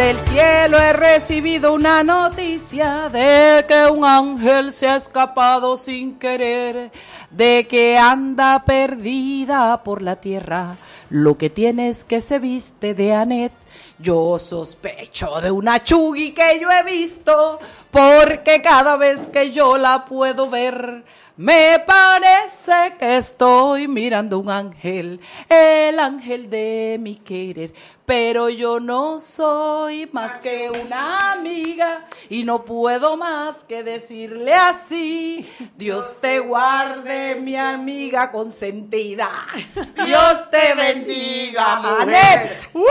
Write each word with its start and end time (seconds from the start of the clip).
Desde 0.00 0.12
el 0.12 0.28
cielo 0.28 0.78
he 0.78 0.92
recibido 0.94 1.74
una 1.74 2.02
noticia 2.02 3.10
de 3.10 3.66
que 3.68 3.84
un 3.90 4.02
ángel 4.02 4.72
se 4.72 4.88
ha 4.88 4.96
escapado 4.96 5.76
sin 5.76 6.18
querer, 6.18 6.90
de 7.30 7.66
que 7.68 7.98
anda 7.98 8.64
perdida 8.64 9.82
por 9.82 10.00
la 10.00 10.16
tierra. 10.16 10.76
Lo 11.10 11.36
que 11.36 11.50
tiene 11.50 11.90
es 11.90 12.04
que 12.04 12.22
se 12.22 12.38
viste 12.38 12.94
de 12.94 13.12
Anet. 13.12 13.52
Yo 13.98 14.38
sospecho 14.38 15.38
de 15.42 15.50
una 15.50 15.84
chugui 15.84 16.32
que 16.32 16.58
yo 16.58 16.70
he 16.70 16.82
visto, 16.82 17.58
porque 17.90 18.62
cada 18.62 18.96
vez 18.96 19.28
que 19.28 19.50
yo 19.50 19.76
la 19.76 20.06
puedo 20.06 20.48
ver, 20.48 21.04
me 21.40 21.82
parece 21.86 22.98
que 22.98 23.16
estoy 23.16 23.88
mirando 23.88 24.38
un 24.40 24.50
ángel, 24.50 25.18
el 25.48 25.98
ángel 25.98 26.50
de 26.50 26.98
mi 27.00 27.16
querer, 27.16 27.72
pero 28.04 28.50
yo 28.50 28.78
no 28.78 29.18
soy 29.18 30.06
más 30.12 30.38
que 30.40 30.70
una 30.70 31.32
amiga 31.32 32.04
y 32.28 32.44
no 32.44 32.66
puedo 32.66 33.16
más 33.16 33.56
que 33.66 33.82
decirle 33.82 34.52
así, 34.52 35.50
Dios 35.76 36.20
te 36.20 36.40
guarde 36.40 37.36
mi 37.36 37.56
amiga 37.56 38.30
consentida, 38.30 39.30
Dios 40.04 40.50
te 40.50 40.74
bendiga, 40.74 42.00
Anet. 42.02 42.68
¡Uh! 42.74 42.84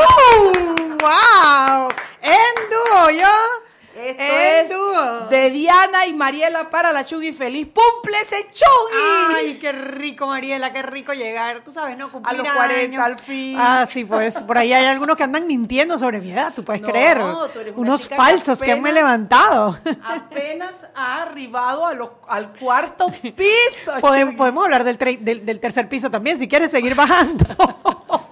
¡Wow! 0.97 1.89
En 2.23 2.56
dúo, 2.72 3.11
¿yo? 3.11 3.69
Esto 4.00 4.23
En 4.23 4.66
es 4.66 4.69
dúo. 4.69 5.19
de 5.30 5.50
Diana 5.52 6.05
y 6.05 6.14
Mariela 6.14 6.69
para 6.69 6.92
la 6.94 7.03
Chugui 7.05 7.33
feliz. 7.33 7.67
¡Cúmplese 7.73 8.47
Chugui! 8.52 9.36
Ay, 9.36 9.59
qué 9.59 9.72
rico, 9.72 10.28
Mariela, 10.28 10.72
qué 10.72 10.81
rico 10.81 11.14
llegar. 11.14 11.64
Tú 11.64 11.72
sabes, 11.72 11.97
¿no? 11.97 12.06
A 12.06 12.11
Cumplir 12.11 12.38
los 12.39 12.47
40 12.53 12.80
años. 12.81 13.03
al 13.03 13.19
fin. 13.19 13.56
Ah, 13.59 13.86
sí, 13.88 14.06
pues 14.06 14.41
por 14.44 14.58
ahí 14.58 14.72
hay 14.73 14.86
algunos 14.86 15.16
que 15.17 15.23
andan 15.23 15.45
mintiendo 15.47 15.97
sobre 16.00 16.19
mi 16.22 16.31
edad, 16.31 16.53
tú 16.53 16.64
puedes 16.64 16.81
No, 16.81 16.88
creer. 16.88 17.17
tú 17.53 17.59
eres 17.59 17.73
una 17.75 17.81
Unos 17.89 18.08
que 18.08 18.16
falsos 18.16 18.59
que 18.61 18.75
me 18.75 18.89
he 18.89 18.94
levantado. 18.94 19.78
Apenas 20.03 20.75
ha 20.95 21.23
arribado 21.23 21.86
a 21.86 21.94
los, 21.94 22.09
al 22.28 22.53
cuarto 22.53 23.08
piso. 23.36 23.91
Podemos 24.02 24.63
hablar 24.63 24.84
del, 24.84 24.97
del, 24.97 25.45
del 25.45 25.59
tercer 25.59 25.89
piso 25.89 26.09
también, 26.09 26.38
si 26.38 26.47
quieres 26.47 26.72
seguir 26.72 26.95
bajando. 26.95 27.45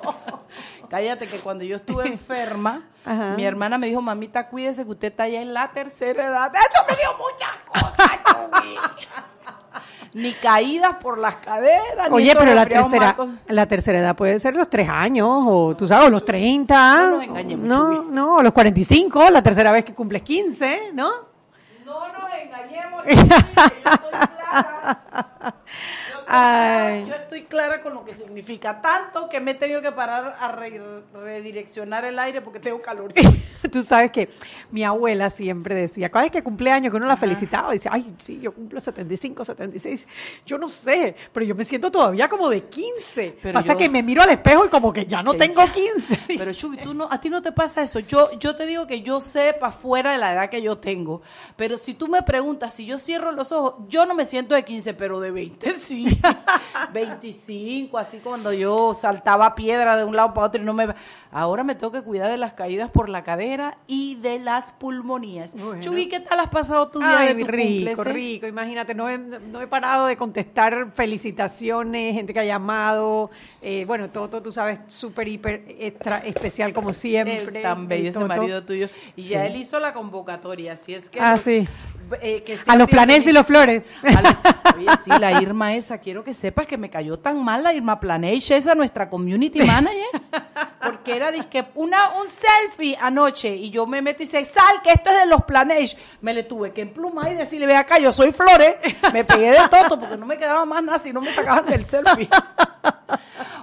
Cállate 0.89 1.27
que 1.27 1.38
cuando 1.39 1.63
yo 1.63 1.75
estuve 1.77 2.07
enferma, 2.07 2.83
Ajá. 3.05 3.33
mi 3.35 3.45
hermana 3.45 3.77
me 3.77 3.88
dijo, 3.88 4.02
mamita, 4.02 4.47
cuídese 4.47 4.83
que 4.85 4.91
usted 4.91 5.07
está 5.09 5.27
ya 5.27 5.41
en 5.41 5.53
la 5.53 5.67
tercera 5.71 6.27
edad. 6.27 6.52
Eso 6.53 6.83
me 6.89 6.95
dio 6.95 7.09
muchas 7.17 7.57
cosas. 7.66 8.11
Ni 10.13 10.31
caídas 10.33 10.95
por 10.95 11.17
las 11.19 11.35
caderas. 11.35 12.09
ni 12.09 12.15
Oye, 12.15 12.30
esos 12.31 12.41
pero 12.41 12.55
la 12.55 12.65
tercera, 12.65 13.05
marcos. 13.08 13.30
la 13.47 13.67
tercera 13.67 13.99
edad 13.99 14.15
puede 14.15 14.39
ser 14.39 14.55
los 14.55 14.67
tres 14.69 14.89
años, 14.89 15.27
o 15.30 15.75
tú 15.77 15.87
sabes, 15.87 16.08
o 16.08 16.09
los 16.09 16.25
30. 16.25 16.98
No 17.02 17.08
nos 17.17 17.23
engañemos, 17.23 17.65
No, 17.67 17.95
Chuy. 18.04 18.05
no, 18.14 18.42
los 18.42 18.54
45, 18.54 19.30
la 19.30 19.43
tercera 19.43 19.71
vez 19.71 19.86
que 19.86 19.93
cumples 19.93 20.23
15, 20.23 20.92
¿no? 20.93 21.11
No 21.86 22.08
nos 22.14 22.33
engañemos, 22.33 23.04
que 23.04 23.15
yo 23.15 23.21
estoy 23.21 23.36
clara. 24.39 25.55
Yo 26.27 26.33
estoy 26.33 26.36
clara, 26.36 26.86
Ay. 26.88 27.05
yo 27.08 27.15
estoy 27.15 27.43
clara 27.45 27.82
con 27.82 27.93
lo 27.93 28.04
que 28.04 28.14
significa. 28.14 28.82
Tanto 28.82 29.30
que 29.30 29.39
me 29.39 29.52
he 29.52 29.55
tenido 29.55 29.82
que 29.82 29.92
parar 29.93 30.36
a 30.39 30.52
re- 30.52 30.82
redireccionar 31.14 32.04
el 32.05 32.20
aire 32.20 32.42
porque 32.42 32.60
tengo 32.60 32.82
calor. 32.82 33.14
Tú 33.71 33.82
sabes 33.83 34.11
que 34.11 34.30
mi 34.71 34.83
abuela 34.83 35.30
siempre 35.30 35.73
decía, 35.76 36.10
cada 36.10 36.23
vez 36.26 36.32
que 36.32 36.43
cumpleaños 36.43 36.92
que 36.92 36.98
uno 36.98 37.05
la 37.08 37.17
felicitaba, 37.17 37.71
dice, 37.71 37.89
ay, 37.92 38.14
sí, 38.20 38.39
yo 38.42 38.54
cumplo 38.54 38.80
75, 38.80 39.45
76, 39.45 40.08
yo 40.45 40.58
no 40.58 40.70
sé, 40.70 41.16
pero 41.33 41.45
yo 41.45 41.55
me 41.55 41.66
siento 41.66 41.92
todavía 41.92 42.27
como 42.30 42.49
de 42.49 42.64
15. 42.66 43.39
Pero 43.42 43.54
Pasa 43.54 43.73
yo- 43.73 43.80
que 43.80 43.89
me 43.89 44.04
miro 44.04 44.21
al 44.21 44.30
espejo 44.30 44.66
y 44.66 44.70
como 44.70 44.92
que 44.93 45.05
ya 45.05 45.23
no 45.23 45.33
tengo 45.33 45.66
ya. 45.66 45.71
15. 45.77 46.20
Pero 46.37 46.54
Chuy, 46.54 46.77
tú 46.77 46.93
no, 46.93 47.08
a 47.10 47.20
ti 47.21 47.30
no 47.30 47.42
te 47.42 47.52
pasa 47.52 47.82
eso. 47.83 47.99
Yo, 47.99 48.30
yo 48.39 48.55
te 48.55 48.66
digo 48.66 48.86
que 48.86 49.02
yo 49.02 49.21
sepa 49.21 49.71
fuera 49.71 50.11
de 50.11 50.17
la 50.17 50.33
edad 50.33 50.49
que 50.49 50.61
yo 50.61 50.77
tengo. 50.77 51.21
Pero 51.55 51.77
si 51.77 51.93
tú 51.93 52.08
me 52.08 52.21
preguntas, 52.23 52.73
si 52.73 52.86
yo 52.86 52.98
cierro 52.99 53.32
los 53.32 53.52
ojos, 53.52 53.76
yo 53.87 54.05
no 54.05 54.14
me 54.14 54.26
siento 54.26 54.55
de 54.55 54.64
15, 54.64 54.93
pero 54.93 55.20
de 55.20 55.32
20 55.32 55.71
sí. 55.73 56.17
25, 56.94 57.98
así 57.98 58.20
cuando 58.20 58.54
yo 58.54 58.94
saltaba 58.94 59.55
piedra 59.55 59.98
de 59.98 60.04
un 60.04 60.16
lado 60.16 60.33
para 60.33 60.48
otro 60.48 60.61
y 60.61 60.66
no 60.66 60.73
me... 60.73 60.88
Ahora 61.32 61.64
me 61.64 61.76
tengo 61.76 61.92
que 61.92 62.02
cuidar 62.02 62.30
de 62.30 62.38
las 62.38 62.54
caídas 62.54 62.89
por 62.89 63.10
la 63.10 63.23
cadera 63.23 63.78
y 63.86 64.16
de 64.16 64.39
las 64.39 64.72
pulmonías. 64.72 65.54
Bueno. 65.54 65.82
Chuy, 65.82 66.08
¿qué 66.08 66.20
tal 66.22 66.39
has 66.39 66.50
pasado 66.50 66.88
tu 66.88 67.00
día 67.00 67.20
Ay, 67.20 67.33
de 67.33 67.42
tu 67.44 67.52
rico, 67.52 67.92
cumple, 67.95 68.11
eh? 68.11 68.14
rico. 68.14 68.48
Imagínate, 68.48 68.95
no 68.95 69.10
he, 69.10 69.17
no 69.17 69.61
he 69.61 69.67
parado 69.67 70.08
de 70.08 70.16
contestar 70.16 70.92
felicitaciones, 70.94 72.14
gente 72.14 72.34
que 72.34 72.39
ha 72.39 72.45
llamado. 72.45 73.30
eh, 73.61 73.84
bueno, 73.86 74.10
Toto, 74.10 74.42
tú 74.42 74.52
sabes, 74.52 74.80
súper, 74.88 75.28
hiper, 75.28 75.66
extra 75.80 76.20
especial 76.20 76.73
como 76.73 76.94
siempre. 76.94 77.61
Tan 77.61 77.88
bello 77.88 78.10
ese 78.10 78.20
marido 78.23 78.64
tuyo. 78.64 78.89
Y 79.16 79.23
ya 79.23 79.45
él 79.45 79.58
hizo 79.58 79.80
la 79.80 79.94
convocatoria, 79.94 80.73
así 80.73 80.94
es 80.95 81.10
que... 81.10 81.20
Ah, 81.20 81.34
los- 81.34 81.42
sí. 81.42 81.67
Eh, 82.21 82.43
que 82.43 82.59
A 82.67 82.75
los 82.75 82.89
planels 82.89 83.27
y 83.27 83.31
los 83.31 83.45
flores. 83.45 83.83
Oye, 84.75 84.87
sí, 85.03 85.11
la 85.19 85.41
Irma 85.41 85.75
esa, 85.75 85.97
quiero 85.97 86.23
que 86.23 86.33
sepas 86.33 86.67
que 86.67 86.77
me 86.77 86.89
cayó 86.89 87.17
tan 87.17 87.43
mal 87.43 87.63
la 87.63 87.73
Irma 87.73 87.99
Planage, 87.99 88.55
esa 88.55 88.75
nuestra 88.75 89.09
community 89.09 89.63
manager, 89.63 90.21
porque 90.83 91.15
era 91.15 91.31
dizque 91.31 91.65
una, 91.75 92.13
un 92.19 92.27
selfie 92.27 92.97
anoche 93.01 93.55
y 93.55 93.69
yo 93.69 93.85
me 93.87 94.01
meto 94.01 94.23
y 94.23 94.25
dice, 94.25 94.43
sal, 94.45 94.81
que 94.83 94.91
esto 94.91 95.09
es 95.09 95.19
de 95.19 95.25
los 95.25 95.43
Planage. 95.43 95.97
Me 96.21 96.33
le 96.33 96.43
tuve 96.43 96.73
que 96.73 96.81
emplumar 96.81 97.31
y 97.31 97.35
decirle, 97.35 97.65
ve 97.65 97.75
acá, 97.75 97.97
yo 97.97 98.11
soy 98.11 98.31
Flores, 98.31 98.75
me 99.13 99.23
pegué 99.23 99.51
de 99.51 99.69
toto 99.69 99.99
porque 99.99 100.17
no 100.17 100.25
me 100.25 100.37
quedaba 100.37 100.65
más 100.65 100.83
nada 100.83 100.99
si 100.99 101.11
no 101.11 101.21
me 101.21 101.31
sacaban 101.31 101.65
del 101.65 101.85
selfie. 101.85 102.29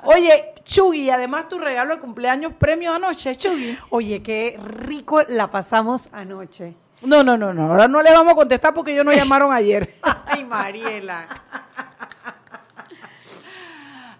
Oye, 0.02 0.54
Chugui, 0.64 1.10
además 1.10 1.48
tu 1.48 1.58
regalo 1.58 1.94
de 1.94 2.00
cumpleaños 2.00 2.52
premio 2.54 2.92
anoche, 2.92 3.36
Chugui. 3.36 3.78
Oye, 3.90 4.22
qué 4.22 4.58
rico 4.62 5.22
la 5.28 5.50
pasamos 5.50 6.08
anoche. 6.12 6.74
No, 7.04 7.22
no, 7.22 7.36
no, 7.36 7.52
no, 7.52 7.66
ahora 7.70 7.86
no 7.88 8.02
le 8.02 8.10
vamos 8.12 8.32
a 8.32 8.36
contestar 8.36 8.72
porque 8.74 8.92
ellos 8.92 9.04
nos 9.04 9.14
llamaron 9.16 9.52
ayer. 9.52 9.96
Ay, 10.26 10.44
Mariela. 10.44 11.26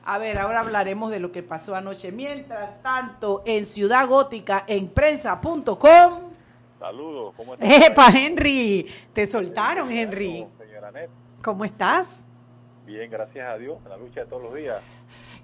A 0.07 0.19
ver, 0.19 0.39
ahora 0.39 0.61
hablaremos 0.61 1.11
de 1.11 1.19
lo 1.19 1.33
que 1.33 1.43
pasó 1.43 1.75
anoche. 1.75 2.13
Mientras 2.13 2.83
tanto, 2.83 3.43
en 3.47 3.65
Ciudad 3.65 4.07
Gótica, 4.07 4.65
en 4.67 4.89
prensa.com. 4.89 6.33
Saludos, 6.79 7.33
¿cómo 7.37 7.55
estás? 7.55 7.87
Epa, 7.87 8.09
Henry. 8.15 8.87
Te 9.15 9.25
soltaron, 9.25 9.91
Henry. 9.91 10.47
Señora 10.59 10.91
Net, 10.91 11.09
¿Cómo 11.43 11.65
estás? 11.65 12.27
bien, 12.85 13.11
gracias 13.11 13.49
a 13.49 13.57
Dios, 13.57 13.79
en 13.83 13.89
la 13.89 13.97
lucha 13.97 14.21
de 14.21 14.27
todos 14.27 14.43
los 14.43 14.55
días. 14.55 14.77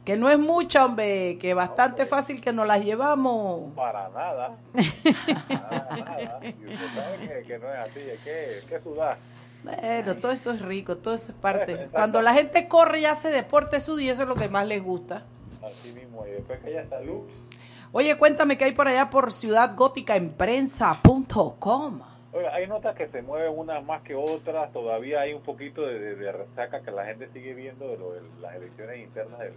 Que 0.04 0.16
no 0.16 0.30
es 0.30 0.38
mucha, 0.38 0.84
hombre, 0.86 1.36
que 1.38 1.52
bastante 1.54 2.06
fácil 2.06 2.40
que 2.40 2.52
nos 2.52 2.66
las 2.66 2.82
llevamos. 2.84 3.72
Para 3.74 4.08
nada. 4.08 4.56
nada, 5.48 5.88
nada. 5.90 6.40
Y 6.42 6.48
usted 6.48 6.86
sabe 6.94 7.18
que, 7.28 7.46
que 7.46 7.58
no 7.58 7.72
es 7.72 7.78
así, 7.78 8.00
es 8.00 8.20
que, 8.20 8.56
es 8.58 8.64
que 8.64 8.80
sudar. 8.80 9.16
Bueno, 9.62 10.16
todo 10.16 10.32
eso 10.32 10.52
es 10.52 10.62
rico, 10.62 10.96
todo 10.96 11.14
eso 11.14 11.32
es 11.32 11.38
parte. 11.38 11.88
Cuando 11.92 12.22
la 12.22 12.32
gente 12.32 12.66
corre 12.66 13.00
y 13.00 13.04
hace 13.04 13.28
deporte 13.30 13.78
su 13.80 13.94
día, 13.96 14.12
eso 14.12 14.22
es 14.22 14.28
lo 14.28 14.34
que 14.34 14.48
más 14.48 14.66
les 14.66 14.82
gusta. 14.82 15.24
Así 15.62 15.92
mismo, 15.92 16.26
y 16.26 16.30
después 16.30 16.60
que 16.60 16.72
ya 16.72 16.80
está 16.80 17.00
luz, 17.00 17.24
Oye, 17.92 18.16
cuéntame 18.16 18.56
qué 18.56 18.64
hay 18.66 18.72
por 18.72 18.86
allá 18.86 19.10
por 19.10 19.32
Ciudad 19.32 19.74
Gótica 19.74 20.14
en 20.16 20.30
prensa.com. 20.30 22.00
Oiga, 22.32 22.54
hay 22.54 22.68
notas 22.68 22.94
que 22.94 23.08
se 23.08 23.20
mueven 23.20 23.52
unas 23.58 23.84
más 23.84 24.02
que 24.02 24.14
otras, 24.14 24.72
todavía 24.72 25.20
hay 25.22 25.32
un 25.34 25.42
poquito 25.42 25.82
de, 25.82 25.98
de- 25.98 26.14
de 26.14 26.30
resaca 26.32 26.80
que 26.82 26.92
la 26.92 27.04
gente 27.04 27.28
sigue 27.32 27.52
viendo 27.52 27.88
de, 27.88 27.98
lo 27.98 28.12
de 28.12 28.20
las 28.40 28.54
elecciones 28.54 28.98
internas 29.00 29.40
del, 29.40 29.52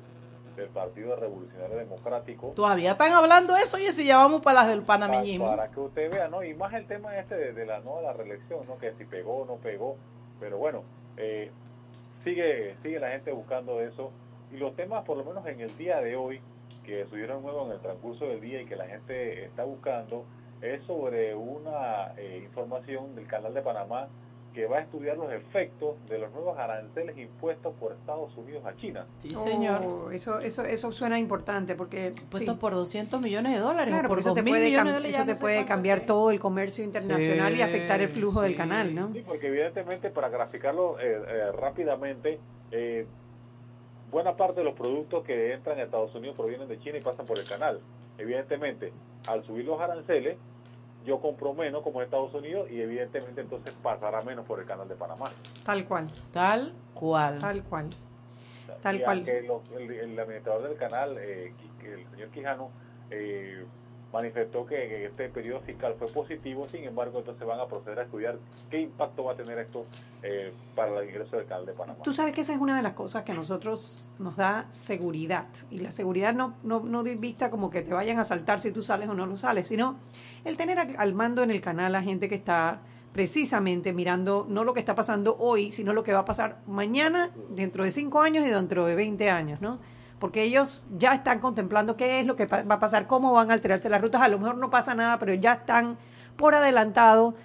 del 0.56 0.70
Partido 0.70 1.16
Revolucionario 1.16 1.78
Democrático. 1.78 2.54
Todavía 2.56 2.92
están 2.92 3.12
hablando 3.12 3.56
eso, 3.56 3.78
oye, 3.78 3.92
si 3.92 4.06
ya 4.06 4.18
vamos 4.18 4.42
para 4.42 4.62
las 4.62 4.68
del 4.68 4.84
panameñismo. 4.84 5.48
para 5.48 5.70
que 5.70 5.80
usted 5.80 6.12
vea, 6.12 6.28
¿no? 6.28 6.44
Y 6.44 6.54
más 6.54 6.74
el 6.74 6.86
tema 6.86 7.18
este 7.18 7.36
de, 7.36 7.54
de 7.54 7.66
la 7.66 7.80
no 7.80 8.02
la 8.02 8.14
reelección, 8.14 8.66
¿no? 8.68 8.78
Que 8.78 8.94
si 8.94 9.06
pegó 9.06 9.38
o 9.38 9.46
no 9.46 9.56
pegó, 9.56 9.98
pero 10.40 10.58
bueno, 10.58 10.84
eh, 11.18 11.52
sigue 12.24 12.76
sigue 12.82 13.00
la 13.00 13.10
gente 13.10 13.32
buscando 13.32 13.82
eso 13.82 14.12
y 14.52 14.58
los 14.58 14.76
temas, 14.76 15.04
por 15.04 15.18
lo 15.18 15.26
menos 15.26 15.46
en 15.48 15.60
el 15.62 15.76
día 15.78 16.00
de 16.00 16.16
hoy, 16.16 16.40
que 16.84 17.06
subieron 17.06 17.42
nuevo 17.42 17.66
en 17.66 17.72
el 17.72 17.80
transcurso 17.80 18.26
del 18.26 18.42
día 18.42 18.62
y 18.62 18.66
que 18.66 18.76
la 18.76 18.86
gente 18.86 19.46
está 19.46 19.64
buscando, 19.64 20.26
es 20.62 20.84
sobre 20.84 21.34
una 21.34 22.14
eh, 22.18 22.42
información 22.44 23.16
del 23.16 23.26
canal 23.26 23.54
de 23.54 23.62
Panamá 23.62 24.08
que 24.54 24.68
va 24.68 24.78
a 24.78 24.82
estudiar 24.82 25.18
los 25.18 25.32
efectos 25.34 25.96
de 26.08 26.20
los 26.20 26.32
nuevos 26.32 26.58
aranceles 26.58 27.18
impuestos 27.18 27.74
por 27.80 27.92
Estados 27.94 28.36
Unidos 28.38 28.64
a 28.66 28.76
China. 28.76 29.06
Sí, 29.18 29.34
señor. 29.34 29.82
Oh, 29.84 30.12
eso, 30.12 30.40
eso, 30.40 30.64
eso 30.64 30.92
suena 30.92 31.18
importante 31.18 31.76
porque... 31.76 32.14
Puestos 32.30 32.56
sí. 32.56 32.62
por 32.62 32.74
200 32.74 33.20
millones 33.20 33.54
de 33.54 33.60
dólares. 33.60 33.92
Claro, 33.92 34.10
por 34.10 34.20
eso 34.20 34.34
te 34.34 34.42
2.000 34.42 34.50
puede, 34.50 34.66
millones 34.66 34.84
cam- 34.84 34.86
de 34.88 34.94
dólares, 34.94 35.16
eso 35.16 35.20
ya 35.20 35.26
te 35.26 35.34
no 35.34 35.40
puede 35.40 35.66
cambiar 35.66 35.98
es. 36.00 36.06
todo 36.06 36.32
el 36.32 36.40
comercio 36.40 36.84
internacional 36.84 37.56
y 37.56 37.62
afectar 37.62 38.00
el 38.02 38.10
flujo 38.10 38.42
del 38.42 38.56
canal, 38.56 38.94
¿no? 38.94 39.12
Sí, 39.12 39.24
porque 39.26 39.48
evidentemente 39.48 40.10
para 40.12 40.30
graficarlo 40.30 41.00
eh, 41.00 41.20
eh, 41.28 41.52
rápidamente, 41.54 42.40
eh, 42.72 43.08
buena 44.12 44.36
parte 44.38 44.60
de 44.60 44.66
los 44.66 44.76
productos 44.76 45.24
que 45.24 45.54
entran 45.54 45.80
a 45.80 45.84
Estados 45.84 46.14
Unidos 46.14 46.36
provienen 46.38 46.68
de 46.68 46.80
China 46.80 47.00
y 47.00 47.02
pasan 47.02 47.26
por 47.26 47.40
el 47.40 47.46
canal. 47.48 47.80
Evidentemente, 48.20 48.94
al 49.28 49.44
subir 49.44 49.66
los 49.66 49.82
aranceles, 49.82 50.38
yo 51.06 51.20
compro 51.20 51.54
menos 51.54 51.84
como 51.84 52.00
en 52.00 52.06
Estados 52.06 52.34
Unidos 52.34 52.70
y 52.72 52.82
evidentemente 52.82 53.42
entonces 53.42 53.74
pasará 53.84 54.22
menos 54.22 54.46
por 54.46 54.60
el 54.60 54.66
canal 54.66 54.88
de 54.88 54.96
Panamá. 54.96 55.26
Tal 55.66 55.86
cual, 55.86 56.10
Tal 56.32 56.74
cual. 56.94 57.40
tal 57.40 57.64
cual. 57.64 57.90
Tal 58.82 58.96
Y 58.98 59.04
cual. 59.04 59.18
aunque 59.18 59.42
los- 59.44 59.62
el, 59.80 59.92
el 59.92 60.20
administrador 60.20 60.68
del 60.70 60.78
canal, 60.78 61.18
eh, 61.20 61.54
el 61.84 62.06
señor 62.12 62.30
Quijano, 62.30 62.70
eh, 63.12 63.66
manifestó 64.12 64.64
que 64.66 64.98
en 64.98 65.08
este 65.08 65.28
periodo 65.30 65.60
fiscal 65.62 65.96
fue 65.98 66.08
positivo, 66.08 66.68
sin 66.70 66.84
embargo, 66.84 67.18
entonces 67.20 67.48
van 67.48 67.60
a 67.60 67.66
proceder 67.66 67.98
a 68.00 68.04
estudiar 68.04 68.38
qué 68.70 68.80
impacto 68.82 69.24
va 69.24 69.34
a 69.34 69.36
tener 69.36 69.58
esto 69.58 69.86
eh, 70.22 70.54
para 70.76 71.00
el 71.00 71.10
ingreso 71.10 71.36
del 71.36 71.46
canal 71.48 71.66
de 71.66 71.74
Panamá. 71.74 72.04
Tú 72.04 72.14
sabes 72.14 72.34
que 72.34 72.42
esa 72.42 72.54
es 72.54 72.60
una 72.60 72.78
de 72.78 72.84
las 72.84 72.94
cosas 72.94 73.24
que 73.24 73.32
a 73.32 73.36
nosotros 73.36 74.08
nos 74.20 74.36
da 74.38 74.68
seguridad. 74.70 75.48
Y 75.72 75.80
la 75.80 75.90
seguridad 75.92 76.34
no, 76.34 76.54
no, 76.64 76.80
no 76.82 77.04
vista 77.04 77.50
como 77.50 77.72
que 77.72 77.82
te 77.82 77.92
vayan 77.92 78.20
a 78.20 78.24
saltar 78.24 78.60
si 78.60 78.72
tú 78.72 78.84
sales 78.84 79.10
o 79.10 79.16
no 79.16 79.26
lo 79.26 79.36
sales, 79.36 79.68
sino 79.68 79.98
el 80.46 80.58
tener 80.58 80.80
al, 80.80 81.14
mando 81.14 81.44
en 81.44 81.52
el 81.52 81.62
canal 81.62 81.96
a 81.96 82.02
gente 82.02 82.30
que 82.30 82.36
está 82.36 82.82
precisamente 83.14 83.94
mirando 83.94 84.46
no 84.50 84.64
lo 84.64 84.74
que 84.74 84.80
está 84.80 84.96
pasando 84.96 85.38
hoy, 85.40 85.72
sino 85.72 85.94
lo 85.94 86.04
que 86.04 86.14
va 86.14 86.20
a 86.20 86.26
pasar 86.26 86.60
mañana, 86.68 87.32
dentro 87.50 87.84
de 87.84 87.92
cinco 87.92 88.22
años 88.22 88.46
y 88.46 88.50
dentro 88.50 88.86
de 88.86 88.96
20 88.96 89.30
años, 89.30 89.62
¿no? 89.62 89.80
Porque 90.20 90.42
ellos 90.44 90.88
ya 90.98 91.14
están 91.14 91.40
contemplando 91.40 91.96
qué 91.96 92.20
es 92.20 92.26
lo 92.26 92.36
que 92.36 92.46
va 92.48 92.76
a 92.76 92.80
pasar, 92.80 93.08
cómo 93.08 93.34
van 93.34 93.52
a 93.52 93.54
alterarse 93.54 93.90
las 93.90 94.02
rutas. 94.02 94.22
A 94.22 94.30
lo 94.30 94.40
mejor 94.40 94.58
no 94.58 94.70
pasa 94.70 94.96
nada, 94.96 95.20
pero 95.20 95.34
ya 95.34 95.54
están 95.54 95.98
por 96.38 96.56
adelantado 96.56 97.36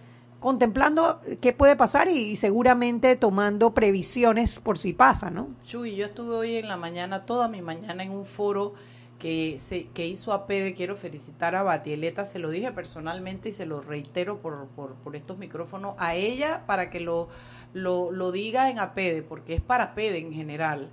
contemplando 0.41 1.21
qué 1.41 1.53
puede 1.53 1.77
pasar 1.77 2.09
y, 2.09 2.31
y 2.31 2.37
seguramente 2.37 3.17
tomando 3.17 3.75
previsiones 3.75 4.61
por 4.61 4.79
si 4.79 4.93
pasa, 4.93 5.31
¿no? 5.31 5.49
Chuy, 5.65 5.97
yo 5.97 6.07
estuve 6.07 6.35
hoy 6.35 6.57
en 6.57 6.69
la 6.69 6.77
mañana, 6.77 7.27
toda 7.27 7.49
mi 7.49 7.61
mañana, 7.61 8.03
en 8.03 8.13
un 8.13 8.25
foro 8.25 8.75
que, 9.19 9.59
se, 9.59 9.89
que 9.89 10.07
hizo 10.07 10.33
APD. 10.33 10.75
Quiero 10.77 10.97
felicitar 10.97 11.55
a 11.55 11.63
Batieleta, 11.63 12.25
se 12.25 12.39
lo 12.39 12.51
dije 12.51 12.73
personalmente 12.73 13.51
y 13.51 13.53
se 13.53 13.67
lo 13.67 13.81
reitero 13.81 14.41
por, 14.41 14.69
por, 14.69 14.95
por 14.97 15.17
estos 15.17 15.39
micrófonos 15.39 15.95
a 15.99 16.15
ella 16.15 16.65
para 16.67 16.91
que 16.91 17.01
lo, 17.01 17.29
lo, 17.73 18.11
lo 18.11 18.33
diga 18.33 18.71
en 18.71 18.79
APD, 18.79 19.23
porque 19.29 19.55
es 19.55 19.61
para 19.61 19.85
APD 19.85 20.17
en 20.17 20.33
general. 20.33 20.91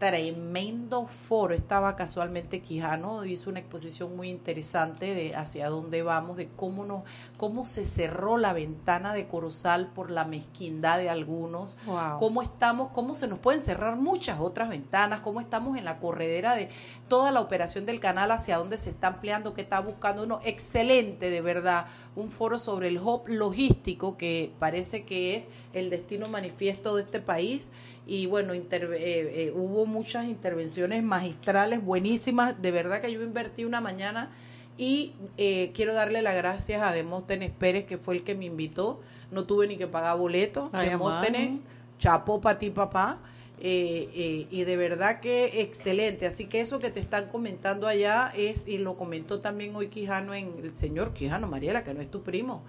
Tremendo 0.00 1.06
foro, 1.06 1.52
estaba 1.54 1.94
casualmente 1.94 2.62
Quijano, 2.62 3.26
hizo 3.26 3.50
una 3.50 3.60
exposición 3.60 4.16
muy 4.16 4.30
interesante 4.30 5.12
de 5.14 5.36
hacia 5.36 5.68
dónde 5.68 6.02
vamos, 6.02 6.38
de 6.38 6.48
cómo, 6.48 6.86
no, 6.86 7.04
cómo 7.36 7.66
se 7.66 7.84
cerró 7.84 8.38
la 8.38 8.54
ventana 8.54 9.12
de 9.12 9.28
Corozal 9.28 9.88
por 9.88 10.10
la 10.10 10.24
mezquindad 10.24 10.96
de 10.96 11.10
algunos, 11.10 11.76
Wow. 11.84 12.16
cómo 12.18 12.40
estamos, 12.40 12.92
cómo 12.92 13.14
se 13.14 13.28
nos 13.28 13.40
pueden 13.40 13.60
cerrar 13.60 13.96
muchas 13.96 14.40
otras 14.40 14.70
ventanas, 14.70 15.20
cómo 15.20 15.38
estamos 15.38 15.76
en 15.76 15.84
la 15.84 15.98
corredera 15.98 16.54
de 16.56 16.70
toda 17.08 17.30
la 17.30 17.40
operación 17.40 17.84
del 17.84 18.00
canal, 18.00 18.30
hacia 18.30 18.56
dónde 18.56 18.78
se 18.78 18.88
está 18.88 19.08
ampliando, 19.08 19.52
qué 19.52 19.60
está 19.60 19.80
buscando 19.80 20.22
uno. 20.22 20.40
Excelente, 20.44 21.28
de 21.28 21.42
verdad. 21.42 21.84
Un 22.16 22.30
foro 22.30 22.58
sobre 22.58 22.88
el 22.88 22.98
hub 22.98 23.28
logístico 23.28 24.16
que 24.16 24.50
parece 24.58 25.04
que 25.04 25.36
es 25.36 25.50
el 25.74 25.90
destino 25.90 26.26
manifiesto 26.26 26.96
de 26.96 27.02
este 27.02 27.20
país. 27.20 27.70
Y 28.10 28.26
bueno, 28.26 28.54
eh, 28.54 28.64
eh, 28.72 29.52
hubo 29.54 29.86
muchas 29.86 30.26
intervenciones 30.26 31.04
magistrales 31.04 31.80
buenísimas. 31.80 32.60
De 32.60 32.72
verdad 32.72 33.00
que 33.00 33.12
yo 33.12 33.22
invertí 33.22 33.64
una 33.64 33.80
mañana 33.80 34.30
y 34.76 35.12
eh, 35.36 35.70
quiero 35.74 35.94
darle 35.94 36.20
las 36.20 36.34
gracias 36.34 36.82
a 36.82 36.90
Demóstenes 36.90 37.52
Pérez, 37.52 37.84
que 37.84 37.98
fue 37.98 38.16
el 38.16 38.24
que 38.24 38.34
me 38.34 38.46
invitó. 38.46 39.00
No 39.30 39.44
tuve 39.44 39.68
ni 39.68 39.76
que 39.76 39.86
pagar 39.86 40.18
boleto. 40.18 40.70
Ay, 40.72 40.88
Demóstenes, 40.88 41.48
amado. 41.50 41.62
chapo 41.98 42.40
para 42.40 42.58
ti, 42.58 42.70
papá. 42.70 43.20
Eh, 43.60 44.08
eh, 44.14 44.46
y 44.50 44.64
de 44.64 44.76
verdad 44.76 45.20
que 45.20 45.60
excelente. 45.60 46.26
Así 46.26 46.46
que 46.46 46.62
eso 46.62 46.78
que 46.78 46.90
te 46.90 46.98
están 46.98 47.28
comentando 47.28 47.86
allá 47.86 48.32
es, 48.34 48.66
y 48.66 48.78
lo 48.78 48.96
comentó 48.96 49.40
también 49.40 49.76
hoy 49.76 49.88
Quijano 49.88 50.34
en 50.34 50.54
el 50.64 50.72
señor 50.72 51.12
Quijano, 51.12 51.46
Mariela, 51.46 51.84
que 51.84 51.94
no 51.94 52.00
es 52.00 52.10
tu 52.10 52.22
primo. 52.22 52.62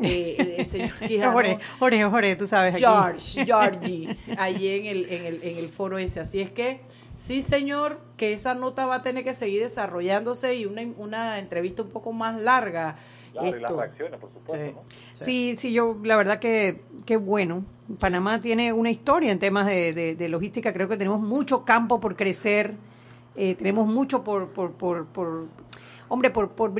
Eh, 0.00 0.56
el, 0.58 0.66
señor 0.66 0.90
Quijano. 1.08 1.32
Jorge, 1.32 1.58
Jorge, 1.78 2.04
Jorge, 2.04 2.36
tú 2.36 2.46
sabes 2.46 2.74
aquí. 2.74 2.82
George, 2.84 3.44
Georgie, 3.46 4.16
allí 4.38 4.68
en 4.68 4.86
el, 4.86 5.12
en, 5.12 5.24
el, 5.26 5.42
en 5.42 5.56
el 5.58 5.68
foro 5.68 5.98
ese. 5.98 6.20
Así 6.20 6.40
es 6.40 6.50
que, 6.50 6.80
sí, 7.16 7.40
señor, 7.42 8.00
que 8.16 8.32
esa 8.32 8.54
nota 8.54 8.84
va 8.86 8.96
a 8.96 9.02
tener 9.02 9.24
que 9.24 9.32
seguir 9.34 9.62
desarrollándose 9.62 10.54
y 10.54 10.66
una, 10.66 10.82
una 10.98 11.38
entrevista 11.38 11.82
un 11.82 11.90
poco 11.90 12.12
más 12.12 12.38
larga. 12.40 12.96
Claro, 13.32 13.56
y 13.56 13.60
las 13.60 13.72
reacciones, 13.72 14.20
por 14.20 14.30
supuesto. 14.32 14.66
Sí. 14.66 14.72
¿no? 14.74 15.24
Sí, 15.24 15.54
sí, 15.58 15.72
yo 15.72 15.96
la 16.04 16.16
verdad 16.16 16.38
que 16.40 16.80
qué 17.04 17.16
bueno. 17.16 17.64
Panamá 18.00 18.40
tiene 18.40 18.72
una 18.72 18.90
historia 18.90 19.30
en 19.30 19.38
temas 19.38 19.66
de, 19.66 19.92
de- 19.92 20.14
de 20.16 20.28
logística. 20.28 20.72
Creo 20.72 20.88
que 20.88 20.96
tenemos 20.96 21.20
mucho 21.20 21.64
campo 21.64 22.00
por 22.00 22.16
crecer. 22.16 22.74
eh, 23.36 23.54
tenemos 23.54 23.86
mucho 23.86 24.24
por, 24.24 24.48
por, 24.48 24.72
por, 24.72 25.06
por- 25.06 25.46
hombre, 26.08 26.30
por, 26.30 26.50
por, 26.50 26.72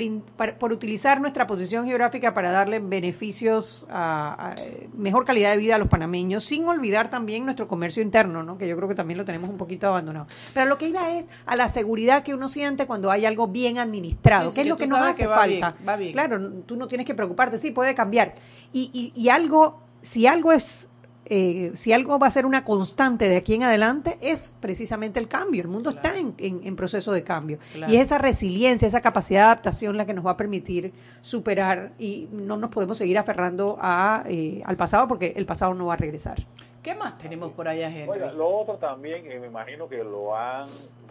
por 0.58 0.72
utilizar 0.72 1.20
nuestra 1.20 1.46
posición 1.46 1.86
geográfica 1.86 2.34
para 2.34 2.50
darle 2.50 2.78
beneficios 2.78 3.86
a, 3.90 4.50
a, 4.50 4.54
mejor 4.96 5.24
calidad 5.24 5.50
de 5.50 5.56
vida 5.56 5.76
a 5.76 5.78
los 5.78 5.88
panameños, 5.88 6.44
sin 6.44 6.66
olvidar 6.66 7.10
también 7.10 7.44
nuestro 7.44 7.68
comercio 7.68 8.02
interno, 8.02 8.42
¿no? 8.42 8.58
que 8.58 8.68
yo 8.68 8.76
creo 8.76 8.88
que 8.88 8.94
también 8.94 9.18
lo 9.18 9.24
tenemos 9.24 9.50
un 9.50 9.56
poquito 9.56 9.86
abandonado. 9.88 10.26
Pero 10.54 10.66
lo 10.66 10.78
que 10.78 10.88
iba 10.88 11.10
es 11.10 11.26
a 11.46 11.56
la 11.56 11.68
seguridad 11.68 12.22
que 12.22 12.34
uno 12.34 12.48
siente 12.48 12.86
cuando 12.86 13.10
hay 13.10 13.24
algo 13.24 13.48
bien 13.48 13.78
administrado, 13.78 14.50
Sí, 14.50 14.50
sí, 14.50 14.54
que 14.56 14.60
es 14.60 14.64
que 14.64 14.70
lo 14.70 14.76
que 14.76 14.86
nos 14.86 15.00
hace 15.00 15.22
que 15.22 15.28
va 15.28 15.36
falta. 15.36 15.70
bien, 15.70 15.88
va 15.88 15.96
bien. 15.96 16.12
Claro, 16.12 16.50
tú 16.66 16.76
no 16.76 16.86
tienes 16.88 17.06
que 17.06 17.14
preocuparte, 17.14 17.58
sí, 17.58 17.70
puede 17.70 17.94
cambiar. 17.94 18.34
Y, 18.72 18.90
y, 18.92 19.20
y 19.20 19.28
algo, 19.28 19.80
si 20.02 20.26
algo 20.26 20.52
es, 20.52 20.88
eh, 21.28 21.72
si 21.74 21.92
algo 21.92 22.18
va 22.18 22.26
a 22.26 22.30
ser 22.30 22.46
una 22.46 22.64
constante 22.64 23.28
de 23.28 23.36
aquí 23.36 23.54
en 23.54 23.62
adelante, 23.64 24.16
es 24.20 24.56
precisamente 24.60 25.18
el 25.20 25.28
cambio. 25.28 25.62
El 25.62 25.68
mundo 25.68 25.90
está 25.90 26.16
en, 26.16 26.34
en- 26.38 26.60
en 26.64 26.76
proceso 26.76 27.12
de 27.12 27.22
cambio. 27.24 27.58
Claro. 27.74 27.92
Y 27.92 27.96
es 27.96 28.02
esa 28.04 28.18
resiliencia, 28.18 28.86
esa 28.88 29.00
capacidad 29.00 29.40
de 29.40 29.44
adaptación 29.46 29.96
la 29.96 30.06
que 30.06 30.14
nos 30.14 30.24
va 30.24 30.32
a 30.32 30.36
permitir 30.36 30.92
superar 31.20 31.92
y 31.98 32.28
no 32.32 32.56
nos 32.56 32.70
podemos 32.70 32.98
seguir 32.98 33.18
aferrando 33.18 33.76
a, 33.80 34.22
eh, 34.26 34.62
al 34.64 34.76
pasado 34.76 35.08
porque 35.08 35.32
el 35.36 35.44
pasado 35.46 35.74
no 35.74 35.86
va 35.86 35.94
a 35.94 35.96
regresar. 35.96 36.38
¿Qué 36.82 36.94
más 36.94 37.18
tenemos 37.18 37.50
por 37.52 37.66
allá, 37.68 37.88
Henry? 37.88 38.08
Oiga, 38.08 38.32
lo 38.32 38.48
otro 38.48 38.76
también, 38.76 39.30
eh, 39.30 39.40
me 39.40 39.48
imagino 39.48 39.88
que 39.88 39.96
lo 40.04 40.36
han, 40.36 40.66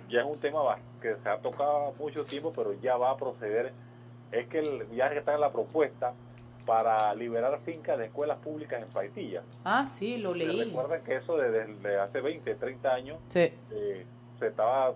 ya 0.10 0.22
es 0.22 0.26
un 0.26 0.38
tema 0.40 0.60
que 1.02 1.16
se 1.22 1.28
ha 1.30 1.38
tocado 1.40 1.94
mucho 2.00 2.24
tiempo, 2.24 2.54
pero 2.56 2.74
ya 2.82 2.96
va 2.96 3.12
a 3.12 3.18
proceder, 3.18 3.74
es 4.32 4.48
que 4.48 4.60
el, 4.60 4.90
ya 4.96 5.08
está 5.08 5.34
en 5.36 5.42
la 5.42 5.52
propuesta 5.52 6.14
para 6.66 7.14
liberar 7.14 7.60
fincas 7.64 7.98
de 7.98 8.06
escuelas 8.06 8.38
públicas 8.40 8.82
en 8.82 8.90
Paitilla. 8.90 9.44
Ah, 9.64 9.86
sí, 9.86 10.18
lo 10.18 10.34
leí. 10.34 10.64
Recuerden 10.66 11.04
que 11.04 11.16
eso 11.18 11.38
desde, 11.38 11.66
desde 11.68 12.00
hace 12.00 12.22
20, 12.22 12.56
30 12.56 12.94
años 12.94 13.20
Sí. 13.28 13.52
eh, 13.72 14.06
se 14.40 14.48
estaba 14.48 14.90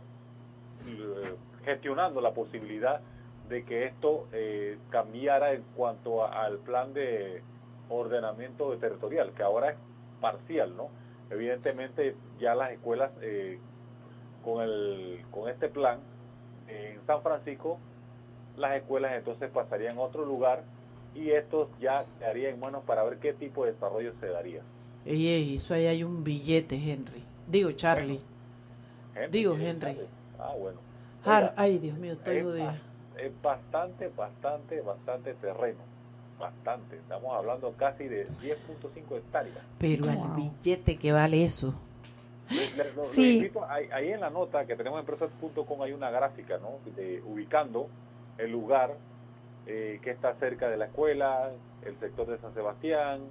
eh, 0.87 1.35
gestionando 1.63 2.21
la 2.21 2.31
posibilidad 2.33 3.01
de 3.47 3.63
que 3.65 3.85
esto 3.85 4.27
eh, 4.31 4.77
cambiara 4.89 5.53
en 5.53 5.63
cuanto 5.75 6.23
a- 6.23 6.43
al 6.45 6.57
plan 6.59 6.93
de 6.93 7.41
ordenamiento 7.89 8.75
territorial, 8.77 9.31
que 9.33 9.43
ahora 9.43 9.71
es 9.71 9.77
parcial, 10.21 10.75
¿no? 10.75 10.89
Evidentemente 11.29 12.15
ya 12.39 12.55
las 12.55 12.71
escuelas 12.71 13.11
eh, 13.21 13.59
con 14.43 14.61
el 14.63 15.23
con 15.31 15.49
este 15.49 15.67
plan 15.69 15.99
en 16.67 16.99
San 17.05 17.21
Francisco 17.21 17.77
las 18.57 18.75
escuelas 18.75 19.13
entonces 19.13 19.49
pasarían 19.51 19.97
a 19.97 20.01
otro 20.01 20.25
lugar 20.25 20.63
y 21.19 21.31
esto 21.31 21.69
ya 21.79 22.05
quedaría 22.19 22.49
en 22.49 22.59
manos 22.59 22.83
para 22.85 23.03
ver 23.03 23.17
qué 23.19 23.33
tipo 23.33 23.65
de 23.65 23.73
desarrollo 23.73 24.13
se 24.19 24.27
daría. 24.27 24.61
Ey, 25.05 25.55
eso 25.55 25.73
ahí 25.73 25.85
hay 25.87 26.03
un 26.03 26.23
billete, 26.23 26.75
Henry. 26.75 27.23
Digo, 27.47 27.71
Charlie. 27.71 28.19
Henry, 29.15 29.29
Digo, 29.31 29.55
¿quiere 29.55 29.69
Henry. 29.71 29.97
Ah, 30.37 30.53
bueno. 30.59 30.79
Oiga, 31.25 31.53
ay, 31.57 31.79
Dios 31.79 31.97
mío, 31.97 32.13
estoy 32.13 32.37
es, 32.37 32.43
jodida. 32.43 32.65
ba- 32.65 33.21
es 33.21 33.41
bastante, 33.41 34.07
bastante, 34.15 34.81
bastante 34.81 35.33
terreno. 35.35 35.79
Bastante. 36.39 36.95
Estamos 36.95 37.33
hablando 37.35 37.73
casi 37.73 38.05
de 38.07 38.27
10.5 38.41 39.17
hectáreas. 39.17 39.57
Pero 39.77 40.05
Wow. 40.05 40.23
al 40.25 40.35
billete 40.37 40.95
que 40.97 41.11
vale 41.11 41.43
eso. 41.43 41.73
Le- 42.49 43.03
Sí. 43.05 43.21
le 43.23 43.37
invito, 43.37 43.65
ahí, 43.69 43.89
ahí 43.91 44.11
en 44.11 44.21
la 44.21 44.29
nota 44.29 44.65
que 44.65 44.75
tenemos 44.75 44.97
en 44.97 45.01
empresas.com 45.09 45.81
hay 45.83 45.91
una 45.91 46.09
gráfica, 46.09 46.57
¿no? 46.57 46.79
De, 46.95 47.21
ubicando 47.25 47.87
el 48.37 48.51
lugar 48.51 48.95
eh, 49.71 49.99
que 50.01 50.09
está 50.09 50.33
cerca 50.39 50.67
de 50.67 50.77
la 50.77 50.85
escuela, 50.85 51.51
el 51.85 51.95
sector 51.99 52.25
de 52.25 52.39
San 52.39 52.55
Sebastián, 52.55 53.21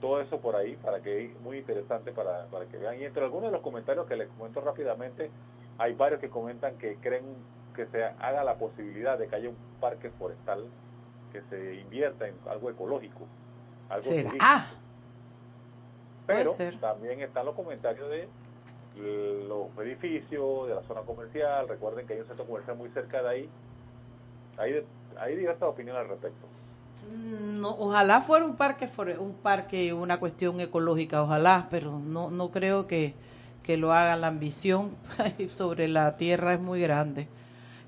todo 0.00 0.20
eso 0.20 0.40
por 0.40 0.56
ahí, 0.56 0.74
para 0.74 1.00
que 1.00 1.32
muy 1.44 1.58
interesante 1.58 2.10
para, 2.10 2.46
para 2.46 2.64
que 2.66 2.76
vean. 2.76 3.00
Y 3.00 3.04
entre 3.04 3.22
algunos 3.22 3.50
de 3.50 3.52
los 3.52 3.60
comentarios 3.60 4.08
que 4.08 4.16
les 4.16 4.28
comento 4.30 4.60
rápidamente, 4.60 5.30
hay 5.78 5.94
varios 5.94 6.20
que 6.20 6.28
comentan 6.28 6.76
que 6.76 6.96
creen 6.96 7.22
que 7.76 7.86
se 7.86 8.02
haga 8.02 8.42
la 8.42 8.56
posibilidad 8.56 9.16
de 9.16 9.28
que 9.28 9.36
haya 9.36 9.48
un 9.50 9.56
parque 9.80 10.10
forestal, 10.10 10.64
que 11.30 11.40
se 11.42 11.76
invierta 11.76 12.26
en 12.26 12.34
algo 12.50 12.68
ecológico. 12.70 13.20
Algo 13.90 14.02
¿Será? 14.02 14.32
Ah, 14.40 14.66
Pero 16.26 16.50
también 16.80 17.20
están 17.20 17.46
los 17.46 17.54
comentarios 17.54 18.10
de 18.10 18.28
los 19.46 19.68
edificios, 19.78 20.66
de 20.66 20.74
la 20.74 20.82
zona 20.82 21.02
comercial. 21.02 21.68
Recuerden 21.68 22.08
que 22.08 22.14
hay 22.14 22.20
un 22.22 22.26
centro 22.26 22.44
comercial 22.44 22.76
muy 22.76 22.88
cerca 22.90 23.22
de 23.22 23.28
ahí. 23.28 23.48
Hay, 24.56 24.84
hay 25.20 25.36
diversas 25.36 25.62
opiniones 25.68 26.02
al 26.02 26.08
respecto. 26.08 26.46
Mm, 27.10 27.60
No, 27.60 27.70
ojalá 27.70 28.20
fuera 28.20 28.44
un 28.44 28.56
parque, 28.56 28.88
un 29.18 29.34
parque, 29.34 29.92
una 29.92 30.18
cuestión 30.20 30.60
ecológica, 30.60 31.22
ojalá, 31.22 31.66
pero 31.70 31.98
no, 31.98 32.30
no 32.30 32.50
creo 32.50 32.86
que, 32.86 33.14
que 33.62 33.76
lo 33.76 33.92
hagan. 33.92 34.20
La 34.20 34.26
ambición 34.28 34.90
sobre 35.50 35.88
la 35.88 36.16
tierra 36.16 36.54
es 36.54 36.60
muy 36.60 36.80
grande. 36.80 37.28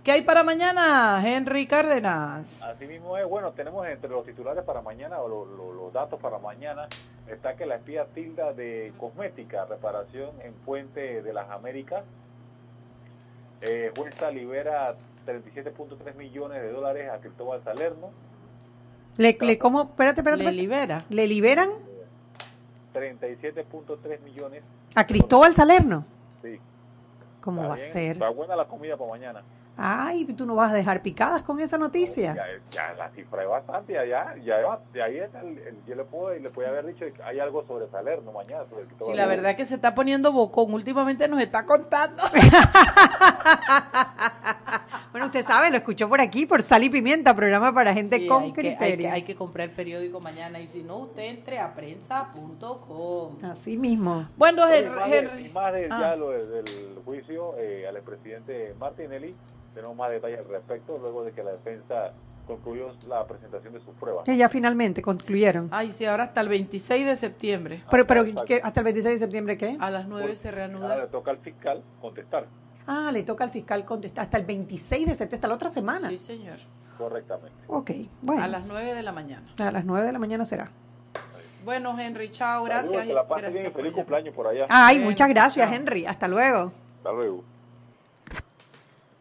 ¿Qué 0.04 0.12
hay 0.12 0.22
para 0.22 0.42
mañana, 0.42 1.20
Henry 1.22 1.66
Cárdenas? 1.66 2.62
Así 2.62 2.86
mismo 2.86 3.18
es, 3.18 3.26
bueno, 3.28 3.50
tenemos 3.52 3.86
entre 3.86 4.08
los 4.08 4.24
titulares 4.24 4.64
para 4.64 4.80
mañana, 4.80 5.20
o 5.20 5.28
lo- 5.28 5.44
lo- 5.44 5.72
los 5.74 5.92
datos 5.92 6.18
para 6.18 6.38
mañana, 6.38 6.88
está 7.28 7.54
que 7.54 7.66
la 7.66 7.74
espía 7.76 8.06
tilda 8.06 8.54
de 8.54 8.94
cosmética, 8.98 9.66
reparación 9.66 10.30
en 10.42 10.54
Puente 10.54 11.22
de 11.22 11.32
las 11.34 11.50
Américas, 11.50 12.02
eh, 13.60 13.92
jueza 13.94 14.30
libera 14.30 14.94
37.3 15.32 16.14
millones 16.16 16.62
de 16.62 16.72
dólares 16.72 17.10
a 17.10 17.18
Cristóbal 17.18 17.62
Salerno, 17.64 18.10
Le, 19.16 19.36
le 19.40 19.58
¿cómo? 19.58 19.82
Espérate, 19.82 20.20
espérate. 20.20 20.42
Le 20.42 20.50
espérate. 20.50 20.62
libera. 20.62 21.04
¿Le 21.10 21.26
liberan 21.26 21.68
37.3 22.94 24.20
millones. 24.22 24.62
a 24.94 25.06
Cristóbal 25.06 25.54
Salerno? 25.54 26.04
Sí, 26.42 26.58
¿Cómo 27.40 27.60
está 27.62 27.68
va 27.68 27.74
a 27.74 27.78
ser? 27.78 28.12
Está 28.12 28.28
buena 28.30 28.56
la 28.56 28.66
comida 28.66 28.96
para 28.96 29.10
mañana. 29.10 29.42
Ay, 29.82 30.24
tú 30.34 30.44
no 30.44 30.54
vas 30.56 30.72
a 30.72 30.74
dejar 30.74 31.00
picadas 31.00 31.40
con 31.42 31.58
esa 31.58 31.78
noticia. 31.78 32.34
Ya, 32.34 32.44
ya 32.70 32.92
la 32.98 33.08
cifra 33.12 33.42
es 33.44 33.48
bastante, 33.48 33.94
ya, 33.94 34.04
ya, 34.36 34.78
de 34.92 35.02
ahí 35.02 35.16
está 35.18 35.40
el- 35.40 35.56
el- 35.58 35.76
yo 35.86 35.94
le 35.94 36.04
puedo, 36.04 36.34
le 36.34 36.50
puedo 36.50 36.68
haber 36.68 36.84
dicho 36.86 37.06
que 37.06 37.22
hay 37.22 37.40
algo 37.40 37.64
sobre 37.66 37.88
Salerno 37.88 38.30
mañana. 38.30 38.64
Sobre 38.64 38.82
Sí, 38.82 38.88
Cristóbal 38.88 39.16
la 39.16 39.26
verdad 39.26 39.50
es 39.52 39.56
que 39.56 39.64
se 39.64 39.76
está 39.76 39.94
poniendo 39.94 40.32
bocón. 40.32 40.74
Últimamente 40.74 41.26
nos 41.28 41.40
está 41.40 41.64
contando. 41.64 42.22
Bueno, 45.12 45.26
usted 45.26 45.44
sabe, 45.44 45.70
lo 45.70 45.76
escuchó 45.76 46.08
por 46.08 46.20
aquí, 46.20 46.46
por 46.46 46.62
Sal 46.62 46.84
y 46.84 46.88
Pimienta, 46.90 47.34
programa 47.34 47.74
para 47.74 47.92
gente 47.92 48.18
Sí, 48.18 48.26
con 48.28 48.44
hay, 48.44 48.52
que, 48.52 48.60
hay, 48.60 48.76
criterio. 48.76 49.08
que, 49.08 49.10
hay 49.12 49.22
que 49.22 49.34
comprar 49.34 49.68
el 49.68 49.74
periódico 49.74 50.20
mañana. 50.20 50.60
Y 50.60 50.66
si 50.66 50.82
no, 50.84 50.98
usted 50.98 51.24
entre 51.24 51.58
a 51.58 51.74
prensa.com. 51.74 53.38
Así 53.44 53.76
mismo. 53.76 54.28
Bueno, 54.36 54.64
Oye, 54.64 54.78
Henry. 54.78 54.90
más 54.96 55.10
de- 55.10 55.18
Henry. 55.18 55.44
y 55.46 55.48
más 55.48 55.72
de, 55.72 55.88
Ah. 55.90 55.98
ya 56.00 56.16
lo 56.16 56.30
de- 56.30 56.46
del 56.46 56.64
juicio 57.04 57.54
eh, 57.58 57.86
al 57.88 57.96
expresidente 57.96 58.74
Martinelli, 58.78 59.34
tenemos 59.74 59.96
más 59.96 60.10
detalles 60.10 60.38
al 60.40 60.48
respecto 60.48 60.98
luego 60.98 61.24
de 61.24 61.32
que 61.32 61.42
la 61.42 61.52
defensa 61.52 62.12
concluyó 62.46 62.92
la 63.08 63.26
presentación 63.26 63.72
de 63.74 63.80
sus 63.80 63.94
pruebas. 63.94 64.24
Que 64.24 64.36
ya 64.36 64.48
finalmente 64.48 65.02
concluyeron. 65.02 65.68
Ay, 65.70 65.92
sí, 65.92 66.04
ahora 66.04 66.24
hasta 66.24 66.40
el 66.40 66.48
26 66.48 67.06
de 67.06 67.16
septiembre. 67.16 67.84
Pero, 67.90 68.06
pero 68.06 68.24
hasta 68.62 68.80
el 68.80 68.84
26 68.84 69.14
de 69.14 69.18
septiembre, 69.18 69.56
¿qué? 69.56 69.76
A 69.78 69.90
las 69.90 70.06
9 70.08 70.34
se 70.34 70.48
Ahora 70.48 70.66
le 70.66 70.72
reanuda. 70.74 71.06
toca 71.08 71.30
al 71.30 71.38
fiscal 71.38 71.82
contestar 72.00 72.46
Ah, 72.92 73.12
le 73.12 73.22
toca 73.22 73.44
al 73.44 73.50
fiscal 73.50 73.84
contestar 73.84 74.24
hasta 74.24 74.36
el 74.36 74.44
26 74.44 75.06
de 75.06 75.14
septiembre, 75.14 75.36
hasta 75.36 75.46
la 75.46 75.54
otra 75.54 75.68
semana. 75.68 76.08
Sí, 76.08 76.18
señor. 76.18 76.56
correctamente. 76.98 77.56
Ok, 77.68 77.92
bueno. 78.20 78.42
A 78.42 78.48
las 78.48 78.66
9 78.66 78.94
de 78.94 79.02
la 79.04 79.12
mañana. 79.12 79.54
a 79.58 79.70
las 79.70 79.84
9 79.84 80.06
de 80.06 80.12
la 80.12 80.18
mañana 80.18 80.44
será. 80.44 80.72
Bueno, 81.64 81.96
Henry, 81.96 82.32
chao, 82.32 82.64
gracias. 82.64 82.88
Saludos, 82.90 83.26
que 83.28 83.42
la 83.42 83.48
bien 83.48 83.66
y 83.66 83.70
feliz 83.70 83.92
cumpleaños 83.92 84.34
por 84.34 84.48
allá. 84.48 84.66
Ay, 84.68 84.98
muchas 84.98 85.28
gracias, 85.28 85.68
chao. 85.68 85.76
Henry. 85.76 86.04
Hasta 86.04 86.26
luego. 86.26 86.72
Hasta 86.96 87.12
luego. 87.12 87.44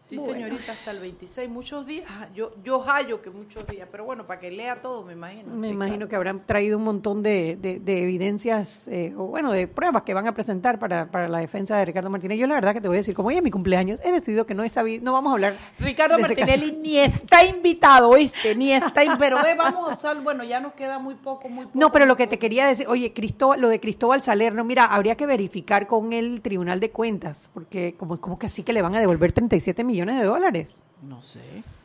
Sí, 0.09 0.15
Bueno. 0.17 0.33
señorita, 0.33 0.71
hasta 0.71 0.89
el 0.89 0.99
26, 1.01 1.47
muchos 1.51 1.85
días. 1.85 2.05
Ah, 2.09 2.27
Yo, 2.33 2.51
yo 2.63 2.81
hallo 2.87 3.21
que 3.21 3.29
muchos 3.29 3.67
días, 3.67 3.87
pero 3.91 4.05
bueno, 4.05 4.25
para 4.25 4.39
que 4.39 4.49
lea 4.49 4.81
todo, 4.81 5.03
me 5.03 5.13
imagino. 5.13 5.53
Me 5.53 5.69
imagino 5.69 6.07
que 6.07 6.15
habrán 6.15 6.43
traído 6.47 6.79
un 6.79 6.83
montón 6.83 7.21
de, 7.21 7.57
de- 7.61 7.79
de 7.79 8.01
evidencias, 8.03 8.87
eh, 8.87 9.13
o 9.15 9.25
bueno, 9.25 9.51
de 9.51 9.67
pruebas 9.67 10.01
que 10.01 10.15
van 10.15 10.25
a 10.27 10.33
presentar 10.33 10.79
para, 10.79 11.11
para 11.11 11.27
la 11.27 11.37
defensa 11.37 11.77
de 11.77 11.85
Ricardo 11.85 12.09
Martínez. 12.09 12.39
Yo 12.39 12.47
la 12.47 12.55
verdad 12.55 12.73
que 12.73 12.81
te 12.81 12.87
voy 12.87 12.97
a 12.97 13.01
decir, 13.01 13.13
como 13.13 13.27
hoy 13.29 13.35
es 13.37 13.43
mi 13.43 13.51
cumpleaños, 13.51 13.99
he 14.03 14.11
decidido 14.11 14.47
que 14.47 14.55
no 14.55 14.63
he 14.63 14.69
sabido, 14.69 15.03
no 15.03 15.13
vamos 15.13 15.29
a 15.29 15.33
hablar. 15.33 15.53
Ricardo 15.77 16.17
Martinelli 16.17 16.71
ni 16.71 16.97
está 16.97 17.45
invitado, 17.45 18.09
¿oíste? 18.09 18.55
Ni 18.55 18.71
está, 18.73 19.03
in- 19.03 19.11
pero 19.19 19.37
vamos 19.57 19.91
a 19.91 19.95
usar, 19.95 20.19
bueno, 20.23 20.43
ya 20.43 20.59
nos 20.59 20.73
queda 20.73 20.97
muy 20.97 21.13
poco, 21.13 21.49
muy 21.49 21.65
poco. 21.65 21.77
No, 21.77 21.91
pero 21.91 22.07
lo 22.07 22.15
que 22.15 22.25
te 22.25 22.39
quería 22.39 22.65
decir, 22.65 22.87
oye, 22.87 23.13
Cristóbal, 23.13 23.61
lo 23.61 23.69
de 23.69 23.79
Cristóbal 23.79 24.23
Salerno, 24.23 24.63
mira, 24.63 24.85
habría 24.85 25.15
que 25.15 25.27
verificar 25.27 25.85
con 25.85 26.13
el 26.13 26.41
Tribunal 26.41 26.79
de 26.79 26.89
Cuentas, 26.89 27.51
porque 27.53 27.93
como, 27.95 28.19
como 28.19 28.39
que 28.39 28.47
así 28.47 28.63
que 28.63 28.73
le 28.73 28.81
van 28.81 28.95
a 28.95 28.99
devolver 28.99 29.31
37 29.33 29.83
millones 29.83 29.98
de 30.07 30.23
dólares. 30.23 30.83
No 31.01 31.21
sé, 31.23 31.39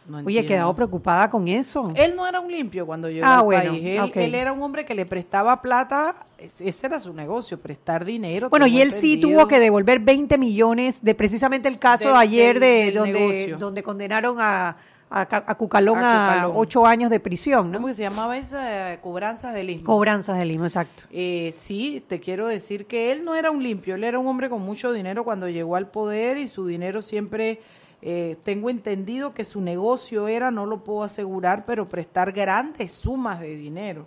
no 0.08 0.18
Oye, 0.18 0.40
he 0.40 0.46
quedado 0.46 0.74
preocupada 0.74 1.30
con 1.30 1.46
eso. 1.46 1.92
Él 1.94 2.14
no 2.16 2.26
era 2.26 2.40
un 2.40 2.50
limpio 2.50 2.84
cuando 2.84 3.08
llegó 3.08 3.24
Ah, 3.26 3.38
al 3.38 3.44
bueno, 3.44 3.70
país. 3.72 4.12
Él, 4.16 4.34
era 4.34 4.52
un 4.52 4.60
hombre 4.62 4.84
que 4.84 4.94
le 4.94 5.06
prestaba 5.06 5.62
plata, 5.62 6.16
es- 6.36 6.60
ese 6.60 6.86
era 6.88 6.98
su 6.98 7.14
negocio, 7.14 7.58
prestar 7.60 8.04
dinero. 8.04 8.50
Bueno, 8.50 8.66
y 8.66 8.80
él 8.80 8.92
sí 8.92 9.18
tuvo 9.18 9.46
que 9.46 9.60
devolver 9.60 10.00
20 10.00 10.36
millones 10.36 11.02
de 11.04 11.14
precisamente 11.14 11.68
el 11.68 11.78
caso 11.78 12.08
Del- 12.08 12.14
de 12.14 12.20
ayer 12.20 12.60
de 12.60 12.66
del 12.66 12.94
donde, 12.94 13.12
negocio. 13.12 13.58
donde 13.58 13.82
condenaron 13.84 14.36
a, 14.40 14.76
a, 15.10 15.26
Ca- 15.26 15.44
a 15.46 15.54
Cucalón 15.54 15.98
A 16.02 16.48
ocho 16.52 16.84
años 16.86 17.08
de 17.08 17.20
prisión, 17.20 17.70
¿no? 17.70 17.78
¿Cómo 17.78 17.86
que 17.86 17.94
se 17.94 18.02
llamaba 18.02 18.36
esa? 18.36 18.98
Cobranzas 19.00 19.54
del 19.54 19.70
istmo. 19.70 19.84
Cobranzas 19.86 20.36
del 20.38 20.50
IMO, 20.50 20.64
exacto. 20.64 21.04
Eh, 21.12 21.50
sí, 21.54 22.02
te 22.08 22.18
quiero 22.18 22.48
decir 22.48 22.86
que 22.86 23.12
él 23.12 23.24
no 23.24 23.36
era 23.36 23.52
un 23.52 23.62
limpio, 23.62 23.94
él 23.94 24.02
era 24.02 24.18
un 24.18 24.26
hombre 24.26 24.48
con 24.50 24.60
mucho 24.60 24.92
dinero 24.92 25.22
cuando 25.22 25.48
llegó 25.48 25.76
al 25.76 25.88
poder 25.88 26.36
y 26.36 26.48
su 26.48 26.66
dinero 26.66 27.00
siempre, 27.00 27.60
eh, 28.06 28.36
tengo 28.44 28.68
entendido 28.68 29.32
que 29.32 29.46
su 29.46 29.62
negocio 29.62 30.28
era, 30.28 30.50
no 30.50 30.66
lo 30.66 30.84
puedo 30.84 31.04
asegurar, 31.04 31.64
pero 31.64 31.88
prestar 31.88 32.32
grandes 32.32 32.92
sumas 32.92 33.40
de 33.40 33.56
dinero. 33.56 34.06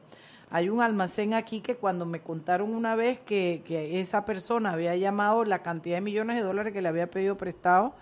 Hay 0.52 0.70
un 0.70 0.82
almacén 0.82 1.34
aquí 1.34 1.62
que 1.62 1.78
cuando 1.78 2.06
me 2.06 2.22
contaron 2.22 2.76
una 2.76 2.94
vez 2.96 3.20
que, 3.20 3.64
que 3.66 4.00
esa 4.00 4.24
persona 4.24 4.74
había 4.74 4.96
llamado 4.96 5.44
la 5.46 5.64
cantidad 5.64 5.98
de 5.98 6.02
millones 6.02 6.36
de 6.36 6.44
dólares 6.44 6.74
que 6.74 6.82
le 6.84 6.90
había 6.90 7.10
pedido 7.10 7.38
prestado 7.38 7.96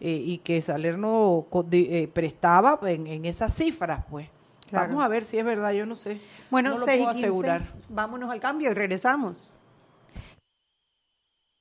eh, 0.00 0.20
y 0.24 0.38
que 0.38 0.60
Salerno 0.60 1.46
eh, 1.70 2.10
prestaba 2.12 2.80
en, 2.82 3.06
en 3.06 3.24
esas 3.24 3.54
cifras, 3.54 4.04
pues. 4.10 4.28
Claro. 4.68 4.88
Vamos 4.88 5.04
a 5.04 5.08
ver 5.08 5.22
si 5.22 5.38
es 5.38 5.44
verdad, 5.44 5.70
yo 5.70 5.86
no 5.86 5.94
sé. 5.94 6.20
Bueno, 6.50 6.70
no 6.70 6.78
lo 6.78 6.84
6 6.84 6.96
y 6.96 6.98
puedo 6.98 7.12
15, 7.12 7.26
asegurar. 7.26 7.62
vámonos 7.88 8.28
al 8.28 8.40
cambio 8.40 8.72
y 8.72 8.74
regresamos. 8.74 9.54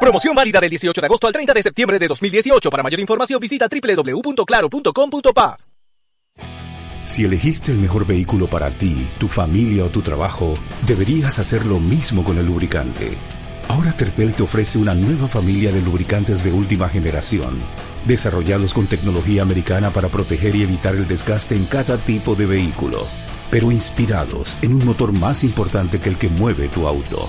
Promoción 0.00 0.34
válida 0.34 0.60
del 0.60 0.70
18 0.70 0.98
de 0.98 1.06
agosto 1.06 1.26
al 1.26 1.32
30 1.34 1.52
de 1.52 1.62
septiembre 1.62 1.98
de 1.98 2.08
2018. 2.08 2.70
Para 2.70 2.82
mayor 2.82 3.00
información 3.00 3.38
visita 3.38 3.68
www.claro.com.pa. 3.68 5.58
Si 7.04 7.24
elegiste 7.24 7.72
el 7.72 7.78
mejor 7.78 8.06
vehículo 8.06 8.48
para 8.48 8.70
ti, 8.78 9.06
tu 9.18 9.28
familia 9.28 9.84
o 9.84 9.90
tu 9.90 10.00
trabajo, 10.00 10.54
deberías 10.86 11.38
hacer 11.38 11.66
lo 11.66 11.78
mismo 11.80 12.24
con 12.24 12.38
el 12.38 12.46
lubricante. 12.46 13.10
Ahora 13.68 13.92
Terpel 13.92 14.32
te 14.32 14.42
ofrece 14.42 14.78
una 14.78 14.94
nueva 14.94 15.28
familia 15.28 15.70
de 15.70 15.82
lubricantes 15.82 16.44
de 16.44 16.52
última 16.52 16.88
generación, 16.88 17.60
desarrollados 18.06 18.72
con 18.72 18.86
tecnología 18.86 19.42
americana 19.42 19.90
para 19.90 20.08
proteger 20.08 20.56
y 20.56 20.62
evitar 20.62 20.94
el 20.94 21.06
desgaste 21.06 21.56
en 21.56 21.66
cada 21.66 21.98
tipo 21.98 22.34
de 22.34 22.46
vehículo, 22.46 23.06
pero 23.50 23.70
inspirados 23.70 24.58
en 24.62 24.74
un 24.74 24.86
motor 24.86 25.12
más 25.12 25.44
importante 25.44 26.00
que 26.00 26.08
el 26.08 26.16
que 26.16 26.30
mueve 26.30 26.68
tu 26.68 26.88
auto. 26.88 27.28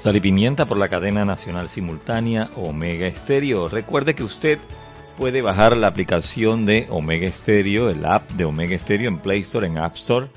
Sal 0.00 0.16
y 0.16 0.20
Pimienta 0.20 0.64
por 0.64 0.78
la 0.78 0.88
cadena 0.88 1.26
nacional 1.26 1.68
simultánea 1.68 2.48
Omega 2.56 3.06
Estéreo. 3.06 3.68
Recuerde 3.68 4.14
que 4.14 4.24
usted 4.24 4.58
puede 5.18 5.42
bajar 5.42 5.76
la 5.76 5.88
aplicación 5.88 6.64
de 6.64 6.86
Omega 6.88 7.26
Estéreo, 7.26 7.90
el 7.90 8.06
app 8.06 8.30
de 8.30 8.46
Omega 8.46 8.74
Estéreo 8.74 9.08
en 9.08 9.18
Play 9.18 9.40
Store, 9.40 9.66
en 9.66 9.76
App 9.76 9.96
Store, 9.96 10.28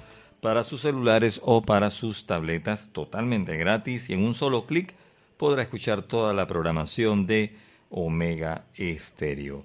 para 0.41 0.65
sus 0.65 0.82
celulares 0.82 1.39
o 1.46 1.62
para 1.62 1.91
sus 1.91 2.25
tabletas 2.25 2.89
totalmente 2.91 3.55
gratis 3.55 4.10
y 4.10 4.13
en 4.15 4.25
un 4.25 4.34
solo 4.34 4.65
clic 4.65 4.96
podrá 5.38 5.62
escuchar 5.62 6.01
toda 6.01 6.34
la 6.34 6.46
programación 6.46 7.25
de 7.25 7.55
Omega 7.89 8.65
Estéreo. 8.75 9.63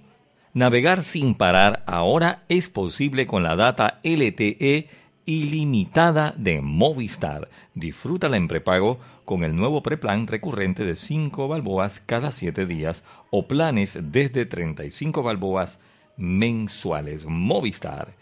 Navegar 0.55 1.02
sin 1.02 1.35
parar 1.35 1.83
ahora 1.88 2.45
es 2.49 2.71
posible 2.71 3.26
con 3.26 3.43
la 3.43 3.57
data 3.57 3.99
LTE 4.05 4.88
ilimitada 5.28 6.33
de 6.38 6.62
Movistar. 6.62 7.50
Disfrútala 7.75 8.38
en 8.38 8.49
prepago 8.49 8.99
con 9.28 9.44
el 9.44 9.54
nuevo 9.54 9.82
preplan 9.82 10.26
recurrente 10.26 10.87
de 10.87 10.97
5 10.97 11.49
balboas 11.49 12.00
cada 12.00 12.32
7 12.32 12.64
días 12.64 13.04
o 13.28 13.47
planes 13.47 13.99
desde 14.04 14.47
35 14.47 15.23
balboas 15.23 15.80
mensuales. 16.16 17.26
Movistar. 17.26 18.14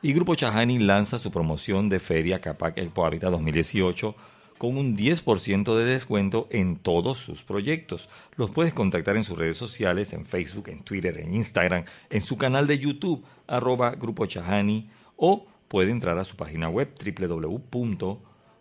Y 0.00 0.14
Grupo 0.14 0.36
Chahani 0.36 0.78
lanza 0.78 1.18
su 1.18 1.30
promoción 1.30 1.90
de 1.90 1.98
Feria 1.98 2.40
Capac 2.40 2.78
Expo 2.78 3.04
Habitat 3.04 3.30
2018 3.32 4.16
con 4.56 4.78
un 4.78 4.96
10% 4.96 5.76
de 5.76 5.84
descuento 5.84 6.48
en 6.50 6.76
todos 6.76 7.18
sus 7.18 7.42
proyectos. 7.42 8.08
Los 8.36 8.50
puedes 8.50 8.72
contactar 8.72 9.18
en 9.18 9.24
sus 9.24 9.36
redes 9.36 9.58
sociales, 9.58 10.14
en 10.14 10.24
Facebook, 10.24 10.70
en 10.70 10.82
Twitter, 10.82 11.18
en 11.18 11.34
Instagram, 11.34 11.84
en 12.08 12.24
su 12.24 12.38
canal 12.38 12.66
de 12.66 12.78
YouTube, 12.78 13.22
arroba 13.46 13.90
Grupo 13.90 14.24
Chahani, 14.24 14.88
o 15.18 15.44
puede 15.68 15.90
entrar 15.90 16.16
a 16.16 16.24
su 16.24 16.36
página 16.36 16.70
web 16.70 16.88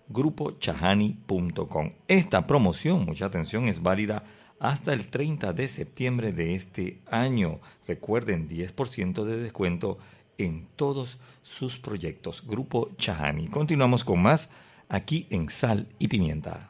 www.grupochahani.com. 0.08 1.92
Esta 2.08 2.48
promoción, 2.48 3.06
mucha 3.06 3.26
atención, 3.26 3.68
es 3.68 3.82
válida 3.82 4.24
hasta 4.60 4.94
el 4.94 5.08
30 5.08 5.54
de 5.54 5.68
septiembre 5.68 6.32
de 6.34 6.56
este 6.56 7.00
año. 7.10 7.60
Recuerden, 7.88 8.48
10% 8.48 9.24
de 9.26 9.38
descuento 9.38 9.98
en 10.38 10.68
todos 10.76 11.18
sus 11.44 11.78
proyectos. 11.80 12.44
Grupo 12.46 12.90
Chahani. 12.98 13.48
Continuamos 13.48 14.04
con 14.04 14.22
más 14.22 14.50
aquí 14.90 15.28
en 15.30 15.50
Sal 15.50 15.88
y 16.00 16.08
Pimienta. 16.08 16.68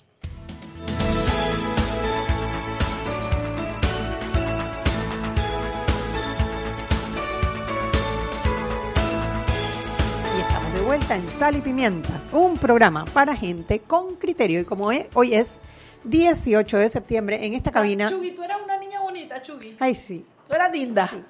En 11.15 11.27
Sal 11.27 11.55
y 11.55 11.61
Pimienta, 11.61 12.09
un 12.31 12.57
programa 12.57 13.05
para 13.05 13.35
gente 13.35 13.79
con 13.79 14.15
criterio. 14.15 14.61
Y 14.61 14.63
como 14.63 14.91
es, 14.91 15.05
hoy 15.13 15.35
es 15.35 15.59
18 16.05 16.77
de 16.77 16.89
septiembre, 16.89 17.45
en 17.45 17.53
esta 17.53 17.71
cabina. 17.71 18.09
Chugui, 18.09 18.31
tú 18.31 18.41
eras 18.43 18.57
una 18.63 18.77
niña 18.77 18.99
bonita, 19.01 19.41
Chugui. 19.41 19.77
Ay, 19.79 19.93
sí. 19.93 20.25
Tú 20.47 20.53
eras 20.55 20.71
linda. 20.71 21.07
Sí. 21.07 21.23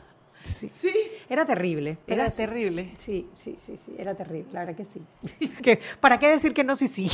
Sí. 0.43 0.69
Era 1.29 1.45
terrible. 1.45 1.97
Era 2.05 2.29
terrible. 2.29 2.91
Sí, 2.97 3.29
sí, 3.35 3.55
sí, 3.57 3.77
sí, 3.77 3.95
era 3.97 4.13
terrible, 4.13 4.49
la 4.51 4.59
verdad 4.65 4.75
que 4.75 4.85
sí. 4.85 5.01
que, 5.63 5.79
¿Para 5.99 6.19
qué 6.19 6.27
decir 6.29 6.53
que 6.53 6.63
no? 6.63 6.75
Sí, 6.75 6.87
sí. 6.87 7.09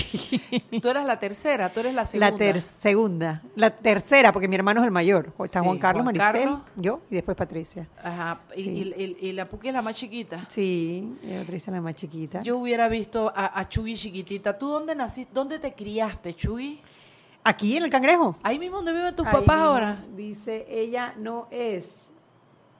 Tú 0.82 0.89
eras 0.89 1.06
la 1.06 1.20
tercera, 1.20 1.72
tú 1.72 1.80
eres 1.82 1.94
la 1.94 2.06
segunda. 2.06 2.32
La 2.32 2.38
ter 2.38 2.62
segunda. 2.62 3.42
La 3.56 3.70
tercera, 3.78 4.32
porque 4.32 4.48
mi 4.48 4.56
hermano 4.56 4.82
es 4.82 4.86
el 4.86 4.92
mayor. 4.92 5.32
Está 5.44 5.60
Sí, 5.60 5.65
Juan 5.65 5.78
Carlos, 5.78 6.04
Juan 6.04 6.15
Maricel, 6.18 6.44
Carlos. 6.44 6.62
yo 6.76 7.02
y 7.10 7.15
después 7.15 7.38
Patricia. 7.38 7.88
Ajá. 8.04 8.39
Y, 8.56 8.62
Sí. 8.63 8.70
y- 8.98 9.04
y- 9.04 9.28
y 9.30 9.32
la 9.34 9.46
Puki 9.46 9.68
es 9.68 9.74
la 9.74 9.82
más 9.82 9.96
chiquita. 9.96 10.46
Sí, 10.50 11.15
y 11.24 11.34
Patricia 11.39 11.72
la 11.74 11.82
más 11.82 11.96
chiquita. 11.96 12.42
Yo 12.42 12.58
hubiera 12.58 12.89
visto 12.89 13.32
a, 13.36 13.60
a 13.60 13.70
Chugui 13.70 13.96
chiquitita. 13.96 14.58
¿Tú 14.58 14.68
dónde 14.70 14.96
naciste? 14.96 15.32
¿Dónde 15.34 15.60
te 15.60 15.74
criaste, 15.74 16.34
Chugui? 16.34 16.82
Aquí 17.44 17.78
en 17.78 17.84
el 17.84 17.89
cangrejo. 17.89 18.36
Ahí 18.44 18.60
mismo 18.60 18.78
donde 18.78 18.92
viven 18.92 19.15
tus 19.15 19.26
Ahí 19.26 19.34
papás 19.34 19.58
ahora. 19.60 20.04
Dice, 20.15 20.65
ella 20.70 21.13
no 21.18 21.48
es. 21.52 22.09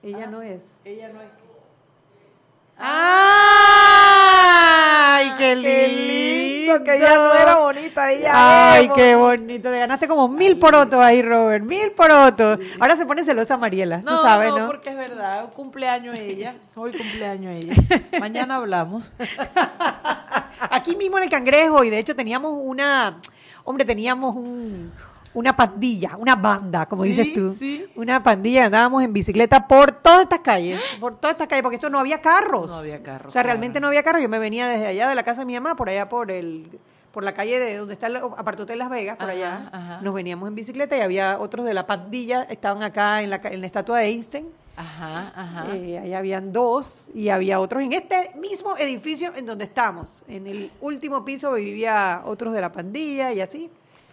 Ella 0.02 0.26
no 0.26 0.42
es. 0.42 0.62
Ella 0.84 1.08
no 1.12 1.20
es. 1.20 1.28
¡Ay, 4.32 5.32
qué 5.36 5.54
lindo! 5.56 6.82
que 6.84 6.96
ella 6.96 7.14
no 7.16 7.34
era 7.34 7.56
bonita, 7.56 8.12
ella 8.12 8.30
¡Ay, 8.72 8.86
es 8.86 8.92
qué 8.94 9.14
bonito! 9.16 9.70
Te 9.70 9.78
ganaste 9.78 10.06
como 10.08 10.28
mil 10.28 10.56
porotos 10.58 11.00
ahí, 11.00 11.20
Robert. 11.20 11.64
Mil 11.64 11.90
porotos. 11.92 12.60
Ahora 12.78 12.96
se 12.96 13.04
pone 13.04 13.24
celosa 13.24 13.56
Mariela, 13.56 13.98
No, 13.98 14.16
tú 14.16 14.22
sabes, 14.22 14.50
no, 14.50 14.60
¿no? 14.60 14.66
porque 14.68 14.90
es 14.90 14.96
verdad. 14.96 15.52
Cumpleaños 15.52 16.18
ella. 16.22 16.54
Hoy 16.74 16.92
cumpleaños 16.92 17.64
ella. 17.64 17.74
Mañana 18.20 18.56
hablamos. 18.56 19.12
Aquí 20.70 20.96
mismo 20.96 21.18
en 21.18 21.24
el 21.24 21.30
cangrejo, 21.30 21.84
y 21.84 21.90
de 21.90 21.98
hecho 21.98 22.14
teníamos 22.16 22.54
una, 22.56 23.18
hombre, 23.64 23.84
teníamos 23.84 24.36
un, 24.36 24.92
una 25.34 25.54
pandilla, 25.56 26.16
una 26.16 26.34
banda, 26.36 26.86
como 26.86 27.04
Sí, 27.04 27.10
dices 27.10 27.32
tú. 27.34 27.50
sí. 27.50 27.86
Una 27.96 28.22
pandilla, 28.22 28.66
andábamos 28.66 29.02
en 29.04 29.12
bicicleta 29.12 29.66
por 29.68 29.92
todas 29.92 30.22
estas 30.22 30.40
calles, 30.40 30.80
por 31.00 31.16
todas 31.18 31.34
estas 31.34 31.46
calles, 31.48 31.62
porque 31.62 31.76
esto 31.76 31.88
no 31.90 31.98
había 31.98 32.20
carros. 32.20 32.70
No 32.70 32.78
había 32.78 33.02
carros, 33.02 33.28
O 33.28 33.30
sea, 33.30 33.42
claro. 33.42 33.46
realmente 33.54 33.80
no 33.80 33.86
había 33.88 34.02
carros. 34.02 34.22
Yo 34.22 34.28
me 34.28 34.38
venía 34.38 34.66
desde 34.68 34.86
allá 34.88 35.08
de 35.08 35.14
la 35.14 35.22
casa 35.22 35.42
de 35.42 35.46
mi 35.46 35.54
mamá, 35.54 35.76
por 35.76 35.88
allá 35.88 36.08
por 36.08 36.30
el 36.30 36.78
por 37.12 37.24
la 37.24 37.34
calle 37.34 37.58
de 37.58 37.76
donde 37.76 37.94
está 37.94 38.06
el 38.06 38.16
apartotel 38.16 38.78
Las 38.78 38.88
Vegas, 38.88 39.16
por 39.16 39.24
Ajá, 39.28 39.32
allá. 39.36 39.68
ajá. 39.72 40.00
Nos 40.00 40.14
veníamos 40.14 40.46
en 40.48 40.54
bicicleta 40.54 40.96
y 40.96 41.00
había 41.00 41.40
otros 41.40 41.66
de 41.66 41.74
la 41.74 41.84
pandilla, 41.84 42.44
estaban 42.44 42.84
acá 42.84 43.20
en 43.20 43.30
la, 43.30 43.40
en 43.42 43.60
la 43.60 43.66
estatua 43.66 43.98
de 43.98 44.06
Einstein. 44.06 44.46
Ajá, 44.76 45.32
ajá. 45.34 45.74
Eh, 45.74 45.98
ahí 45.98 46.14
habían 46.14 46.52
dos 46.52 47.08
y 47.12 47.30
había 47.30 47.58
otros 47.58 47.82
en 47.82 47.92
este 47.94 48.30
mismo 48.36 48.76
edificio 48.76 49.34
en 49.34 49.44
donde 49.44 49.64
estamos. 49.64 50.22
En 50.28 50.46
el 50.46 50.70
último 50.80 51.24
piso 51.24 51.52
vivía 51.54 52.22
otros 52.24 52.54
de 52.54 52.60
la 52.60 52.70
pandilla 52.70 53.32
y 53.32 53.40
así. 53.40 53.68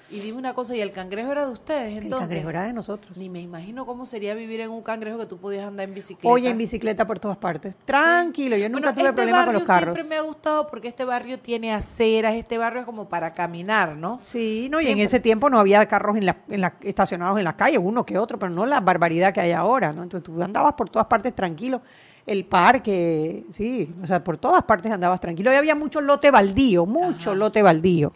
Y 0.10 0.20
dime 0.22 0.38
una 0.38 0.54
cosa, 0.54 0.74
¿y 0.76 0.80
el 0.80 0.94
cangrejo 0.94 1.32
era 1.34 1.46
de 1.46 1.52
ustedes 1.52 1.98
El 1.98 2.06
entonces? 2.06 2.30
cangrejo 2.30 2.50
era 2.50 2.64
de 2.64 2.72
nosotros. 2.74 3.18
Ni 3.18 3.28
me 3.30 3.42
imagino 3.42 3.86
cómo 3.86 4.06
sería 4.06 4.34
vivir 4.36 4.62
en 4.62 4.70
un 4.70 4.82
cangrejo 4.82 5.18
que 5.18 5.26
tú 5.26 5.38
podías 5.38 5.68
andar 5.68 5.90
en 5.90 5.94
bicicleta. 5.96 6.30
Oye, 6.34 6.48
en 6.50 6.58
bicicleta 6.58 7.06
por 7.06 7.20
todas 7.20 7.36
partes. 7.38 7.76
Tranquilo, 7.84 8.56
yo 8.56 8.70
nunca 8.70 8.92
Bueno, 8.92 8.94
tuve 8.96 9.04
este 9.10 9.14
problema 9.14 9.44
con 9.46 9.54
los 9.56 9.64
carros. 9.64 9.96
siempre 9.98 10.16
me 10.16 10.16
ha 10.18 10.22
gustado 10.22 10.68
porque 10.68 10.88
este 10.88 11.04
barrio 11.04 11.40
tiene 11.40 11.74
aceras, 11.74 12.36
este 12.36 12.58
barrio 12.58 12.80
es 12.82 12.86
como 12.86 13.10
para 13.10 13.32
caminar, 13.32 13.98
¿no? 13.98 14.20
Sí, 14.22 14.70
no, 14.72 14.80
y 14.80 14.88
en 14.88 15.00
ese 15.00 15.20
tiempo 15.20 15.50
no 15.50 15.60
había 15.60 15.86
carros 15.88 16.16
en 16.16 16.26
la, 16.26 16.38
en 16.48 16.62
la- 16.62 16.76
estacionados 16.82 17.38
en 17.38 17.44
la 17.44 17.58
calle, 17.58 17.78
uno 17.78 18.06
que 18.06 18.18
otro, 18.18 18.40
pero 18.40 18.50
no 18.50 18.66
la 18.66 18.80
barbaridad 18.80 19.34
que 19.34 19.42
hay 19.42 19.52
ahora, 19.52 19.92
¿no? 19.92 20.04
Entonces 20.04 20.24
tú 20.26 20.42
andabas 20.42 20.74
por 20.74 20.90
todas 20.90 21.08
partes 21.08 21.36
tranquilo. 21.36 21.82
El 22.26 22.46
parque, 22.46 23.46
sí, 23.52 23.94
o 24.04 24.08
sea, 24.08 24.24
por 24.24 24.38
todas 24.38 24.64
partes 24.64 24.92
andabas 24.92 25.20
tranquilo. 25.20 25.52
Y 25.52 25.56
había 25.56 25.76
mucho 25.76 26.00
lote 26.02 26.30
baldío, 26.32 26.86
mucho 26.86 27.34
lote 27.36 27.62
baldío. 27.62 28.12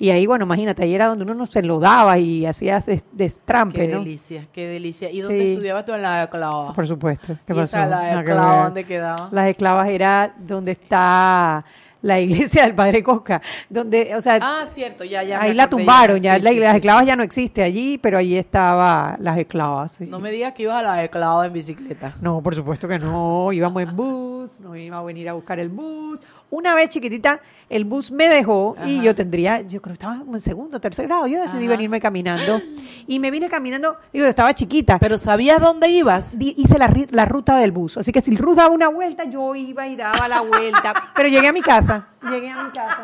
Y 0.00 0.10
ahí, 0.10 0.26
bueno, 0.26 0.44
imagínate, 0.44 0.84
ahí 0.84 0.94
era 0.94 1.06
donde 1.08 1.24
uno 1.24 1.34
no 1.34 1.46
se 1.46 1.58
enlodaba 1.58 2.18
y 2.18 2.46
hacía 2.46 2.78
des- 2.80 3.04
destrampe, 3.12 3.80
Qué 3.80 3.88
¿no? 3.88 3.98
delicia, 3.98 4.46
qué 4.52 4.68
delicia. 4.68 5.10
¿Y 5.10 5.22
dónde 5.22 5.40
Sí. 5.40 5.52
estudiabas 5.54 5.84
tú 5.84 5.92
en 5.92 6.02
la 6.02 6.20
de 6.20 6.28
Clava? 6.28 6.72
Por 6.72 6.86
supuesto. 6.86 7.36
¿Qué 7.46 7.52
¿Y 7.52 7.56
pasó? 7.56 7.76
esa, 7.78 7.86
la 7.86 8.00
ver. 8.22 8.24
dónde 8.64 8.84
quedaba? 8.84 9.28
Las 9.32 9.48
esclavas 9.48 9.88
era 9.88 10.34
donde 10.38 10.72
está 10.72 11.64
la 12.00 12.20
iglesia 12.20 12.62
del 12.62 12.76
Padre 12.76 13.02
Cosca, 13.02 13.42
donde, 13.68 14.14
o 14.14 14.20
sea, 14.20 14.38
Ah, 14.40 14.64
cierto, 14.66 15.02
ya, 15.02 15.24
ya. 15.24 15.42
ahí 15.42 15.52
la 15.52 15.68
tumbaron, 15.68 16.20
ya, 16.20 16.36
Sí, 16.36 16.42
la- 16.42 16.50
sí, 16.50 16.58
las 16.60 16.74
esclavas 16.76 17.02
sí. 17.02 17.08
ya 17.08 17.16
no 17.16 17.24
existe 17.24 17.60
allí, 17.64 17.98
pero 17.98 18.18
allí 18.18 18.36
estaba 18.38 19.16
las 19.18 19.36
esclavas. 19.36 20.00
No 20.02 20.20
me 20.20 20.30
digas 20.30 20.52
que 20.52 20.62
ibas 20.62 20.76
a 20.78 20.82
la 20.82 20.94
de 20.94 21.10
Clava 21.10 21.44
en 21.46 21.52
bicicleta. 21.52 22.14
No, 22.20 22.40
por 22.40 22.54
supuesto 22.54 22.86
que 22.86 23.00
no, 23.00 23.52
íbamos 23.52 23.82
en 23.82 23.96
bus, 23.96 24.60
nos 24.60 24.76
iba 24.76 24.96
a 24.98 25.02
venir 25.02 25.28
a 25.28 25.32
buscar 25.32 25.58
el 25.58 25.70
bus, 25.70 26.20
Una 26.50 26.74
vez 26.74 26.88
chiquitita, 26.88 27.40
el 27.68 27.84
bus 27.84 28.10
me 28.10 28.28
dejó 28.28 28.74
y 28.86 29.02
yo 29.02 29.14
tendría, 29.14 29.60
yo 29.60 29.82
creo 29.82 29.92
que 29.92 29.98
estaba 30.04 30.22
en 30.32 30.40
segundo, 30.40 30.80
tercer 30.80 31.06
grado. 31.06 31.26
Yo 31.26 31.42
decidí 31.42 31.64
Ajá. 31.64 31.72
venirme 31.72 32.00
caminando. 32.00 32.60
Y 33.06 33.18
me 33.18 33.30
vine 33.30 33.48
caminando, 33.48 33.96
digo, 34.12 34.24
yo 34.24 34.30
estaba 34.30 34.54
chiquita. 34.54 34.98
Pero 34.98 35.18
¿sabías 35.18 35.60
dónde 35.60 35.88
ibas? 35.88 36.36
Hice 36.40 36.78
la, 36.78 36.90
la 37.10 37.24
ruta 37.26 37.58
del 37.58 37.72
bus. 37.72 37.98
Así 37.98 38.12
que 38.12 38.20
si 38.22 38.30
el 38.30 38.38
bus 38.38 38.56
daba 38.56 38.70
una 38.70 38.88
vuelta, 38.88 39.24
yo 39.24 39.54
iba 39.54 39.86
y 39.86 39.96
daba 39.96 40.26
la 40.28 40.40
vuelta. 40.40 40.94
Pero 41.14 41.28
llegué 41.28 41.48
a 41.48 41.52
mi 41.52 41.60
casa. 41.60 42.08
Llegué 42.22 42.50
a 42.50 42.64
mi 42.64 42.70
casa. 42.70 43.02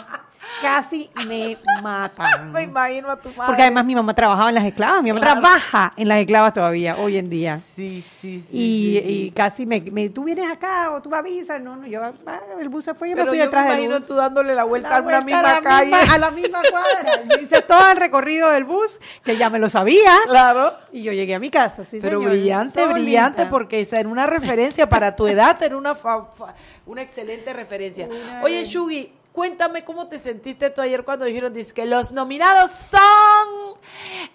Casi 0.63 1.11
me 1.27 1.57
matan. 1.83 2.53
Me 2.53 2.63
imagino 2.63 3.11
a 3.11 3.17
tu 3.17 3.29
madre. 3.31 3.45
Porque 3.47 3.63
además 3.63 3.85
mi 3.85 3.95
mamá 3.95 4.15
trabajaba 4.15 4.49
en 4.49 4.55
las 4.55 4.65
esclavas. 4.65 5.03
Mi 5.03 5.13
mamá 5.13 5.21
Claro. 5.25 5.41
trabaja 5.41 5.93
en 5.97 6.09
las 6.09 6.19
esclavas 6.21 6.53
todavía, 6.53 6.97
hoy 6.97 7.17
en 7.19 7.29
día. 7.29 7.61
Sí, 7.75 8.01
sí, 8.03 8.39
sí. 8.39 8.49
Y, 8.53 9.01
sí, 9.01 9.03
sí. 9.07 9.13
y 9.27 9.31
casi 9.33 9.67
me, 9.67 9.81
me- 9.81 10.09
tú 10.09 10.25
vienes 10.25 10.51
acá 10.51 10.91
o 10.93 11.03
tú 11.03 11.11
me 11.11 11.17
avisas. 11.17 11.61
No, 11.61 11.77
no, 11.77 11.87
yo, 11.87 12.03
ah, 12.03 12.41
el 12.61 12.69
bus 12.69 12.85
se 12.85 12.95
fue, 12.95 13.11
yo 13.11 13.15
Pero 13.17 13.27
me 13.27 13.31
fui 13.31 13.39
yo 13.39 13.43
me 13.45 13.47
detrás 13.47 13.65
del 13.69 13.75
imagino 13.79 13.97
bus. 13.99 14.07
tú 14.07 14.15
dándole 14.15 14.55
la 14.55 14.65
vuelta 14.65 14.91
La 14.91 14.97
a 14.97 15.01
una 15.03 15.21
misma 15.21 15.57
a 15.57 15.61
calle. 15.61 15.91
misma- 15.91 16.15
a 16.15 16.19
la 16.19 16.31
misma 16.31 16.59
cuadra. 16.71 17.23
Yo 17.31 17.37
hice 17.43 17.63
todo 17.63 17.91
el 17.91 17.97
recorrido 17.97 18.51
del 18.51 18.65
bus, 18.65 19.01
que 19.25 19.37
ya 19.37 19.51
me 19.51 19.59
lo 19.59 19.69
sabía. 19.69 20.13
Claro. 20.27 20.73
Y 20.93 21.03
yo 21.03 21.13
llegué 21.13 21.35
a 21.35 21.39
mi 21.39 21.51
casa, 21.51 21.85
sí, 21.85 21.99
Pero 22.01 22.19
señor, 22.19 22.31
brillante, 22.33 22.81
solita. 22.81 22.93
brillante, 22.93 23.47
porque 23.47 23.81
esa 23.81 23.99
era 24.01 24.09
una 24.09 24.27
referencia 24.27 24.89
para 24.89 25.17
tu 25.17 25.27
edad, 25.29 25.61
era 25.63 25.77
una, 25.77 25.95
fa- 25.95 26.27
fa- 26.27 26.55
una 26.87 27.03
excelente 27.03 27.53
referencia. 27.53 28.07
Una 28.07 28.43
Oye. 28.43 28.65
Shugi, 28.65 29.13
cuéntame 29.35 29.85
cómo 29.85 30.07
te 30.07 30.19
sentiste 30.19 30.71
tú 30.71 30.81
ayer 30.81 31.05
cuando 31.05 31.25
dijeron 31.25 31.53
que 31.53 31.87
los 31.87 32.13
nominados 32.13 32.71
son 32.71 33.79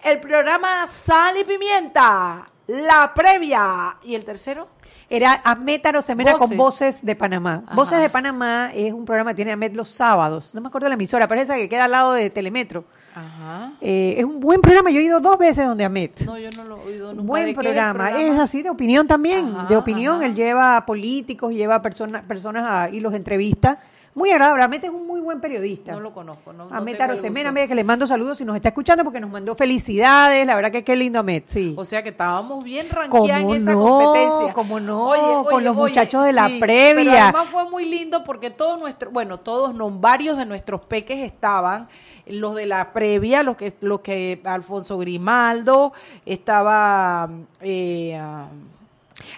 el 0.04 0.20
programa 0.20 0.86
Sal 0.86 1.38
y 1.38 1.44
Pimienta, 1.44 2.46
la 2.66 3.12
previa 3.14 3.96
y 4.04 4.14
el 4.14 4.24
tercero. 4.24 4.68
Era 5.08 5.40
Ahmed 5.42 5.84
Arosemena 5.86 6.34
con 6.34 6.56
Voces 6.56 7.04
de 7.04 7.16
Panamá. 7.16 7.64
Ajá. 7.66 7.74
Voces 7.74 7.98
de 7.98 8.10
Panamá 8.10 8.70
es 8.74 8.92
un 8.92 9.04
programa 9.04 9.30
que 9.32 9.36
tiene 9.36 9.52
Ahmed 9.52 9.72
los 9.72 9.88
sábados. 9.88 10.54
No 10.54 10.60
me 10.60 10.68
acuerdo 10.68 10.84
de 10.84 10.90
la 10.90 10.94
emisora, 10.94 11.26
pero 11.26 11.40
es 11.40 11.48
esa 11.48 11.56
que 11.56 11.68
queda 11.68 11.86
al 11.86 11.90
lado 11.90 12.12
de 12.12 12.30
Telemetro. 12.30 12.84
Ajá. 13.12 13.72
Eh, 13.80 14.16
es 14.18 14.24
un 14.24 14.38
buen 14.38 14.60
programa. 14.60 14.90
Yo 14.90 15.00
he 15.00 15.04
ido 15.04 15.18
dos 15.18 15.36
veces 15.36 15.66
donde 15.66 15.84
Ahmed. 15.84 16.10
No, 16.26 16.38
yo 16.38 16.50
no 16.56 16.62
lo 16.62 16.76
he 16.76 16.86
oído 16.86 17.12
nunca. 17.12 17.26
Buen 17.26 17.46
¿De 17.46 17.54
qué 17.54 17.60
programa. 17.60 18.12
Es 18.12 18.38
así 18.38 18.62
de 18.62 18.70
opinión 18.70 19.08
también. 19.08 19.48
Ajá, 19.48 19.66
de 19.66 19.76
opinión. 19.76 20.16
ajá. 20.18 20.26
Él 20.26 20.36
lleva 20.36 20.76
a 20.76 20.86
políticos, 20.86 21.52
lleva 21.52 21.76
a 21.76 21.82
personas, 21.82 22.22
personas 22.24 22.64
a, 22.68 22.90
y 22.90 23.00
los 23.00 23.14
entrevista. 23.14 23.80
Muy 24.14 24.30
agradable. 24.30 24.64
Ahmed 24.64 24.84
es 24.84 24.90
un 24.90 25.06
muy 25.06 25.20
buen 25.20 25.40
periodista. 25.40 25.92
No 25.92 26.00
lo 26.00 26.12
conozco. 26.12 26.52
No, 26.52 26.66
Ahmed 26.70 27.00
Arosemena, 27.00 27.52
mira 27.52 27.68
que 27.68 27.74
le 27.76 27.84
mando 27.84 28.06
saludos 28.06 28.40
y 28.40 28.44
nos 28.44 28.56
está 28.56 28.70
escuchando 28.70 29.04
porque 29.04 29.20
nos 29.20 29.30
mandó 29.30 29.54
felicidades. 29.54 30.44
La 30.46 30.56
verdad 30.56 30.72
que 30.72 30.82
qué 30.82 30.96
lindo 30.96 31.20
Ahmed, 31.20 31.44
sí. 31.46 31.74
O 31.76 31.84
sea 31.84 32.02
que 32.02 32.08
estábamos 32.08 32.64
bien 32.64 32.88
¿Cómo 32.88 33.00
ranqueados 33.02 33.54
en 33.54 33.62
esa 33.62 33.72
no? 33.72 33.80
competencia. 33.80 34.52
¿Cómo 34.52 34.80
no? 34.80 35.44
Con 35.48 35.62
los 35.62 35.76
muchachos 35.76 36.24
de 36.24 36.32
la 36.32 36.48
Pero 36.48 36.60
previa. 36.60 37.24
además 37.28 37.48
fue 37.48 37.70
muy 37.70 37.84
lindo 37.84 38.24
porque 38.24 38.50
todos 38.50 38.80
nuestros, 38.80 39.12
bueno, 39.12 39.38
todos 39.38 39.74
no, 39.74 39.90
varios 39.90 40.36
de 40.36 40.46
nuestros 40.46 40.80
peques 40.82 41.18
estaban, 41.18 41.88
los 42.26 42.56
de 42.56 42.66
la 42.66 42.92
previa, 42.92 43.42
los 43.44 43.56
que, 43.56 43.72
los 43.80 44.00
que 44.00 44.40
Alfonso 44.44 44.98
Grimaldo, 44.98 45.92
estaba 46.26 47.30
eh, 47.60 48.18
ah, 48.20 48.48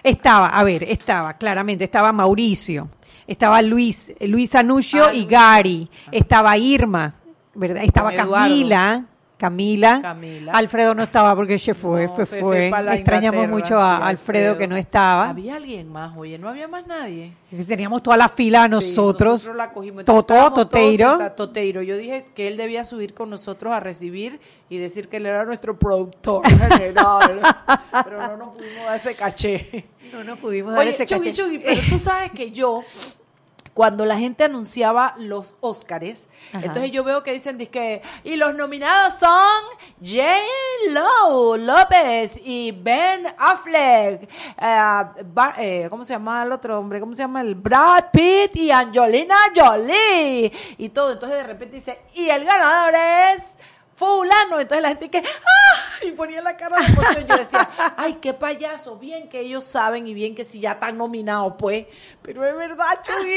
Estaba, 0.01 0.47
a 0.47 0.63
ver, 0.63 0.83
estaba, 0.83 1.33
claramente, 1.33 1.83
estaba 1.83 2.11
Mauricio, 2.11 2.87
estaba 3.27 3.61
Luis, 3.61 4.13
Luis 4.21 4.55
Anucio 4.55 5.05
Ah, 5.05 5.13
y. 5.13 5.25
Gary, 5.25 5.89
estaba 6.11 6.57
Irma, 6.57 7.15
¿verdad? 7.53 7.83
Estaba. 7.83 8.11
Camila, 8.13 9.05
Camila, 9.43 9.99
Camila. 10.01 10.53
Alfredo 10.53 10.95
no 10.95 11.03
estaba 11.03 11.35
porque 11.35 11.59
se 11.59 11.73
fue, 11.73 12.05
no, 12.05 12.13
fue, 12.13 12.25
fue- 12.25 12.67
Extrañamos 12.67 13.43
Inglaterra, 13.43 13.47
mucho 13.47 13.77
a 13.77 13.97
sí, 13.97 14.03
Alfredo, 14.05 14.57
que 14.57 14.67
no 14.67 14.77
estaba. 14.77 15.29
Había 15.31 15.55
alguien 15.57 15.91
más, 15.91 16.15
oye, 16.15 16.37
no 16.37 16.47
había 16.47 16.69
más 16.69 16.87
nadie. 16.87 17.33
Teníamos 17.67 18.01
toda 18.01 18.15
la 18.15 18.29
fila 18.29 18.63
Sí, 18.65 18.71
nosotros, 18.71 19.51
la 19.53 19.73
cogimos. 19.73 20.05
Totó, 20.05 20.33
todos 20.33 20.53
Toteiro. 21.35 21.81
Yo 21.81 21.97
dije 21.97 22.25
que 22.33 22.47
él 22.47 22.55
debía 22.55 22.85
subir 22.85 23.13
con 23.13 23.29
nosotros 23.29 23.73
a 23.73 23.81
recibir 23.81 24.39
y 24.69 24.77
decir 24.77 25.09
que 25.09 25.17
él 25.17 25.25
era 25.25 25.43
nuestro 25.43 25.77
productor 25.77 26.41
general. 26.47 27.41
pero 28.05 28.21
no 28.21 28.37
nos 28.37 28.49
pudimos 28.55 28.85
dar 28.85 28.95
ese 28.95 29.13
caché. 29.13 29.85
No 30.13 30.23
nos 30.23 30.39
pudimos 30.39 30.71
dar 30.71 30.81
Oye, 30.83 30.91
ese 30.91 31.05
Chugui, 31.05 31.29
caché. 31.31 31.43
Chugui, 31.43 31.59
pero 31.59 31.81
tú 31.89 31.99
sabes 31.99 32.31
que 32.31 32.49
yo, 32.51 32.81
cuando 33.73 34.05
la 34.05 34.17
gente 34.17 34.43
anunciaba 34.43 35.15
los 35.17 35.55
Óscares, 35.61 36.27
entonces 36.53 36.91
yo 36.91 37.03
veo 37.03 37.23
que 37.23 37.33
dicen 37.33 37.57
que 37.57 38.01
y 38.23 38.35
los 38.35 38.53
nominados 38.55 39.15
son 39.15 39.63
J. 39.99 40.23
Lo 40.91 41.57
López 41.57 42.39
y 42.43 42.71
Ben 42.71 43.25
Affleck, 43.37 44.29
eh, 44.61 45.03
eh, 45.57 45.87
¿cómo 45.89 46.03
se 46.03 46.13
llama 46.13 46.43
el 46.43 46.51
otro 46.51 46.79
hombre? 46.79 46.99
¿Cómo 46.99 47.13
se 47.13 47.23
llama 47.23 47.41
el 47.41 47.55
Brad 47.55 48.05
Pitt 48.11 48.55
y 48.55 48.71
Angelina 48.71 49.35
Jolie 49.55 50.51
y 50.77 50.89
todo? 50.89 51.13
Entonces 51.13 51.39
de 51.39 51.47
repente 51.47 51.75
dice 51.75 52.01
y 52.13 52.29
el 52.29 52.43
ganador 52.43 52.93
es 52.95 53.57
fulano, 53.95 54.59
entonces 54.59 54.81
la 54.81 54.89
gente 54.89 55.09
que 55.09 55.19
¡ah! 55.19 56.05
y 56.05 56.11
ponía 56.11 56.41
la 56.41 56.57
cara 56.57 56.77
de 56.79 56.85
emoción, 56.87 57.27
yo 57.27 57.37
decía, 57.37 57.69
ay, 57.97 58.15
qué 58.15 58.33
payaso, 58.33 58.97
bien 58.97 59.29
que 59.29 59.39
ellos 59.39 59.63
saben 59.63 60.07
y 60.07 60.13
bien 60.13 60.35
que 60.35 60.43
si 60.43 60.59
ya 60.59 60.73
están 60.73 60.97
nominados, 60.97 61.53
pues, 61.57 61.85
pero 62.21 62.45
es 62.45 62.55
verdad, 62.55 63.01
Chuy, 63.03 63.35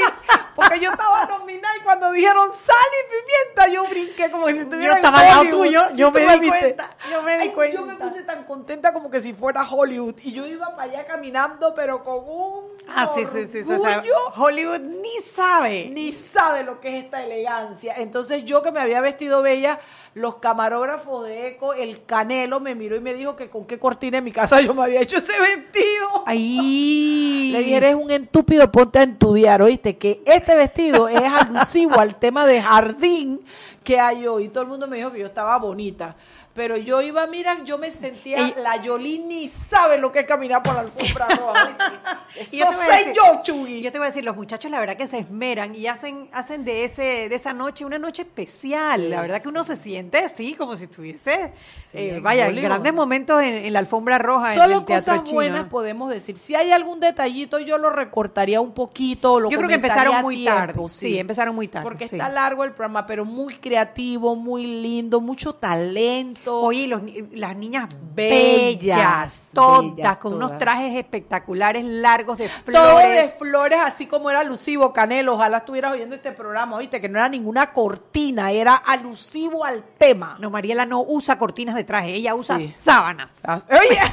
porque 0.55 0.79
yo 0.79 0.91
estaba 0.91 1.25
nominada 1.25 1.77
y 1.77 1.81
cuando 1.81 2.11
dijeron 2.11 2.51
sal 2.53 2.75
y 2.75 3.55
pimienta, 3.55 3.73
yo 3.73 3.87
brinqué 3.89 4.31
como 4.31 4.47
si 4.47 4.57
estuviera 4.57 4.93
Yo 4.93 4.97
en 4.99 5.05
estaba 5.05 5.39
Hollywood, 5.39 5.57
tuyo, 5.57 5.81
si 5.89 5.95
yo 5.95 6.11
me 6.11 6.39
di 6.39 6.47
cuenta, 6.47 6.95
yo 7.11 7.23
me 7.23 7.37
di 7.37 7.43
Ay, 7.43 7.49
cuenta. 7.51 7.77
Yo 7.77 7.85
me 7.85 7.95
puse 7.95 8.23
tan 8.23 8.43
contenta 8.43 8.93
como 8.93 9.09
que 9.09 9.21
si 9.21 9.33
fuera 9.33 9.67
Hollywood 9.69 10.15
y 10.23 10.33
yo 10.33 10.45
iba 10.45 10.75
para 10.75 10.83
allá 10.91 11.05
caminando, 11.05 11.73
pero 11.75 12.03
con 12.03 12.23
un 12.27 12.77
Ah, 12.89 13.05
sí, 13.05 13.25
sí, 13.25 13.45
sí, 13.45 13.71
o 13.71 13.79
sea. 13.79 14.01
Hollywood 14.35 14.79
ni 14.79 15.19
sabe. 15.21 15.89
Ni 15.89 16.11
sabe 16.13 16.63
lo 16.63 16.79
que 16.79 16.97
es 16.97 17.03
esta 17.05 17.21
elegancia. 17.21 17.95
Entonces 17.97 18.45
yo 18.45 18.61
que 18.61 18.71
me 18.71 18.79
había 18.79 19.01
vestido 19.01 19.41
bella, 19.41 19.79
los 20.17 20.35
camarógrafos 20.35 21.25
de 21.25 21.47
Eco, 21.47 21.73
el 21.73 22.03
Canelo 22.05 22.59
me 22.59 22.75
miró 22.75 22.95
y 22.95 22.99
me 22.99 23.13
dijo 23.13 23.35
que 23.35 23.49
con 23.49 23.65
qué 23.65 23.79
cortina 23.79 24.17
en 24.17 24.23
mi 24.23 24.31
casa 24.31 24.59
yo 24.61 24.73
me 24.73 24.83
había 24.83 25.01
hecho 25.01 25.17
ese 25.17 25.33
vestido. 25.39 26.23
Ahí. 26.25 27.49
Le 27.53 27.59
dije, 27.59 27.75
eres 27.77 27.95
un 27.95 28.09
estúpido, 28.09 28.71
ponte 28.71 28.99
a 28.99 29.03
estudiar, 29.03 29.61
¿oíste? 29.61 29.97
Que 29.97 30.21
este 30.25 30.55
vestido 30.55 31.07
es 31.07 31.21
alusivo 31.21 31.99
al 31.99 32.15
tema 32.15 32.45
de 32.45 32.61
jardín 32.61 33.41
que 33.83 33.99
hay 33.99 34.27
hoy. 34.27 34.45
Y 34.45 34.49
todo 34.49 34.63
el 34.63 34.69
mundo 34.69 34.87
me 34.87 34.97
dijo 34.97 35.11
que 35.11 35.19
yo 35.19 35.27
estaba 35.27 35.57
bonita. 35.57 36.15
Pero 36.57 36.75
yo 36.75 37.01
iba, 37.03 37.25
mira, 37.27 37.63
yo 37.63 37.77
me 37.77 37.91
sentía, 37.91 38.51
la 38.57 38.77
Yolín 38.81 39.27
ni 39.27 39.47
sabe 39.47 39.99
lo 39.99 40.11
que 40.11 40.21
es 40.21 40.25
caminar 40.25 40.63
por 40.63 40.73
la 40.73 40.79
alfombra 40.81 41.27
roja. 41.37 42.17
yo 42.35 42.41
Eso 42.41 42.67
a 42.67 42.71
sé 42.73 42.91
decir- 42.91 43.13
yo, 43.13 43.41
Chugui. 43.43 43.81
Yo 43.83 43.91
te 43.91 43.99
voy 43.99 44.05
a 44.05 44.09
decir, 44.09 44.23
los 44.23 44.35
muchachos 44.35 44.71
la 44.71 44.79
verdad 44.79 44.97
que 44.97 45.05
se 45.05 45.19
esmeran 45.19 45.75
y 45.75 45.85
hacen, 45.85 46.27
hacen 46.33 46.65
de 46.65 46.83
ese, 46.83 47.29
de 47.29 47.35
esa 47.35 47.53
noche 47.53 47.85
una 47.85 47.99
noche 47.99 48.23
especial. 48.23 49.01
Sí, 49.01 49.07
la 49.07 49.21
verdad 49.21 49.39
que 49.39 49.49
uno 49.49 49.63
se 49.63 49.75
siente 49.75 50.17
así, 50.17 50.55
como 50.55 50.75
si 50.75 50.85
estuviese, 50.85 51.53
Sí, 51.91 51.97
eh, 51.99 52.15
en 52.15 52.23
vaya, 52.23 52.47
Hollywood. 52.47 52.63
grandes 52.63 52.93
momentos 52.93 53.41
en, 53.43 53.53
en 53.53 53.71
la 53.73 53.77
alfombra 53.79 54.17
roja. 54.17 54.51
en 54.53 54.59
Solo 54.59 54.79
el 54.79 54.85
cosas 54.85 55.23
chino. 55.25 55.35
buenas 55.35 55.65
podemos 55.65 56.09
decir. 56.09 56.37
Si 56.39 56.55
hay 56.55 56.71
algún 56.71 56.99
detallito, 56.99 57.59
yo 57.59 57.77
lo 57.77 57.91
recortaría 57.91 58.59
un 58.61 58.73
poquito. 58.73 59.39
Lo 59.39 59.51
Yo 59.51 59.57
creo 59.59 59.69
que 59.69 59.75
empezaron 59.75 60.21
muy 60.23 60.37
tiempo, 60.37 60.57
tarde. 60.59 60.89
Sí, 60.89 61.19
empezaron 61.19 61.53
muy 61.53 61.67
tarde, 61.67 61.83
Porque 61.83 62.05
está 62.05 62.27
largo 62.29 62.63
el 62.63 62.71
programa, 62.71 63.05
pero 63.05 63.25
muy 63.25 63.53
creativo, 63.57 64.35
muy 64.35 64.65
lindo, 64.65 65.21
mucho 65.21 65.53
talento. 65.53 66.46
Oye, 66.55 66.87
los 66.87 67.01
las 67.33 67.55
niñas 67.55 67.87
Bellas, 68.13 68.79
bellas, 68.81 69.49
todas, 69.53 69.95
bellas 69.95 70.17
con 70.19 70.31
todas. 70.33 70.47
unos 70.47 70.57
trajes 70.59 70.95
espectaculares 70.95 71.85
largos 71.85 72.37
de 72.37 72.49
Todo 72.71 72.97
de 72.97 73.03
flores. 73.03 73.35
flores, 73.37 73.79
así 73.83 74.07
como 74.07 74.29
era 74.29 74.39
alusivo, 74.39 74.91
Canelo. 74.93 75.35
Ojalá 75.35 75.57
estuvieras 75.59 75.93
oyendo 75.93 76.15
este 76.15 76.31
programa, 76.31 76.77
oíste, 76.77 76.99
que 77.01 77.09
no 77.09 77.19
era 77.19 77.29
ninguna 77.29 77.71
cortina, 77.73 78.51
era 78.51 78.75
alusivo 78.75 79.63
al 79.65 79.83
tema. 79.97 80.37
No, 80.39 80.49
Mariela 80.49 80.85
no 80.85 81.01
usa 81.01 81.37
cortinas 81.37 81.75
de 81.75 81.83
traje, 81.83 82.13
ella 82.13 82.33
usa 82.35 82.59
Sí. 82.59 82.67
sábanas. 82.67 83.41
Oye. 83.69 83.99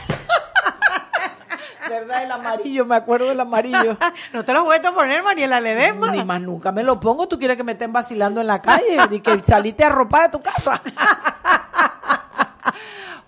¿Verdad? 1.88 2.22
El 2.24 2.32
amarillo, 2.32 2.86
me 2.86 2.96
acuerdo 2.96 3.28
del 3.28 3.40
amarillo. 3.40 3.96
No 4.32 4.44
te 4.44 4.52
lo 4.52 4.64
vuelto 4.64 4.88
a 4.88 4.94
poner, 4.94 5.22
Mariela 5.22 5.60
Ledesma. 5.60 6.10
Ni 6.12 6.24
más 6.24 6.40
nunca 6.40 6.72
me 6.72 6.82
lo 6.82 6.98
pongo. 6.98 7.28
Tú 7.28 7.38
quieres 7.38 7.56
que 7.56 7.62
me 7.64 7.72
estén 7.72 7.92
vacilando 7.92 8.40
en 8.40 8.46
la 8.48 8.60
calle 8.62 8.96
y 9.10 9.20
que 9.20 9.42
saliste 9.44 9.84
arropada 9.84 10.24
de 10.24 10.28
tu 10.30 10.40
casa. 10.42 10.80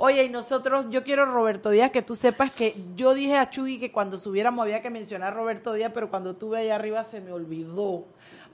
Oye, 0.06 0.22
y 0.22 0.28
nosotros, 0.28 0.86
yo 0.88 1.02
quiero 1.02 1.26
Roberto 1.26 1.68
Díaz, 1.68 1.90
que 1.90 2.00
tú 2.00 2.14
sepas 2.14 2.52
que 2.52 2.76
yo 2.94 3.12
dije 3.12 3.36
a 3.38 3.50
Chuy 3.50 3.80
que 3.80 3.90
cuando 3.90 4.18
subiéramos 4.18 4.62
había 4.62 4.80
que 4.80 4.88
mencionar 4.88 5.32
a 5.32 5.36
Roberto 5.36 5.72
Díaz, 5.72 5.90
pero 5.92 6.10
cuando 6.10 6.30
estuve 6.30 6.60
allá 6.60 6.76
arriba 6.76 7.02
se 7.02 7.20
me 7.20 7.32
olvidó. 7.32 8.04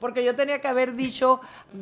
Porque 0.03 0.21
yo 0.25 0.35
tenía 0.35 0.59
que 0.59 0.67
haber 0.67 0.95
dicho 0.97 1.39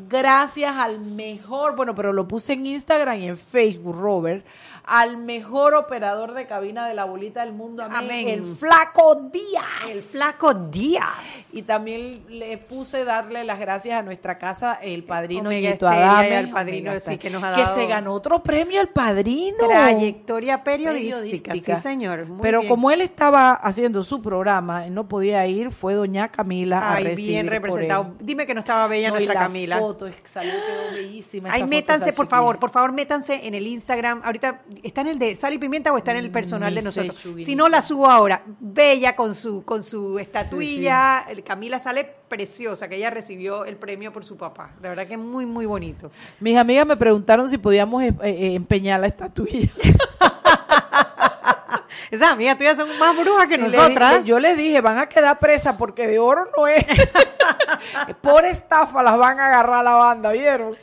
gracias 0.08 0.76
al 0.78 1.00
mejor, 1.00 1.76
bueno, 1.76 1.96
pero 1.96 2.14
lo 2.14 2.28
puse 2.28 2.54
en 2.54 2.68
Instagram 2.68 3.20
y 3.20 3.28
en 3.30 3.36
Facebook, 3.36 3.96
Robert, 4.00 4.46
al 4.86 5.18
mejor 5.18 5.74
operador 5.74 6.34
de 6.36 6.46
cabina 6.46 6.88
de 6.88 6.94
la 6.94 7.06
bolita 7.06 7.42
del 7.44 7.54
mundo, 7.54 7.82
amén, 7.84 7.98
Amén. 7.98 8.28
el 8.28 8.46
Flaco 8.46 9.16
Díaz. 9.32 9.64
El 9.90 10.00
flaco 10.02 10.54
Díaz. 10.54 11.54
Y 11.56 11.64
también 11.64 12.24
le 12.30 12.58
puse 12.60 13.06
darle 13.06 13.44
las 13.44 13.60
gracias 13.60 14.00
a 14.00 14.04
nuestra 14.04 14.38
casa, 14.38 14.76
el 14.82 15.04
padrino 15.04 15.50
Estéreo 15.50 15.88
Adame, 15.90 16.30
y 16.30 16.34
al 16.34 16.50
padrino, 16.52 17.00
sí, 17.00 17.18
que 17.18 17.30
nos 17.32 17.44
ha 17.44 17.56
que 17.56 17.62
dado- 17.62 17.76
se 17.76 17.88
ganó 17.88 18.14
otro 18.14 18.44
premio 18.44 18.82
el 18.82 18.90
padrino. 18.90 19.58
Trayectoria 19.68 20.64
periodística, 20.64 21.54
sí, 21.56 21.76
señor. 21.76 22.28
Muy 22.28 22.42
Pero 22.42 22.60
bien. 22.60 22.70
como 22.70 22.92
él 22.92 23.02
estaba 23.02 23.54
haciendo 23.54 24.04
su 24.04 24.22
programa, 24.22 24.88
no 24.90 25.08
podía 25.08 25.46
ir, 25.48 25.72
fue 25.72 25.96
doña 25.96 26.30
Camila 26.30 26.80
a 26.80 26.94
Ay, 26.96 27.04
recibir 27.06 27.30
bien 27.32 27.48
representado. 27.48 28.11
Dime 28.20 28.46
que 28.46 28.54
no 28.54 28.60
estaba 28.60 28.88
bella 28.88 29.10
No, 29.10 29.16
y 29.16 29.20
nuestra 29.20 29.34
la 29.34 29.40
Camila. 29.48 29.80
foto 29.80 30.10
salió, 30.24 30.52
quedó 30.52 30.96
bellísima. 30.96 31.50
Ay, 31.52 31.62
foto, 31.62 31.70
métanse, 31.70 32.10
esa 32.10 32.18
por 32.18 32.28
favor, 32.28 32.60
por 32.60 32.70
favor, 32.70 32.92
métanse 32.92 33.48
en 33.48 33.56
el 33.56 33.68
Instagram. 33.68 34.22
Ahorita, 34.24 34.62
¿está 34.84 35.02
en 35.02 35.08
el 35.08 35.20
de 35.20 35.36
Sal 35.36 35.54
y 35.54 35.58
Pimienta 35.58 35.92
o 35.94 35.98
está 35.98 36.12
en 36.12 36.18
el 36.18 36.32
personal 36.32 36.72
Ni 36.74 36.80
de 36.80 36.84
nosotros? 36.86 37.28
Si 37.44 37.56
no, 37.56 37.70
la 37.70 37.82
subo 37.82 38.08
ahora. 38.10 38.44
Bella 38.60 39.16
con 39.16 39.36
su, 39.36 39.64
con 39.64 39.84
su 39.84 40.18
estatuilla. 40.20 41.26
El- 41.30 41.44
Camila 41.44 41.80
sale 41.80 42.06
preciosa, 42.28 42.88
que 42.88 42.96
ella 42.96 43.10
recibió 43.10 43.66
el 43.66 43.76
premio 43.76 44.14
por 44.14 44.24
su 44.24 44.38
papá. 44.38 44.72
La 44.82 44.90
verdad 44.90 45.06
que 45.08 45.14
es 45.14 45.20
muy, 45.20 45.46
muy 45.46 45.66
bonito. 45.66 46.12
Mis 46.40 46.56
amigas 46.58 46.86
me 46.88 46.96
preguntaron 46.96 47.50
si 47.50 47.58
podíamos 47.58 48.02
eh, 48.04 48.14
eh, 48.24 48.54
empeñar 48.56 49.00
la 49.02 49.08
estatuilla. 49.08 49.70
Esas 52.12 52.30
amigas 52.32 52.58
tuyas 52.58 52.76
son 52.78 53.00
más 53.00 53.18
brujas 53.18 53.48
que 53.50 53.56
Sí, 53.56 53.62
nosotras. 53.62 54.26
yo 54.26 54.38
les 54.40 54.58
dije, 54.58 54.82
van 54.82 54.98
a 55.00 55.08
quedar 55.08 55.40
presas 55.40 55.76
porque 55.78 56.08
de 56.08 56.20
oro 56.20 56.46
no 56.56 56.68
es. 56.68 56.86
Por 58.22 58.46
estafa 58.46 59.02
las 59.02 59.18
van 59.18 59.40
a 59.40 59.48
agarrar 59.48 59.84
la 59.84 59.94
banda, 59.96 60.32
¿vieron? 60.32 60.76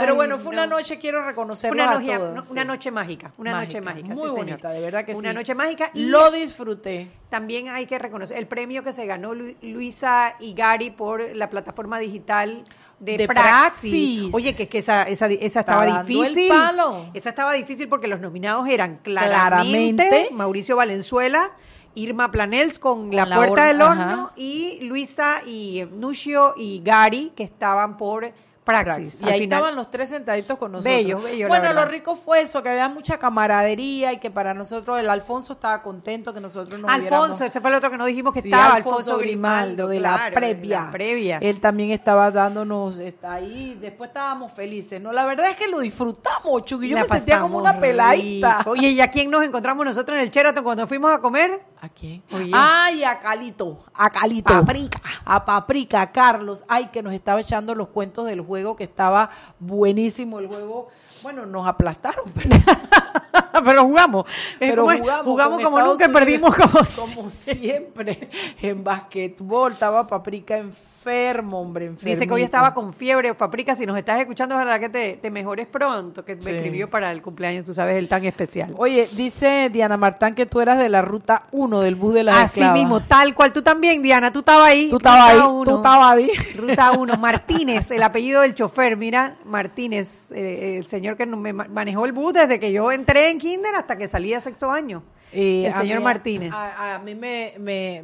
Pero 0.00 0.14
bueno, 0.14 0.38
fue 0.38 0.50
una 0.52 0.66
no. 0.66 0.76
noche, 0.76 0.98
quiero 0.98 1.22
reconocerlo 1.26 1.74
una, 1.82 1.92
a 1.92 1.94
noche, 2.00 2.16
todos, 2.16 2.34
no- 2.34 2.42
sí. 2.42 2.52
una 2.52 2.64
noche 2.64 2.90
mágica, 2.90 3.32
una 3.36 3.60
noche 3.60 3.82
mágica, 3.82 4.08
Muy 4.08 4.16
sí, 4.16 4.22
señor. 4.22 4.36
bonita, 4.36 4.70
de 4.70 4.80
verdad 4.80 5.04
que 5.04 5.12
sí. 5.12 5.18
Una 5.18 5.34
noche 5.34 5.54
mágica 5.54 5.90
y 5.92 6.06
Lo 6.06 6.30
disfruté. 6.30 7.10
también 7.28 7.68
hay 7.68 7.84
que 7.84 7.98
reconocer 7.98 8.38
el 8.38 8.46
premio 8.46 8.82
que 8.82 8.94
se 8.94 9.04
ganó 9.04 9.34
Lu- 9.34 9.54
Luisa 9.60 10.36
Igari 10.40 10.88
por 10.90 11.20
la 11.36 11.50
plataforma 11.50 11.98
digital 11.98 12.64
de, 13.04 13.16
De 13.16 13.26
Praxis. 13.26 13.90
Praxis. 13.90 14.34
Oye, 14.34 14.54
que 14.54 14.64
es 14.64 14.68
que 14.68 14.78
esa, 14.78 15.02
esa, 15.04 15.26
esa 15.26 15.60
estaba 15.60 16.02
difícil. 16.02 16.48
palo. 16.48 17.06
Esa 17.14 17.30
estaba 17.30 17.52
difícil 17.52 17.88
porque 17.88 18.08
los 18.08 18.20
nominados 18.20 18.68
eran 18.68 18.98
claramente, 19.02 20.04
Claramente. 20.08 20.28
Mauricio 20.32 20.76
Valenzuela, 20.76 21.50
Irma 21.94 22.30
Planels 22.30 22.78
con, 22.78 23.14
La 23.14 23.26
la 23.26 23.36
Puerta 23.36 23.66
del 23.66 23.80
Horno 23.82 24.02
ajá. 24.02 24.32
y 24.36 24.78
Luisa 24.82 25.42
y 25.46 25.84
Nucio 25.92 26.54
y 26.56 26.80
Gary 26.84 27.32
que 27.36 27.44
estaban 27.44 27.96
por 27.96 28.32
Praxis. 28.64 28.94
Praxis. 28.96 29.20
Y 29.20 29.24
ahí 29.26 29.40
final- 29.40 29.58
estaban 29.58 29.76
los 29.76 29.90
tres 29.90 30.08
sentaditos 30.08 30.56
con 30.58 30.72
nosotros. 30.72 30.94
Bello, 30.96 31.20
bello, 31.20 31.48
Bueno, 31.48 31.72
lo 31.74 31.84
rico 31.84 32.16
fue 32.16 32.40
eso, 32.40 32.62
que 32.62 32.70
había 32.70 32.88
mucha 32.88 33.18
camaradería 33.18 34.12
y 34.12 34.18
que 34.18 34.30
para 34.30 34.54
nosotros, 34.54 34.98
el 34.98 35.08
Alfonso 35.10 35.52
estaba 35.52 35.82
contento 35.82 36.32
que 36.32 36.40
nosotros 36.40 36.80
nos 36.80 36.90
Alfonso, 36.90 37.14
hubiéramos- 37.16 37.40
ese 37.42 37.60
fue 37.60 37.70
el 37.70 37.76
otro 37.76 37.90
que 37.90 37.98
no 37.98 38.06
dijimos 38.06 38.32
que 38.32 38.40
Sí, 38.42 38.48
estaba, 38.48 38.74
Alfonso, 38.76 39.18
Grimaldo, 39.18 39.86
de 39.88 40.00
la 40.00 40.30
previa. 40.34 40.80
la 40.86 40.90
previa. 40.90 41.38
Él 41.42 41.60
también 41.60 41.90
estaba 41.90 42.30
dándonos, 42.30 42.98
está 42.98 43.34
ahí, 43.34 43.76
después 43.80 44.08
estábamos 44.08 44.52
felices, 44.52 45.00
¿no? 45.00 45.12
La 45.12 45.26
verdad 45.26 45.50
es 45.50 45.56
que 45.56 45.68
lo 45.68 45.80
disfrutamos, 45.80 46.64
Chucky. 46.64 46.88
Yo 46.88 46.94
La 46.96 47.02
me 47.02 47.06
sentía 47.08 47.40
como 47.40 47.58
una 47.58 47.78
peladita. 47.78 48.58
rico. 48.58 48.70
Oye, 48.70 48.88
¿y 48.88 49.00
a 49.00 49.10
quién 49.10 49.30
nos 49.30 49.44
encontramos 49.44 49.84
nosotros 49.84 50.16
en 50.16 50.22
el 50.24 50.30
Sheraton 50.30 50.64
cuando 50.64 50.86
fuimos 50.86 51.12
a 51.12 51.20
comer? 51.20 51.60
¿A 51.84 51.90
quién? 51.90 52.22
Oye. 52.32 52.50
Ay, 52.54 53.04
a 53.04 53.18
Calito, 53.20 53.84
a 53.92 54.08
Calito. 54.08 54.54
Paprika. 54.54 54.98
A 55.26 55.44
Paprika, 55.44 56.00
a 56.00 56.12
Carlos. 56.12 56.64
Ay, 56.66 56.86
que 56.86 57.02
nos 57.02 57.12
estaba 57.12 57.42
echando 57.42 57.74
los 57.74 57.88
cuentos 57.88 58.24
del 58.24 58.40
juego, 58.40 58.74
que 58.74 58.84
estaba 58.84 59.28
buenísimo 59.58 60.38
el 60.38 60.46
juego. 60.46 60.88
Bueno, 61.22 61.44
nos 61.44 61.66
aplastaron, 61.66 62.24
pero, 62.32 62.48
Pero 63.64 63.84
jugamos. 63.84 64.24
Pero 64.58 64.84
jugamos. 64.84 65.24
Jugamos 65.24 65.62
como 65.62 65.78
Estados 65.78 65.98
nunca 66.00 66.10
y 66.10 66.14
perdimos 66.14 66.54
como, 66.54 67.14
como 67.14 67.28
siempre. 67.28 68.30
En 68.62 68.82
basquetbol 68.82 69.72
estaba 69.72 70.06
Paprika 70.06 70.64
enfermo, 71.08 71.60
hombre, 71.60 71.86
enfermo. 71.86 72.10
Dice 72.10 72.26
que 72.26 72.32
hoy 72.32 72.42
estaba 72.42 72.72
con 72.72 72.92
fiebre. 72.94 73.34
Paprika, 73.34 73.76
si 73.76 73.84
nos 73.84 73.96
estás 73.98 74.18
escuchando, 74.20 74.54
ojalá 74.54 74.78
que 74.78 74.88
te, 74.88 75.16
te 75.18 75.30
mejores 75.30 75.66
pronto, 75.66 76.24
que 76.24 76.34
me 76.36 76.56
escribió 76.56 76.88
para 76.88 77.12
el 77.12 77.20
cumpleaños, 77.20 77.64
tú 77.66 77.74
sabes, 77.74 77.96
el 77.98 78.08
tan 78.08 78.24
especial. 78.24 78.74
Oye, 78.78 79.06
dice 79.12 79.68
Diana 79.70 79.96
Martán 79.96 80.34
que 80.34 80.46
tú 80.46 80.60
eras 80.60 80.78
de 80.78 80.88
la 80.88 81.02
ruta 81.02 81.44
1 81.52 81.80
del 81.80 81.94
bus 81.94 82.14
de 82.14 82.24
la 82.24 82.42
Así 82.42 82.64
mismo, 82.70 83.00
tal 83.02 83.34
cual. 83.34 83.52
Tú 83.52 83.62
también, 83.62 84.00
Diana, 84.02 84.32
tú 84.32 84.38
estabas 84.40 84.68
ahí. 84.68 84.88
Tú 84.88 84.96
estabas 84.96 85.30
ahí, 85.30 85.38
Ruta 85.38 85.44
tú 85.50 85.60
uno. 85.60 85.76
estabas 85.76 86.16
ahí. 86.16 86.30
Ruta 86.56 86.92
1, 86.92 87.16
Martínez, 87.18 87.90
el 87.90 88.02
apellido 88.02 88.40
del 88.40 88.54
chofer. 88.54 88.96
Mira, 88.96 89.36
Martínez, 89.44 90.32
eh, 90.32 90.78
el 90.78 90.86
señor 90.86 91.16
que 91.16 91.26
me 91.26 91.52
ma- 91.52 91.66
manejó 91.70 92.06
el 92.06 92.12
bus 92.12 92.32
desde 92.32 92.58
que 92.58 92.72
yo 92.72 92.90
entré 92.90 93.28
en 93.30 93.38
Kinder 93.38 93.74
hasta 93.74 93.96
que 93.96 94.08
salí 94.08 94.30
de 94.32 94.40
sexto 94.40 94.70
año. 94.70 95.02
Eh, 95.34 95.66
el 95.66 95.74
señor 95.74 95.98
mí- 95.98 96.04
Martínez. 96.04 96.52
A, 96.54 96.94
a 96.94 96.98
mí 97.00 97.14
me... 97.14 97.54
me, 97.58 98.02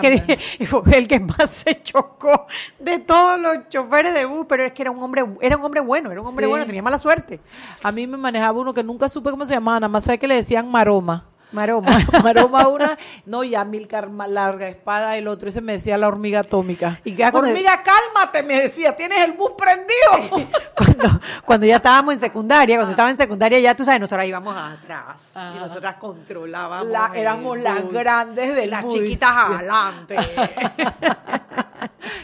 que 0.00 0.36
fue 0.66 0.96
el 0.98 1.06
que 1.06 1.20
más 1.20 1.50
se 1.50 1.82
chocó 1.82 2.46
de 2.78 2.98
todos 2.98 3.38
los 3.40 3.68
choferes 3.68 4.14
de 4.14 4.24
bus, 4.24 4.46
pero 4.48 4.64
es 4.64 4.72
que 4.72 4.82
era 4.82 4.90
un 4.90 5.02
hombre, 5.02 5.24
era 5.40 5.56
un 5.56 5.64
hombre 5.64 5.80
bueno, 5.80 6.10
era 6.10 6.20
un 6.20 6.26
hombre 6.26 6.46
Sí. 6.46 6.50
bueno, 6.50 6.66
tenía 6.66 6.82
mala 6.82 6.98
suerte. 6.98 7.40
A 7.82 7.92
mí 7.92 8.06
me 8.06 8.16
manejaba 8.16 8.58
uno 8.58 8.72
que 8.74 8.82
nunca 8.82 9.08
supe 9.08 9.30
cómo 9.30 9.44
se 9.44 9.54
llamaba, 9.54 9.80
nada 9.80 9.88
más 9.88 10.04
sé 10.04 10.18
que 10.18 10.26
le 10.26 10.34
decían 10.36 10.70
Maroma. 10.70 11.26
Maroma. 11.52 11.98
Maroma 12.22 12.68
una, 12.68 12.98
no, 13.26 13.44
y 13.44 13.54
a 13.54 13.64
Milcar 13.64 14.08
larga 14.10 14.68
espada 14.68 15.16
el 15.16 15.28
otro, 15.28 15.48
ese 15.48 15.60
me 15.60 15.72
decía 15.72 15.96
la 15.98 16.08
hormiga 16.08 16.40
atómica. 16.40 17.00
Y 17.04 17.14
ya 17.14 17.30
hormiga, 17.32 17.82
cálmate, 17.82 18.42
me 18.42 18.60
decía, 18.62 18.96
tienes 18.96 19.18
el 19.18 19.32
bus 19.32 19.52
prendido. 19.56 20.48
cuando, 20.76 21.20
cuando 21.44 21.66
ya 21.66 21.76
estábamos 21.76 22.14
en 22.14 22.20
secundaria, 22.20 22.76
cuando 22.76 22.92
estaba 22.92 23.10
en 23.10 23.18
secundaria, 23.18 23.58
ya 23.60 23.76
tú 23.76 23.84
sabes, 23.84 24.00
nosotras 24.00 24.26
íbamos 24.26 24.56
atrás 24.56 25.34
y 25.54 25.58
nosotras 25.58 25.96
controlábamos. 25.96 26.88
La- 26.88 27.12
éramos 27.14 27.58
las 27.58 27.88
grandes 27.90 28.54
del 28.56 28.70
Las 28.70 28.82
bus. 28.84 28.94
chiquitas 28.94 29.30
adelante. 29.30 30.16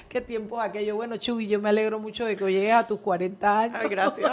Qué 0.09 0.21
tiempo 0.23 0.61
aquello. 0.61 0.97
Bueno, 0.97 1.17
Chuy, 1.19 1.47
yo 1.47 1.61
me 1.61 1.69
alegro 1.69 1.99
mucho 1.99 2.25
de 2.25 2.35
que 2.37 2.45
llegues 2.51 2.73
a 2.75 2.87
tus 2.87 2.99
40 3.01 3.61
años. 3.61 3.79
Ay, 3.81 3.89
gracias. 3.89 4.31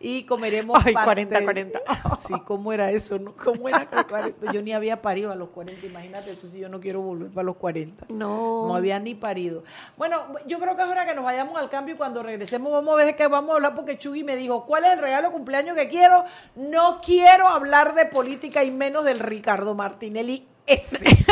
Y 0.00 0.24
comeremos 0.24 0.78
Ay, 0.84 0.92
parte 0.94 1.04
40, 1.04 1.38
de- 1.38 1.44
40. 1.44 1.78
Sí, 2.16 2.34
¿cómo 2.44 2.72
era 2.72 2.90
eso? 2.90 3.18
no? 3.18 3.34
¿Cómo 3.36 3.68
era 3.68 3.88
que 3.88 4.04
40? 4.04 4.52
Yo 4.52 4.62
ni 4.62 4.72
había 4.72 5.00
parido 5.02 5.30
a 5.30 5.34
los 5.34 5.48
40, 5.50 5.86
imagínate 5.86 6.34
tú 6.34 6.46
si 6.46 6.58
yo 6.60 6.68
no 6.68 6.80
quiero 6.80 7.00
volver 7.00 7.30
para 7.30 7.44
los 7.44 7.56
40. 7.56 8.06
No. 8.10 8.66
No 8.68 8.74
había 8.76 8.98
ni 8.98 9.14
parido. 9.14 9.64
Bueno, 9.96 10.22
yo 10.46 10.58
creo 10.58 10.76
que 10.76 10.82
es 10.82 10.88
hora 10.88 11.06
que 11.06 11.14
nos 11.14 11.24
vayamos 11.24 11.58
al 11.60 11.68
cambio 11.70 11.94
y 11.94 11.98
cuando 11.98 12.22
regresemos 12.22 12.72
vamos 12.72 12.92
a 12.94 12.96
ver 12.96 13.06
de 13.06 13.16
qué 13.16 13.26
vamos 13.28 13.50
a 13.52 13.54
hablar 13.54 13.74
porque 13.74 13.98
Chugui 13.98 14.24
me 14.24 14.36
dijo, 14.36 14.64
¿cuál 14.64 14.84
es 14.84 14.92
el 14.92 14.98
regalo 14.98 15.32
cumpleaños 15.32 15.76
que 15.76 15.88
quiero? 15.88 16.24
No 16.56 17.00
quiero 17.04 17.48
hablar 17.48 17.94
de 17.94 18.06
política 18.06 18.64
y 18.64 18.70
menos 18.70 19.04
del 19.04 19.18
Ricardo 19.20 19.74
Martinelli 19.74 20.46
ese. 20.66 20.98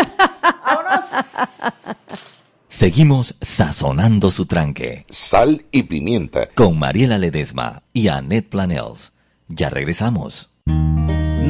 Vámonos. 0.67 1.05
Seguimos 2.69 3.37
sazonando 3.41 4.31
su 4.31 4.47
tranque 4.47 5.05
Sal 5.11 5.67
y 5.71 5.83
pimienta. 5.85 6.49
con 6.55 6.79
Mariela 6.79 7.19
Ledesma 7.19 7.83
y 7.93 8.09
Annette 8.09 8.49
Planels. 8.49 9.13
Ya 9.49 9.69
regresamos. 9.69 10.52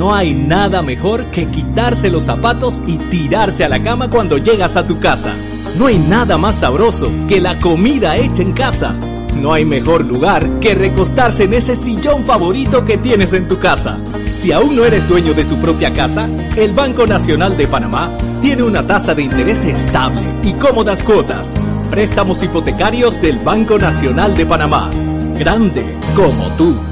No 0.03 0.13
hay 0.13 0.35
nada 0.35 0.83
mejor 0.83 1.27
que 1.27 1.47
quitarse 1.47 2.11
los 2.11 2.25
zapatos 2.25 2.83
y 2.89 2.99
tirarse 2.99 3.63
a 3.63 3.69
la 3.69 3.81
cama 3.85 4.11
cuando 4.11 4.37
llegas 4.37 4.77
a 4.77 4.85
tu 4.85 4.99
casa. 4.99 5.33
No 5.79 5.87
hay 5.87 5.97
nada 5.97 6.37
más 6.39 6.57
sabroso 6.57 7.09
que 7.29 7.41
la 7.41 7.61
comida 7.61 8.17
hecha 8.17 8.43
en 8.43 8.51
casa. 8.51 8.97
No 9.37 9.53
hay 9.53 9.65
mejor 9.65 10.05
lugar 10.05 10.59
que 10.59 10.75
recostarse 10.75 11.45
en 11.45 11.55
ese 11.55 11.77
sillón 11.77 12.25
favorito 12.25 12.85
que 12.85 12.99
tienes 12.99 13.33
en 13.33 13.47
tu 13.47 13.61
casa. 13.61 14.01
Si 14.29 14.51
aún 14.51 14.75
no 14.75 14.85
eres 14.85 15.09
dueño 15.09 15.35
de 15.35 15.45
tu 15.45 15.57
propia 15.61 15.93
casa, 15.93 16.29
el 16.57 16.73
Banco 16.73 17.07
Nacional 17.07 17.57
de 17.57 17.69
Panamá 17.69 18.11
tiene 18.41 18.65
una 18.65 18.85
tasa 18.85 19.15
de 19.15 19.23
interés 19.23 19.65
estable 19.65 20.21
y 20.43 20.53
cómodas 20.55 21.05
cuotas. 21.05 21.53
Préstamos 21.93 22.43
hipotecarios 22.43 23.23
del 23.23 23.39
Banco 23.39 23.79
Nacional 23.79 24.35
de 24.35 24.47
Panamá. 24.47 24.91
Grande 25.39 25.85
como 26.17 26.49
tú. 26.57 26.92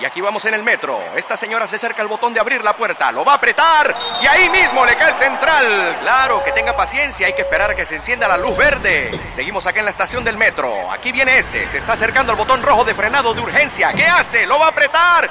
Y 0.00 0.06
aquí 0.06 0.22
vamos 0.22 0.42
en 0.46 0.54
el 0.54 0.62
metro. 0.62 0.98
Esta 1.14 1.36
señora 1.36 1.66
se 1.66 1.76
acerca 1.76 2.00
al 2.00 2.08
botón 2.08 2.32
de 2.32 2.40
abrir 2.40 2.64
la 2.64 2.74
puerta, 2.74 3.12
lo 3.12 3.22
va 3.22 3.32
a 3.32 3.34
apretar 3.34 3.94
y 4.22 4.26
ahí 4.26 4.48
mismo 4.48 4.86
le 4.86 4.96
cae 4.96 5.10
el 5.10 5.16
central. 5.16 5.98
Claro, 6.00 6.42
que 6.42 6.52
tenga 6.52 6.74
paciencia, 6.74 7.26
hay 7.26 7.34
que 7.34 7.42
esperar 7.42 7.72
a 7.72 7.74
que 7.74 7.84
se 7.84 7.96
encienda 7.96 8.26
la 8.26 8.38
luz 8.38 8.56
verde. 8.56 9.10
Seguimos 9.34 9.66
acá 9.66 9.80
en 9.80 9.84
la 9.84 9.90
estación 9.90 10.24
del 10.24 10.38
metro. 10.38 10.90
Aquí 10.90 11.12
viene 11.12 11.38
este, 11.38 11.68
se 11.68 11.76
está 11.76 11.92
acercando 11.92 12.32
al 12.32 12.38
botón 12.38 12.62
rojo 12.62 12.82
de 12.82 12.94
frenado 12.94 13.34
de 13.34 13.42
urgencia. 13.42 13.92
¿Qué 13.92 14.06
hace? 14.06 14.46
Lo 14.46 14.58
va 14.58 14.66
a 14.66 14.70
apretar. 14.70 15.28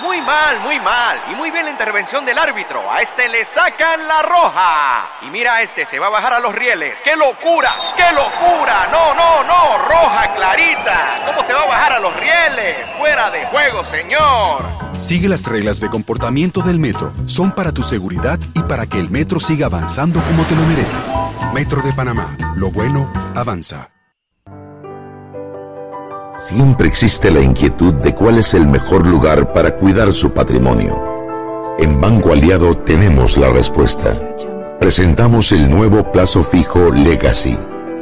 Muy 0.00 0.20
mal, 0.20 0.60
muy 0.60 0.78
mal. 0.80 1.18
Y 1.30 1.34
muy 1.34 1.50
bien 1.50 1.64
la 1.64 1.70
intervención 1.70 2.26
del 2.26 2.36
árbitro. 2.36 2.92
A 2.92 3.00
este 3.00 3.26
le 3.26 3.46
sacan 3.46 4.06
la 4.06 4.20
roja. 4.20 5.10
Y 5.22 5.30
mira 5.30 5.54
a 5.54 5.62
este, 5.62 5.86
se 5.86 5.98
va 5.98 6.08
a 6.08 6.10
bajar 6.10 6.34
a 6.34 6.40
los 6.40 6.54
rieles. 6.54 7.00
¡Qué 7.00 7.16
locura! 7.16 7.72
¡Qué 7.96 8.12
locura! 8.12 8.88
No, 8.92 9.14
no, 9.14 9.14
no, 9.14 9.29
roja. 10.10 10.34
clarita. 10.34 11.24
¿Cómo 11.26 11.46
se 11.46 11.52
va 11.52 11.62
a 11.62 11.66
bajar 11.66 11.92
a 11.92 12.00
los 12.00 12.12
rieles? 12.14 12.76
Fuera 12.98 13.30
de 13.30 13.46
juego, 13.46 13.84
señor. 13.84 14.64
Sigue 14.98 15.28
las 15.28 15.46
reglas 15.46 15.80
de 15.80 15.88
comportamiento 15.88 16.62
del 16.62 16.78
metro. 16.78 17.12
Son 17.26 17.52
para 17.52 17.72
tu 17.72 17.82
seguridad 17.82 18.38
y 18.54 18.62
para 18.62 18.86
que 18.86 18.98
el 18.98 19.10
metro 19.10 19.40
siga 19.40 19.66
avanzando 19.66 20.22
como 20.24 20.44
te 20.44 20.54
lo 20.54 20.62
mereces. 20.62 21.14
Metro 21.54 21.82
de 21.82 21.92
Panamá. 21.92 22.36
Lo 22.56 22.70
bueno 22.70 23.12
avanza. 23.34 23.90
Siempre 26.36 26.88
existe 26.88 27.30
la 27.30 27.40
inquietud 27.40 27.92
de 27.94 28.14
cuál 28.14 28.38
es 28.38 28.54
el 28.54 28.66
mejor 28.66 29.06
lugar 29.06 29.52
para 29.52 29.76
cuidar 29.76 30.12
su 30.12 30.32
patrimonio. 30.32 30.98
En 31.78 32.00
Banco 32.00 32.32
Aliado 32.32 32.76
tenemos 32.76 33.36
la 33.36 33.50
respuesta. 33.50 34.18
Presentamos 34.80 35.52
el 35.52 35.68
nuevo 35.68 36.10
plazo 36.10 36.42
fijo 36.42 36.90
Legacy, 36.90 37.58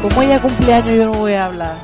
Como 0.00 0.22
ella 0.22 0.40
cumpleaños 0.40 0.96
yo 0.96 1.06
no 1.06 1.12
voy 1.18 1.32
a 1.32 1.46
hablar. 1.46 1.76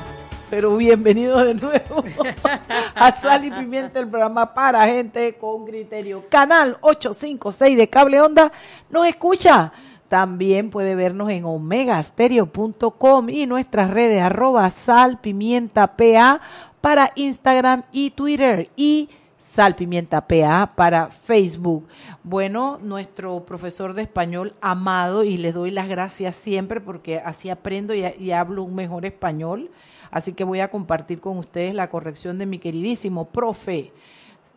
Pero 0.48 0.76
bienvenido 0.76 1.44
de 1.44 1.54
nuevo 1.54 2.04
a 2.94 3.10
Sal 3.10 3.44
y 3.44 3.50
Pimienta, 3.50 3.98
el 3.98 4.06
programa 4.06 4.54
para 4.54 4.86
gente 4.86 5.34
con 5.34 5.66
criterio. 5.66 6.22
Canal 6.28 6.76
856 6.80 7.76
de 7.76 7.88
Cable 7.88 8.20
Onda 8.20 8.52
nos 8.88 9.08
escucha. 9.08 9.72
También 10.08 10.70
puede 10.70 10.94
vernos 10.94 11.28
en 11.30 11.44
omegastereo.com 11.44 13.28
y 13.30 13.46
nuestras 13.46 13.90
redes 13.90 14.22
arroba 14.22 14.70
sal 14.70 15.18
pimienta 15.20 15.96
pa 15.96 16.40
para 16.80 17.10
Instagram 17.16 17.82
y 17.90 18.12
Twitter 18.12 18.68
y 18.76 19.08
Sal 19.52 19.76
Pimienta 19.76 20.26
PA 20.26 20.72
para 20.74 21.10
Facebook. 21.10 21.86
Bueno, 22.24 22.78
nuestro 22.82 23.44
profesor 23.44 23.94
de 23.94 24.02
español 24.02 24.54
amado, 24.60 25.22
y 25.22 25.36
le 25.36 25.52
doy 25.52 25.70
las 25.70 25.88
gracias 25.88 26.34
siempre 26.34 26.80
porque 26.80 27.18
así 27.18 27.50
aprendo 27.50 27.94
y, 27.94 28.04
y, 28.18 28.32
hablo 28.32 28.64
un 28.64 28.74
mejor 28.74 29.06
español. 29.06 29.70
Así 30.10 30.32
que 30.32 30.44
voy 30.44 30.60
a 30.60 30.70
compartir 30.70 31.20
con 31.20 31.38
ustedes 31.38 31.74
la 31.74 31.88
corrección 31.88 32.38
de 32.38 32.46
mi 32.46 32.58
queridísimo 32.58 33.26
profe. 33.26 33.92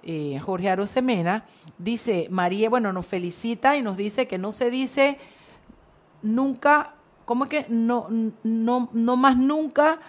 Eh, 0.04 0.40
Jorge 0.40 0.70
Arosemena 0.70 1.44
dice, 1.78 2.28
María, 2.32 2.70
bueno, 2.70 2.94
nos 2.94 3.06
felicita 3.06 3.76
y 3.76 3.82
nos 3.82 3.98
dice 3.98 4.26
que 4.26 4.38
no 4.38 4.52
se 4.52 4.72
dice 4.72 5.20
nunca, 6.24 6.94
¿cómo 7.26 7.44
es 7.44 7.50
que? 7.50 7.66
No, 7.70 8.08
no, 8.44 8.90
no 8.94 9.18
más 9.18 9.38
nunca, 9.38 10.00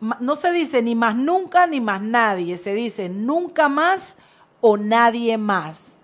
no 0.00 0.36
se 0.36 0.52
dice 0.52 0.82
ni 0.82 0.94
más 0.94 1.16
nunca 1.16 1.66
ni 1.66 1.80
más 1.80 2.00
nadie, 2.00 2.56
se 2.56 2.74
dice 2.74 3.08
nunca 3.08 3.68
más 3.68 4.16
o 4.60 4.76
nadie 4.76 5.38
más. 5.38 5.94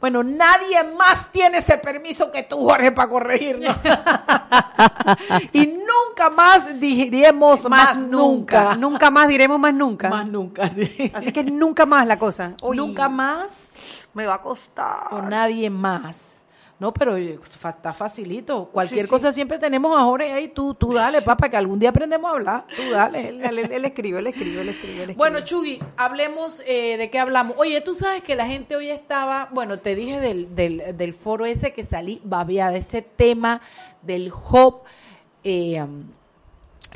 Bueno, 0.00 0.22
nadie 0.22 0.84
más 0.96 1.32
tiene 1.32 1.58
ese 1.58 1.78
permiso 1.78 2.30
que 2.30 2.42
tú, 2.42 2.60
Jorge, 2.68 2.92
para 2.92 3.08
corregirnos. 3.08 3.74
y 5.52 5.66
nunca 5.66 6.28
más 6.30 6.78
diremos 6.78 7.64
más, 7.64 7.70
más 7.70 8.06
nunca. 8.06 8.60
nunca. 8.60 8.76
Nunca 8.76 9.10
más 9.10 9.28
diremos 9.28 9.58
más 9.58 9.72
nunca. 9.72 10.10
Más 10.10 10.26
nunca, 10.26 10.68
sí. 10.68 11.10
Así 11.14 11.32
que 11.32 11.42
nunca 11.44 11.86
más 11.86 12.06
la 12.06 12.18
cosa. 12.18 12.54
Uy, 12.62 12.76
nunca 12.76 13.08
más. 13.08 13.72
Me 14.12 14.26
va 14.26 14.34
a 14.34 14.42
costar. 14.42 15.08
O 15.12 15.22
nadie 15.22 15.70
más. 15.70 16.35
No, 16.78 16.92
pero 16.92 17.16
está 17.16 17.92
facilito. 17.94 18.66
Cualquier 18.66 19.02
sí, 19.02 19.06
sí. 19.06 19.10
cosa 19.10 19.32
siempre 19.32 19.58
tenemos 19.58 19.98
a 19.98 20.02
Jorge 20.02 20.30
ahí. 20.30 20.48
Tú, 20.48 20.74
tú 20.74 20.92
dale, 20.92 21.22
papá, 21.22 21.48
que 21.48 21.56
algún 21.56 21.78
día 21.78 21.88
aprendemos 21.88 22.30
a 22.30 22.34
hablar. 22.34 22.66
Tú 22.76 22.82
dale. 22.90 23.28
él, 23.28 23.40
él, 23.42 23.58
él, 23.72 23.84
escribe, 23.86 24.18
él 24.18 24.26
escribe, 24.26 24.60
él 24.60 24.68
escribe, 24.68 25.02
él. 25.04 25.14
Bueno, 25.14 25.40
Chugui, 25.40 25.78
hablemos 25.96 26.62
eh, 26.66 26.98
de 26.98 27.08
qué 27.08 27.18
hablamos. 27.18 27.56
Oye, 27.58 27.80
tú 27.80 27.94
sabes 27.94 28.22
que 28.22 28.36
la 28.36 28.46
gente 28.46 28.76
hoy 28.76 28.90
estaba, 28.90 29.48
bueno, 29.52 29.78
te 29.78 29.94
dije 29.94 30.20
del, 30.20 30.54
del, 30.54 30.96
del 30.96 31.14
foro 31.14 31.46
ese 31.46 31.72
que 31.72 31.82
salí 31.82 32.20
babeada, 32.24 32.76
ese 32.76 33.00
tema 33.00 33.62
del 34.02 34.30
hub 34.30 34.82
eh, 35.44 35.86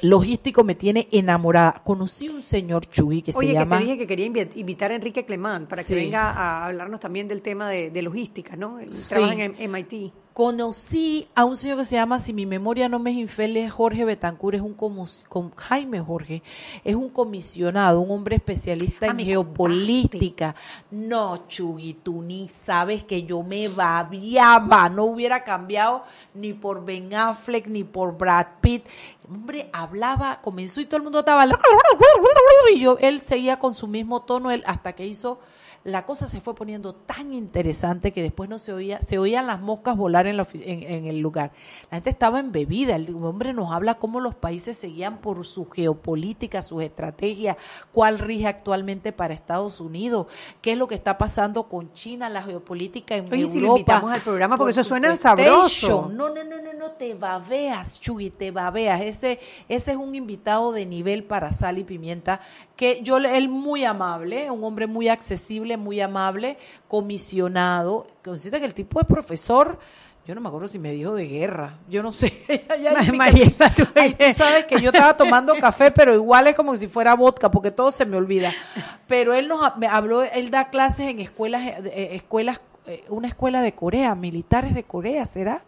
logístico 0.02 0.64
me 0.64 0.74
tiene 0.74 1.08
enamorada. 1.12 1.82
Conocí 1.84 2.28
un 2.28 2.42
señor 2.42 2.86
Chugui 2.86 3.22
que 3.22 3.32
Oye, 3.34 3.48
se 3.48 3.52
que 3.52 3.58
llama... 3.58 3.78
te 3.78 3.84
dije 3.84 3.98
que 3.98 4.06
quería 4.06 4.26
invitar 4.26 4.90
a 4.90 4.94
Enrique 4.94 5.24
Clemán 5.24 5.66
para 5.66 5.82
Sí. 5.82 5.94
que 5.94 6.00
venga 6.00 6.30
a 6.30 6.66
hablarnos 6.66 7.00
también 7.00 7.28
del 7.28 7.42
tema 7.42 7.68
de, 7.68 7.90
de 7.90 8.02
logística, 8.02 8.56
¿no? 8.56 8.78
Él 8.78 8.92
Sí. 8.94 9.10
trabaja 9.14 9.44
en 9.44 9.56
MIT. 9.70 10.12
Conocí 10.32 11.26
a 11.34 11.44
un 11.44 11.56
señor 11.56 11.76
que 11.78 11.84
se 11.84 11.96
llama, 11.96 12.20
si 12.20 12.32
mi 12.32 12.46
memoria 12.46 12.88
no 12.88 12.98
me 13.00 13.10
es 13.10 13.16
infiel, 13.16 13.56
es 13.56 13.70
Jorge 13.72 14.04
Betancur, 14.04 14.54
es 14.54 14.62
un 14.62 14.74
Jaime 15.56 16.00
Jorge, 16.00 16.42
es 16.84 16.94
un 16.94 17.10
comisionado, 17.10 18.00
un 18.00 18.10
hombre 18.12 18.36
especialista 18.36 19.06
Ah, 19.06 19.10
en 19.10 19.18
geopolítica. 19.18 20.54
No, 20.92 21.46
Chugui, 21.48 21.94
tú 21.94 22.22
ni 22.22 22.48
sabes 22.48 23.04
que 23.04 23.24
yo 23.24 23.42
me 23.42 23.68
babiaba, 23.68 24.88
no 24.88 25.04
hubiera 25.04 25.42
cambiado 25.44 26.04
ni 26.34 26.52
por 26.54 26.84
Ben 26.84 27.12
Affleck 27.12 27.66
ni 27.66 27.84
por 27.84 28.16
Brad 28.16 28.46
Pitt. 28.60 28.86
Hombre, 29.30 29.70
hablaba, 29.72 30.40
comenzó 30.42 30.80
y 30.80 30.86
todo 30.86 30.96
el 30.96 31.04
mundo 31.04 31.20
estaba 31.20 31.46
y 32.74 32.80
yo, 32.80 32.98
él 33.00 33.20
seguía 33.20 33.60
con 33.60 33.76
su 33.76 33.86
mismo 33.86 34.22
tono, 34.22 34.50
él 34.50 34.64
hasta 34.66 34.94
que 34.94 35.06
hizo 35.06 35.38
la 35.82 36.04
cosa 36.04 36.28
se 36.28 36.40
fue 36.40 36.54
poniendo 36.54 36.94
tan 36.94 37.32
interesante 37.32 38.12
que 38.12 38.22
después 38.22 38.50
no 38.50 38.58
se 38.58 38.72
oía, 38.72 39.00
se 39.00 39.18
oían 39.18 39.46
las 39.46 39.60
moscas 39.60 39.96
volar 39.96 40.26
en, 40.26 40.36
la 40.36 40.46
en, 40.52 40.82
en 40.82 41.06
el 41.06 41.20
lugar. 41.20 41.52
La 41.90 41.96
gente 41.96 42.10
estaba 42.10 42.38
embebida, 42.38 42.96
el 42.96 43.14
hombre 43.22 43.54
nos 43.54 43.72
habla 43.72 43.94
cómo 43.94 44.20
los 44.20 44.34
países 44.34 44.76
seguían 44.76 45.18
por 45.18 45.46
su 45.46 45.68
geopolítica, 45.70 46.60
sus 46.60 46.82
estrategias, 46.82 47.56
cuál 47.92 48.18
rige 48.18 48.46
actualmente 48.46 49.12
para 49.12 49.32
Estados 49.32 49.80
Unidos, 49.80 50.26
qué 50.60 50.72
es 50.72 50.78
lo 50.78 50.86
que 50.86 50.94
está 50.94 51.16
pasando 51.16 51.68
con 51.68 51.92
China, 51.92 52.28
la 52.28 52.42
geopolítica 52.42 53.16
en 53.16 53.24
Oye, 53.24 53.42
Europa. 53.42 53.52
si 53.52 53.60
lo 53.60 53.68
invitamos 53.68 54.12
al 54.12 54.22
programa, 54.22 54.56
porque 54.56 54.74
por 54.74 54.80
eso 54.80 54.84
suena 54.84 55.16
sabroso. 55.16 56.10
No, 56.12 56.28
no, 56.28 56.44
no, 56.44 56.56
no, 56.62 56.72
no, 56.74 56.90
te 56.92 57.14
babeas, 57.14 58.00
Chuy, 58.00 58.30
te 58.30 58.50
babeas. 58.50 59.00
Ese, 59.00 59.38
ese 59.68 59.92
es 59.92 59.96
un 59.96 60.14
invitado 60.14 60.72
de 60.72 60.84
nivel 60.84 61.24
para 61.24 61.52
sal 61.52 61.78
y 61.78 61.84
pimienta, 61.84 62.40
que 62.80 63.02
yo, 63.02 63.18
él 63.18 63.50
muy 63.50 63.84
amable, 63.84 64.50
un 64.50 64.64
hombre 64.64 64.86
muy 64.86 65.10
accesible, 65.10 65.76
muy 65.76 66.00
amable, 66.00 66.56
comisionado. 66.88 68.06
Consiste 68.24 68.58
que 68.58 68.64
el 68.64 68.72
tipo 68.72 68.98
es 69.00 69.06
profesor, 69.06 69.78
yo 70.26 70.34
no 70.34 70.40
me 70.40 70.48
acuerdo 70.48 70.66
si 70.66 70.78
me 70.78 70.90
dijo 70.92 71.14
de 71.14 71.26
guerra, 71.26 71.74
yo 71.90 72.02
no 72.02 72.10
sé. 72.14 72.32
Ya 72.80 73.12
Mariela, 73.12 73.74
tú- 73.74 73.86
Ay, 73.94 74.14
tú 74.14 74.32
sabes 74.32 74.64
que 74.64 74.80
yo 74.80 74.88
estaba 74.90 75.14
tomando 75.14 75.54
café, 75.60 75.90
pero 75.90 76.14
igual 76.14 76.46
es 76.46 76.54
como 76.56 76.74
si 76.74 76.88
fuera 76.88 77.12
vodka, 77.14 77.50
porque 77.50 77.70
todo 77.70 77.90
se 77.90 78.06
me 78.06 78.16
olvida. 78.16 78.50
Pero 79.06 79.34
él 79.34 79.46
nos 79.46 79.76
me 79.76 79.86
habló, 79.86 80.22
él 80.22 80.50
da 80.50 80.70
clases 80.70 81.08
en 81.08 81.20
escuelas, 81.20 81.62
eh, 81.62 81.82
eh, 81.84 82.08
escuelas, 82.12 82.62
eh, 82.86 83.04
una 83.10 83.28
escuela 83.28 83.60
de 83.60 83.72
Corea, 83.74 84.14
militares 84.14 84.74
de 84.74 84.84
Corea, 84.84 85.26
¿será? 85.26 85.64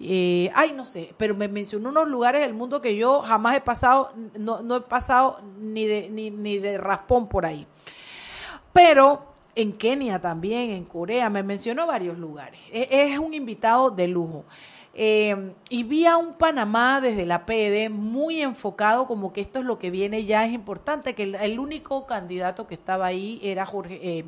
Eh, 0.00 0.50
ay, 0.54 0.72
no 0.72 0.84
sé, 0.84 1.14
pero 1.16 1.34
me 1.34 1.48
mencionó 1.48 1.90
unos 1.90 2.08
lugares 2.08 2.42
del 2.42 2.54
mundo 2.54 2.80
que 2.80 2.96
yo 2.96 3.20
jamás 3.20 3.56
he 3.56 3.60
pasado, 3.60 4.12
no, 4.38 4.62
no 4.62 4.76
he 4.76 4.80
pasado 4.80 5.40
ni 5.60 5.86
de, 5.86 6.10
ni, 6.10 6.30
ni 6.30 6.58
de 6.58 6.78
raspón 6.78 7.28
por 7.28 7.46
ahí. 7.46 7.66
Pero 8.72 9.34
en 9.54 9.72
Kenia 9.72 10.20
también, 10.20 10.70
en 10.70 10.84
Corea, 10.84 11.30
me 11.30 11.42
mencionó 11.42 11.86
varios 11.86 12.18
lugares. 12.18 12.58
E- 12.72 12.88
Es 12.90 13.18
un 13.18 13.34
invitado 13.34 13.90
de 13.90 14.08
lujo. 14.08 14.44
Eh, 14.96 15.52
y 15.70 15.82
vi 15.82 16.06
a 16.06 16.16
un 16.16 16.34
Panamá 16.34 17.00
desde 17.00 17.26
la 17.26 17.46
PD 17.46 17.88
muy 17.90 18.40
enfocado 18.42 19.08
como 19.08 19.32
que 19.32 19.40
esto 19.40 19.58
es 19.58 19.64
lo 19.64 19.78
que 19.78 19.90
viene 19.90 20.24
ya, 20.24 20.44
es 20.46 20.52
importante, 20.52 21.14
que 21.14 21.24
el, 21.24 21.58
único 21.58 22.06
candidato 22.06 22.68
que 22.68 22.74
estaba 22.74 23.06
ahí 23.06 23.40
era 23.42 23.66
Jorge, 23.66 23.98
eh, 24.02 24.24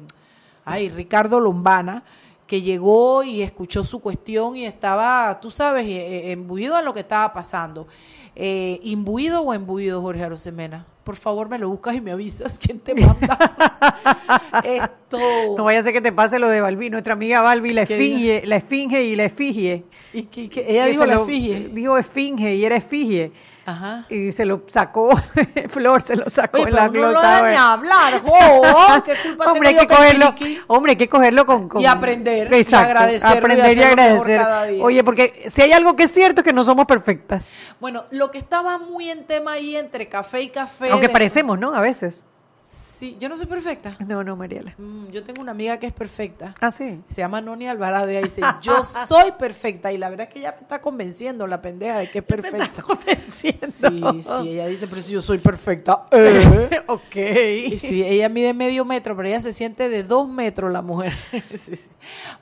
ay, 0.65 0.89
Ricardo 0.89 1.39
Lombana, 1.39 2.03
que 2.47 2.63
llegó 2.63 3.23
y 3.23 3.43
escuchó 3.43 3.85
su 3.85 4.01
cuestión 4.01 4.57
y 4.57 4.67
estaba, 4.67 5.39
tú 5.41 5.51
sabes, 5.51 5.87
eh, 5.87 6.29
eh, 6.29 6.33
imbuido 6.33 6.79
en 6.79 6.85
lo 6.85 6.95
que 6.95 7.01
estaba 7.01 7.33
pasando. 7.33 7.87
Eh, 8.35 8.81
¿Imbuido 8.83 9.41
o 9.41 9.55
embuido, 9.55 10.03
Jorge 10.03 10.23
Arosemena? 10.23 10.87
Por 11.05 11.17
favor, 11.17 11.49
me 11.49 11.59
lo 11.59 11.69
buscas 11.69 11.95
y 11.95 12.01
me 12.01 12.11
avisas 12.11 12.59
quién 12.63 12.79
te 12.79 12.95
manda. 12.95 13.39
Esto. 14.65 15.19
No 15.57 15.65
vaya 15.65 15.81
a 15.81 15.83
ser 15.83 15.93
que 15.93 16.01
te 16.01 16.13
pase 16.13 16.39
lo 16.39 16.49
de 16.49 16.61
Balbi, 16.61 16.91
nuestra 16.91 17.15
amiga 17.15 17.41
Balbi, 17.41 17.73
la 17.73 17.87
¿Qué 17.87 17.95
esfinge, 17.95 18.47
la 18.47 18.57
esfinge 18.57 19.05
y 19.05 19.17
la 19.17 19.25
efigie. 19.25 19.85
Y 20.13 20.25
que, 20.25 20.49
que 20.49 20.71
ella 20.71 20.85
Que 20.85 20.91
dijo 20.93 21.07
la 21.07 21.15
efigie. 21.15 21.69
Dijo 21.73 21.97
esfinge 21.97 22.55
y 22.55 22.65
era 22.65 22.77
efigie. 22.77 23.33
Ajá. 23.67 24.05
y 24.09 24.31
se 24.33 24.45
lo 24.45 24.63
sacó, 24.69 25.11
Flor 25.69 26.01
se 26.03 26.15
lo 26.17 26.31
sacó 26.31 26.59
Oye, 26.59 26.69
en 26.69 26.75
la 26.75 26.87
no 26.87 26.93
lo 26.93 27.09
glosa. 27.11 27.31
dejan 27.31 27.51
ni 27.51 27.57
hablar, 27.57 28.23
jo, 28.25 29.03
¿qué 29.05 29.15
culpa 29.23 29.51
hombre, 29.53 29.69
hay 29.69 29.75
tengo 29.75 29.81
que 29.81 29.83
yo 29.87 29.89
que 29.89 29.95
cogerlo, 29.97 30.35
chiriquí? 30.37 30.61
hombre, 30.69 30.91
hay 30.93 30.97
que 30.97 31.09
cogerlo 31.09 31.47
con, 31.47 31.69
con- 31.69 31.83
Y 31.83 31.87
aprender, 31.87 32.53
y 32.53 32.57
Exacto, 32.57 33.03
y 33.11 33.17
aprender 33.23 33.73
y, 33.73 33.77
mejor 33.81 33.91
agradecer. 34.01 34.41
cada 34.41 34.65
día. 34.65 34.85
Oye, 34.85 35.03
porque 35.05 35.47
si 35.51 35.63
hay 35.63 35.73
algo 35.73 35.97
que 35.97 36.05
es 36.05 36.13
cierto 36.13 36.41
es 36.43 36.45
que 36.45 36.53
no 36.53 36.63
somos 36.65 36.87
perfectas, 36.87 37.51
Bueno, 37.81 38.05
lo 38.13 38.31
que 38.31 38.39
estaba 38.39 38.79
muy 38.79 39.11
en 39.11 39.25
tema 39.27 39.53
ahí 39.53 39.77
entre 39.77 40.09
café 40.09 40.41
y 40.43 40.49
café. 40.49 40.91
aunque 40.91 41.09
de- 41.09 41.13
parecemos, 41.13 41.59
¿no? 41.59 41.75
A 41.75 41.81
veces. 41.81 42.25
Sí, 42.67 43.17
yo 43.21 43.29
no 43.29 43.37
soy 43.37 43.47
perfecta. 43.47 43.97
No, 44.05 44.25
no, 44.25 44.35
Mariela. 44.35 44.75
Mm, 44.77 45.11
yo 45.11 45.23
tengo 45.23 45.41
una 45.41 45.53
amiga 45.53 45.79
que 45.79 45.87
es 45.87 45.93
perfecta. 45.93 46.53
Ah, 46.61 46.73
sí. 46.73 47.01
Se 47.09 47.21
llama 47.21 47.41
Noni 47.41 47.69
Alvarado 47.69 48.11
y 48.11 48.17
ella 48.17 48.23
dice, 48.23 48.43
yo 48.61 48.83
soy 48.85 49.31
perfecta. 49.39 49.93
Y 49.93 49.99
la 49.99 50.09
verdad 50.09 50.27
es 50.27 50.33
que 50.33 50.41
ella 50.41 50.51
me 50.51 50.63
está 50.63 50.81
convenciendo, 50.81 51.47
la 51.47 51.63
pendeja, 51.63 51.99
de 51.99 52.11
que 52.11 52.19
es 52.19 52.25
perfecta. 52.25 52.83
convenciendo. 52.83 53.69
Sí, 53.69 54.23
sí, 54.23 54.49
ella 54.49 54.67
dice, 54.67 54.89
pero 54.89 55.01
si 55.01 55.13
yo 55.13 55.23
soy 55.23 55.39
perfecta. 55.39 56.07
Eh. 56.11 56.83
ok. 56.89 57.17
Y 57.69 57.79
sí, 57.79 58.03
ella 58.03 58.29
mide 58.29 58.53
medio 58.53 58.85
metro, 58.85 59.15
pero 59.15 59.29
ella 59.29 59.41
se 59.41 59.53
siente 59.53 59.89
de 59.89 60.03
dos 60.03 60.29
metros 60.29 60.73
la 60.73 60.83
mujer. 60.83 61.13
Sí, 61.57 61.77
sí. 61.77 61.89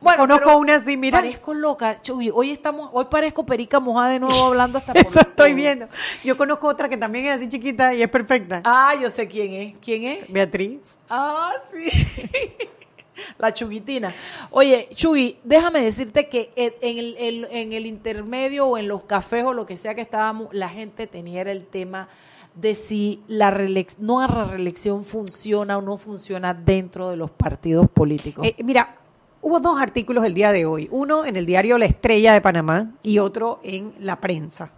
Bueno, 0.01 0.23
Conozco 0.23 0.45
pero 0.45 0.59
una 0.59 0.77
así, 0.77 0.97
mira. 0.97 1.19
Parezco 1.19 1.53
loca, 1.53 2.01
Chuy. 2.01 2.31
Hoy 2.33 2.51
estamos, 2.51 2.89
hoy 2.93 3.05
parezco 3.11 3.45
perica 3.45 3.79
mojada 3.79 4.09
de 4.09 4.21
nuevo 4.21 4.43
hablando 4.45 4.79
hasta 4.79 4.95
por 4.95 5.03
Eso 5.03 5.21
estoy 5.21 5.53
viendo. 5.53 5.87
Yo 6.25 6.37
conozco 6.37 6.67
otra 6.67 6.89
que 6.89 6.97
también 6.97 7.27
es 7.27 7.37
así 7.37 7.49
chiquita 7.49 7.95
y 7.95 8.03
es 8.03 8.09
perfecta. 8.09 8.63
Ah, 8.65 8.95
yo 9.01 9.11
sé 9.11 9.29
quién 9.29 9.53
es. 9.53 9.77
¿Quién 9.83 10.05
es? 10.05 10.14
Beatriz. 10.29 10.99
Ah, 11.09 11.53
sí. 11.73 11.89
La 13.39 13.55
chuguitina. 13.55 14.13
Oye, 14.51 14.89
Chugui, 14.95 15.39
déjame 15.45 15.81
decirte 15.81 16.29
que 16.29 16.51
en 16.57 16.99
el, 16.99 17.17
el- 17.17 17.49
en 17.51 17.73
el 17.73 17.87
intermedio 17.87 18.67
o 18.67 18.77
en 18.79 18.89
los 18.89 19.05
cafés 19.05 19.45
o 19.45 19.53
lo 19.53 19.67
que 19.67 19.77
sea 19.77 19.95
que 19.95 20.01
estábamos, 20.01 20.49
la 20.53 20.69
gente 20.69 21.07
tenía 21.07 21.43
el 21.43 21.65
tema 21.65 22.09
de 22.57 22.75
si 22.75 23.23
la 23.29 23.53
reelec- 23.53 23.99
nueva 23.99 24.45
reelección 24.45 25.05
funciona 25.05 25.79
o 25.79 25.81
no 25.83 25.97
funciona 25.97 26.55
dentro 26.55 27.09
de 27.11 27.17
los 27.17 27.31
partidos 27.31 27.89
políticos. 27.89 28.47
Eh, 28.49 28.57
mira, 28.65 28.97
hubo 29.43 29.61
dos 29.61 29.81
artículos 29.81 30.25
el 30.25 30.35
día 30.35 30.51
de 30.51 30.67
hoy. 30.67 30.89
Uno 30.91 31.25
en 31.25 31.37
el 31.37 31.47
diario 31.47 31.79
La 31.79 31.87
Estrella 31.87 32.33
de 32.33 32.41
Panamá 32.41 32.95
y 33.03 33.21
otro 33.21 33.61
en 33.63 33.93
La 34.01 34.21
Prensa. 34.21 34.73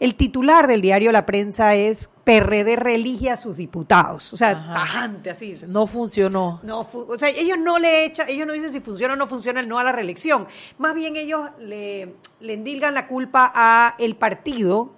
El 0.00 0.14
titular 0.14 0.66
del 0.68 0.80
diario 0.80 1.10
La 1.10 1.26
Prensa 1.26 1.74
es 1.74 2.10
PRD 2.24 2.76
reelige 2.76 3.30
a 3.30 3.36
sus 3.36 3.56
diputados. 3.56 4.32
O 4.32 4.36
sea, 4.36 4.50
Ajá. 4.50 4.74
tajante 4.74 5.30
así. 5.30 5.56
no 5.66 5.86
funcionó. 5.88 6.60
No, 6.62 6.84
fu- 6.84 7.06
o 7.08 7.18
sea, 7.18 7.30
ellos 7.30 7.58
no 7.58 7.78
le 7.78 8.04
echan, 8.04 8.28
ellos 8.28 8.46
no 8.46 8.52
dicen 8.52 8.70
si 8.72 8.80
funciona 8.80 9.14
o 9.14 9.16
no 9.16 9.26
funciona 9.26 9.58
el 9.60 9.68
no 9.68 9.78
a 9.78 9.84
la 9.84 9.90
reelección. 9.92 10.46
Más 10.78 10.94
bien 10.94 11.16
ellos 11.16 11.48
le, 11.58 12.14
le 12.40 12.52
endilgan 12.52 12.94
la 12.94 13.08
culpa 13.08 13.50
a 13.54 13.94
el 13.98 14.14
partido 14.14 14.94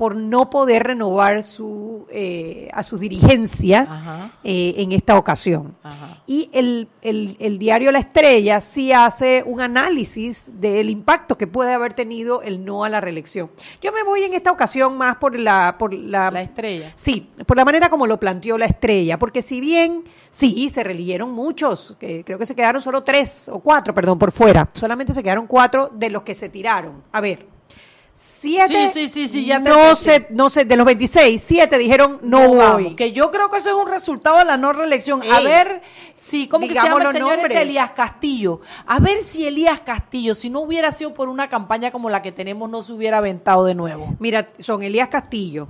por 0.00 0.16
no 0.16 0.48
poder 0.48 0.84
renovar 0.84 1.42
su 1.42 2.06
eh, 2.10 2.70
a 2.72 2.82
su 2.82 2.96
dirigencia 2.96 4.30
eh, 4.42 4.76
en 4.78 4.92
esta 4.92 5.18
ocasión. 5.18 5.76
Ajá. 5.82 6.22
Y 6.26 6.48
el, 6.54 6.88
el- 7.02 7.36
el 7.38 7.58
diario 7.58 7.92
La 7.92 7.98
Estrella 7.98 8.62
sí 8.62 8.92
hace 8.94 9.42
un 9.44 9.60
análisis 9.60 10.52
del 10.58 10.88
impacto 10.88 11.36
que 11.36 11.46
puede 11.46 11.74
haber 11.74 11.92
tenido 11.92 12.40
el 12.40 12.64
no 12.64 12.84
a 12.84 12.88
la 12.88 13.02
reelección. 13.02 13.50
Yo 13.82 13.92
me 13.92 14.02
voy 14.02 14.22
en 14.22 14.32
esta 14.32 14.50
ocasión 14.50 14.96
más 14.96 15.16
por 15.16 15.38
la, 15.38 15.76
por 15.78 15.92
la, 15.92 16.30
La 16.30 16.40
estrella. 16.40 16.92
Sí, 16.94 17.28
por 17.46 17.58
la 17.58 17.66
manera 17.66 17.90
como 17.90 18.06
lo 18.06 18.18
planteó 18.18 18.56
la 18.56 18.64
estrella, 18.64 19.18
porque 19.18 19.42
si 19.42 19.60
bien 19.60 20.04
sí, 20.30 20.70
se 20.70 20.82
religieron 20.82 21.30
muchos, 21.30 21.94
que 22.00 22.24
creo 22.24 22.38
que 22.38 22.46
se 22.46 22.54
quedaron 22.56 22.80
solo 22.80 23.02
tres 23.04 23.50
o 23.52 23.58
cuatro, 23.60 23.92
perdón, 23.92 24.18
por 24.18 24.32
fuera, 24.32 24.66
solamente 24.72 25.12
se 25.12 25.22
quedaron 25.22 25.46
cuatro 25.46 25.90
de 25.92 26.08
los 26.08 26.22
que 26.22 26.34
se 26.34 26.48
tiraron. 26.48 27.02
A 27.12 27.20
ver, 27.20 27.59
siete, 28.22 28.86
Sí, 28.88 29.08
sí, 29.08 29.08
sí, 29.08 29.28
sí, 29.28 29.46
ya 29.46 29.62
te 29.62 29.70
no 29.70 29.96
sé, 29.96 30.26
no 30.28 30.50
sé, 30.50 30.66
de 30.66 30.76
los 30.76 30.84
26, 30.84 31.40
siete 31.42 31.78
dijeron 31.78 32.18
no, 32.22 32.48
voy. 32.48 32.58
vamos, 32.58 32.94
que 32.94 33.12
yo 33.12 33.30
creo 33.30 33.48
que 33.48 33.56
eso 33.56 33.70
es 33.70 33.74
un 33.74 33.90
resultado 33.90 34.38
de 34.38 34.44
la 34.44 34.58
no 34.58 34.74
reelección. 34.74 35.22
A 35.22 35.38
Ey, 35.38 35.44
ver 35.46 35.80
si, 36.14 36.46
¿cómo 36.46 36.68
que 36.68 36.74
se 36.74 36.82
llama 36.82 37.02
el 37.04 37.12
señor 37.12 37.38
nombres. 37.38 37.58
Elías 37.58 37.92
Castillo? 37.92 38.60
A 38.86 38.98
ver 39.00 39.16
si 39.24 39.46
Elías 39.46 39.80
Castillo, 39.80 40.34
si 40.34 40.50
no 40.50 40.60
hubiera 40.60 40.92
sido 40.92 41.14
por 41.14 41.30
una 41.30 41.48
campaña 41.48 41.90
como 41.90 42.10
la 42.10 42.20
que 42.20 42.30
tenemos, 42.30 42.68
no 42.68 42.82
se 42.82 42.92
hubiera 42.92 43.18
aventado 43.18 43.64
de 43.64 43.74
nuevo. 43.74 44.14
Mira, 44.18 44.52
son 44.58 44.82
Elías 44.82 45.08
Castillo, 45.08 45.68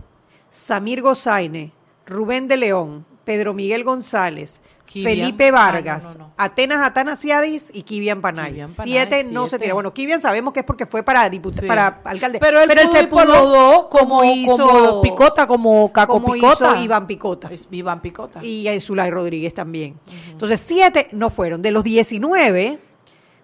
Samir 0.50 1.02
Gozaine, 1.02 1.72
Rubén 2.04 2.48
de 2.48 2.56
León, 2.56 3.06
Pedro 3.24 3.54
Miguel 3.54 3.84
González, 3.84 4.60
Felipe 4.92 5.48
Ah, 5.48 5.52
Vargas, 5.52 6.04
no, 6.04 6.12
no, 6.12 6.18
no. 6.26 6.34
Atenas 6.36 6.84
Atanasiadis 6.86 7.70
y 7.72 7.82
Kivian 7.82 8.20
Panay. 8.20 8.62
Siete 8.66 9.24
no 9.30 9.46
se 9.46 9.58
tiraron. 9.58 9.76
Bueno, 9.76 9.94
Kivian 9.94 10.20
sabemos 10.20 10.52
que 10.52 10.60
es 10.60 10.66
porque 10.66 10.84
fue 10.86 11.02
para 11.02 11.30
diputado, 11.30 11.60
Sí. 11.62 11.66
para 11.68 12.00
alcalde. 12.04 12.38
Pero 12.40 12.60
él 12.60 12.68
pudo 12.68 12.90
se 12.92 13.06
dos 13.06 13.86
como, 13.88 14.20
como 14.46 15.00
Picota, 15.02 15.46
como 15.46 15.92
Caco 15.92 16.14
como 16.14 16.32
Picota. 16.32 16.72
hizo 16.72 16.82
Iván 16.82 17.06
Picota. 17.06 17.48
Es 17.52 17.68
Iván 17.70 18.00
Picota. 18.00 18.42
Y 18.44 18.66
eh, 18.66 18.80
Zulay 18.80 19.10
Rodríguez 19.10 19.54
también. 19.54 19.98
Entonces, 20.30 20.60
siete 20.60 21.08
no 21.12 21.30
fueron. 21.30 21.62
De 21.62 21.70
los 21.70 21.84
19, 21.84 22.78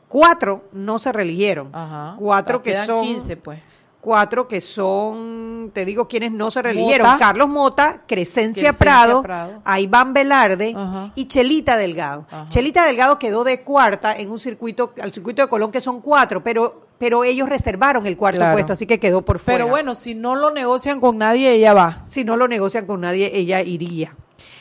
cuatro 0.09 0.65
no 0.73 0.99
se 0.99 1.13
reeligieron. 1.13 1.69
Ajá. 1.73 2.17
Cuatro 2.19 2.59
Ah, 2.59 2.63
que 2.63 2.75
son... 2.87 3.05
15, 3.05 3.37
pues. 3.37 3.61
Cuatro 4.07 4.47
que 4.47 4.61
son, 4.61 5.73
te 5.75 5.85
digo, 5.85 6.07
quienes 6.07 6.31
no 6.31 6.53
se 6.53 6.63
reeligieron. 6.63 7.09
Mota. 7.09 7.19
Carlos 7.19 7.49
Mota, 7.49 8.03
Crescencia, 8.07 8.69
Crescencia 8.69 8.73
Prado, 8.73 9.21
Prado. 9.21 9.63
a 9.65 9.81
Iván 9.81 10.13
Velarde 10.13 10.77
y 11.17 11.27
Chelita 11.27 11.77
Delgado. 11.77 12.25
Chelita 12.49 12.87
Delgado 12.87 13.19
quedó 13.19 13.43
de 13.43 13.63
cuarta 13.63 14.15
en 14.17 14.31
un 14.31 14.39
circuito, 14.39 14.93
al 15.03 15.13
circuito 15.13 15.43
de 15.43 15.49
Colón, 15.49 15.73
que 15.73 15.81
son 15.81 16.01
cuatro, 16.01 16.41
pero, 16.41 16.87
pero 16.99 17.25
ellos 17.25 17.49
reservaron 17.49 18.07
el 18.07 18.17
cuarto 18.17 18.39
Claro. 18.39 18.53
puesto, 18.55 18.75
así 18.75 18.87
que 18.87 19.01
quedó 19.01 19.23
por 19.23 19.41
fuera. 19.41 19.59
Pero 19.59 19.71
bueno, 19.71 19.97
si 19.97 20.15
no 20.15 20.37
lo 20.37 20.53
negocian 20.53 21.01
con 21.01 21.19
nadie, 21.19 21.51
ella 21.55 21.75
va. 21.75 22.05
Si 22.07 22.23
no 22.23 22.37
lo 22.37 22.47
negocian 22.47 22.87
con 22.87 23.01
nadie, 23.01 23.33
ella 23.35 23.61
iría. 23.63 24.15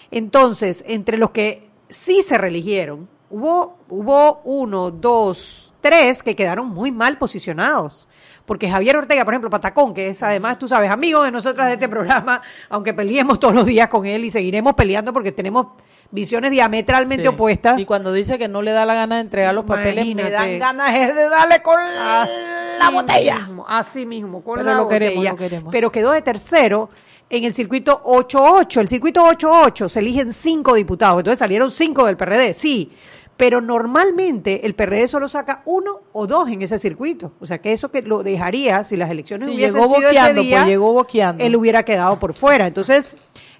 Entonces, 0.09 0.83
entre 0.87 1.19
los 1.19 1.29
que 1.29 1.69
sí 1.87 2.23
se 2.23 2.39
reeligieron, 2.39 3.07
hubo, 3.29 3.77
hubo 3.89 4.41
uno, 4.43 4.89
dos, 4.89 5.71
tres 5.81 6.23
que 6.23 6.35
quedaron 6.35 6.69
muy 6.69 6.91
mal 6.91 7.19
posicionados. 7.19 8.07
Porque 8.45 8.69
Javier 8.69 8.95
Ortega, 8.97 9.25
por 9.25 9.33
ejemplo, 9.33 9.49
Patacón, 9.49 9.93
que 9.93 10.09
es 10.09 10.21
además, 10.21 10.59
tú 10.59 10.67
sabes, 10.67 10.91
amigo 10.91 11.23
de 11.23 11.31
nosotras 11.31 11.67
de 11.67 11.73
este 11.73 11.89
programa, 11.89 12.41
aunque 12.69 12.93
peleemos 12.93 13.39
todos 13.39 13.55
los 13.55 13.65
días 13.65 13.87
con 13.89 14.05
él 14.05 14.23
y 14.23 14.29
seguiremos 14.31 14.73
peleando 14.75 15.11
porque 15.13 15.31
tenemos 15.31 15.67
visiones 16.11 16.51
diametralmente 16.51 17.23
Sí. 17.23 17.27
opuestas. 17.27 17.79
Y 17.79 17.85
cuando 17.85 18.13
dice 18.13 18.37
que 18.37 18.47
no 18.47 18.61
le 18.61 18.71
da 18.71 18.85
la 18.85 18.93
gana 18.93 19.15
de 19.15 19.21
entregar 19.21 19.55
los 19.55 19.65
papeles, 19.65 20.13
me 20.15 20.29
dan 20.29 20.59
ganas 20.59 20.93
es 20.95 21.15
de 21.15 21.27
darle 21.27 21.61
con 21.63 21.79
Así 21.79 22.31
la 22.79 22.89
botella. 22.91 23.39
mismo, 23.39 23.65
así 23.67 24.05
mismo, 24.05 24.43
con 24.43 24.57
Pero 24.57 24.69
la 24.69 24.77
lo 24.77 24.87
queremos, 24.87 25.15
botella. 25.15 25.31
lo 25.31 25.37
queremos. 25.37 25.71
Pero 25.71 25.91
quedó 25.91 26.11
de 26.11 26.21
tercero 26.21 26.89
en 27.31 27.43
el 27.45 27.55
circuito 27.55 27.99
8-8. 28.05 28.79
El 28.81 28.87
circuito 28.87 29.23
8-8 29.25 29.89
se 29.89 29.99
eligen 29.99 30.31
cinco 30.31 30.75
diputados, 30.75 31.17
entonces 31.17 31.39
salieron 31.39 31.71
cinco 31.71 32.05
del 32.05 32.15
PRD, 32.15 32.53
sí. 32.53 32.93
Pero 33.37 33.59
normalmente 33.59 34.65
el 34.65 34.75
PRD 34.75 35.07
solo 35.07 35.27
saca 35.27 35.61
uno 35.65 36.01
o 36.13 36.25
dos 36.25 36.49
en 36.49 36.61
ese 36.61 36.77
circuito. 36.79 37.33
O 37.39 37.45
sea 37.45 37.59
que 37.59 37.73
eso 37.73 37.91
que 37.91 38.01
lo 38.01 38.23
dejaría, 38.23 38.83
si 38.83 38.95
las 38.95 39.09
elecciones 39.09 39.47
Sí, 39.47 39.55
hubiesen 39.55 39.81
llegó 39.81 39.95
sido 39.95 40.07
boqueando, 40.07 40.41
ese 40.41 40.47
día, 40.47 40.57
pues, 40.57 40.67
llegó 40.67 40.93
boqueando. 40.93 41.43
él 41.43 41.55
hubiera 41.55 41.83
quedado 41.83 42.17
por 42.17 42.33
fuera. 42.33 42.67
Entonces, 42.67 43.17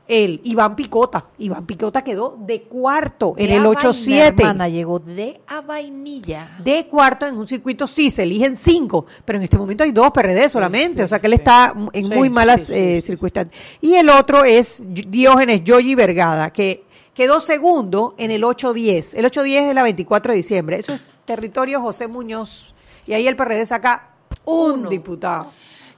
el 0.08 0.40
Iván 0.44 0.76
Picota, 0.76 1.26
Iván 1.40 1.66
Picota 1.66 2.04
quedó 2.04 2.38
de 2.40 2.62
cuarto 2.64 3.34
en 3.38 3.50
el 3.50 3.62
a 3.62 3.70
vaina, 3.70 3.82
8-7 3.82 4.40
hermana, 4.40 4.70
llegó 4.70 5.00
de 5.00 5.42
a 5.48 5.62
vainilla. 5.62 6.58
de 6.64 6.86
cuarto 6.88 7.26
en 7.26 7.36
un 7.36 7.48
circuito 7.48 7.88
sí 7.88 8.12
se 8.12 8.24
eligen 8.24 8.56
cinco, 8.56 9.08
pero 9.26 9.40
en 9.40 9.44
este 9.44 9.58
momento 9.58 9.84
hay 9.84 9.92
dos 9.92 10.12
PRD 10.12 10.48
solamente, 10.50 11.00
sí, 11.00 11.02
o 11.02 11.08
sea 11.08 11.20
que 11.20 11.28
él 11.28 11.34
está 11.34 11.74
en 11.94 12.08
muy 12.10 12.30
malas 12.30 12.70
eh, 12.70 13.02
circunstancias. 13.04 13.60
Y 13.82 13.96
el 13.96 14.10
otro 14.10 14.44
es 14.44 14.82
Diógenes 14.86 15.64
Yoyi 15.64 15.96
Vergada, 15.96 16.52
que 16.52 16.85
quedó 17.16 17.40
segundo 17.40 18.14
en 18.20 18.30
el 18.30 18.44
8-10. 18.44 19.18
El 19.18 19.26
8-10 19.26 19.70
es 19.70 19.74
la 19.74 19.82
24 19.82 20.34
de 20.34 20.38
diciembre. 20.38 20.78
Eso 20.78 20.94
es 20.94 21.18
territorio 21.26 21.82
José 21.82 22.08
Muñoz. 22.08 22.76
Y 23.08 23.14
ahí 23.14 23.28
el 23.28 23.36
PRD 23.36 23.66
saca 23.66 24.12
un 24.44 24.82
Uno. 24.82 24.90
diputado. 24.90 25.52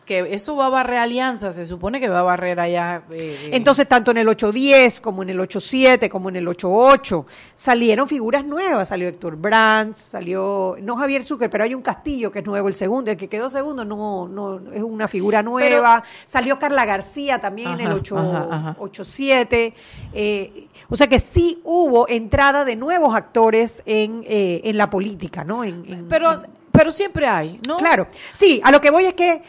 Que 0.08 0.34
eso 0.34 0.56
va 0.56 0.68
a 0.68 0.70
barrer 0.70 1.00
alianza, 1.00 1.52
se 1.52 1.66
supone 1.68 2.00
que 2.00 2.08
va 2.08 2.20
a 2.22 2.24
barrer 2.24 2.60
allá. 2.62 3.04
eh, 3.12 3.38
eh, 3.44 3.50
Entonces, 3.52 3.88
tanto 3.90 4.12
en 4.12 4.18
el 4.20 4.28
810 4.30 5.02
como 5.02 5.22
en 5.22 5.30
el 5.32 5.40
87, 5.42 6.10
como 6.10 6.30
en 6.30 6.38
el 6.38 6.48
88, 6.48 7.26
salieron 7.56 8.08
figuras 8.08 8.46
nuevas. 8.46 8.88
Salió 8.88 9.10
Héctor 9.10 9.36
Brands, 9.36 10.00
salió, 10.00 10.78
no 10.82 10.96
Javier 10.96 11.26
Zucker, 11.26 11.50
pero 11.50 11.66
hay 11.66 11.76
un 11.76 11.82
Castillo 11.82 12.32
que 12.32 12.40
es 12.40 12.46
nuevo, 12.46 12.70
el 12.70 12.76
segundo. 12.78 13.12
El 13.12 13.18
que 13.18 13.28
quedó 13.28 13.50
segundo 13.50 13.84
no, 13.84 14.30
no 14.30 14.72
es 14.72 14.82
una 14.82 15.10
figura 15.10 15.44
nueva. 15.44 16.04
salió 16.26 16.58
Carla 16.58 16.86
García 16.86 17.40
también 17.40 17.72
en 17.72 17.80
el 17.82 17.88
Ajá, 17.88 17.96
8, 17.98 18.18
ajá, 18.18 18.48
ajá. 18.50 18.76
87. 18.80 19.74
Eh, 20.14 20.68
o 20.90 20.96
sea 20.96 21.08
que 21.08 21.20
sí 21.20 21.60
hubo 21.66 22.08
entrada 22.08 22.64
de 22.64 22.78
nuevos 22.78 23.14
actores 23.14 23.84
en, 23.86 24.24
eh, 24.26 24.62
en 24.64 24.78
la 24.78 24.90
política, 24.90 25.44
¿no? 25.44 25.66
En- 25.66 25.84
en- 25.86 26.08
pero, 26.08 26.34
pero 26.72 26.94
siempre 26.94 27.28
hay, 27.28 27.60
¿no? 27.68 27.76
Claro, 27.76 28.08
sí, 28.34 28.62
a 28.64 28.72
lo 28.72 28.80
que 28.80 28.90
voy 28.90 29.04
es 29.06 29.14
que, 29.14 29.42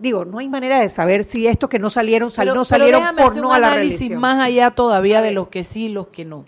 digo, 0.00 0.24
no 0.24 0.38
hay 0.38 0.48
manera 0.48 0.80
de 0.80 0.88
saber 0.88 1.24
si 1.24 1.46
estos 1.46 1.68
que 1.70 1.78
no 1.78 1.90
salieron, 1.90 2.30
sal- 2.30 2.46
Pero- 2.46 2.54
no 2.54 2.64
salieron 2.64 3.02
por 3.16 3.26
hacer 3.26 3.42
no 3.42 3.48
un 3.48 3.54
a 3.54 3.58
la 3.58 3.72
análisis 3.72 4.10
más 4.20 4.38
allá 4.40 4.70
todavía 4.70 5.22
de 5.22 5.32
los 5.32 5.48
que 5.48 5.64
sí 5.64 5.88
los 5.88 6.08
que 6.08 6.24
no. 6.24 6.44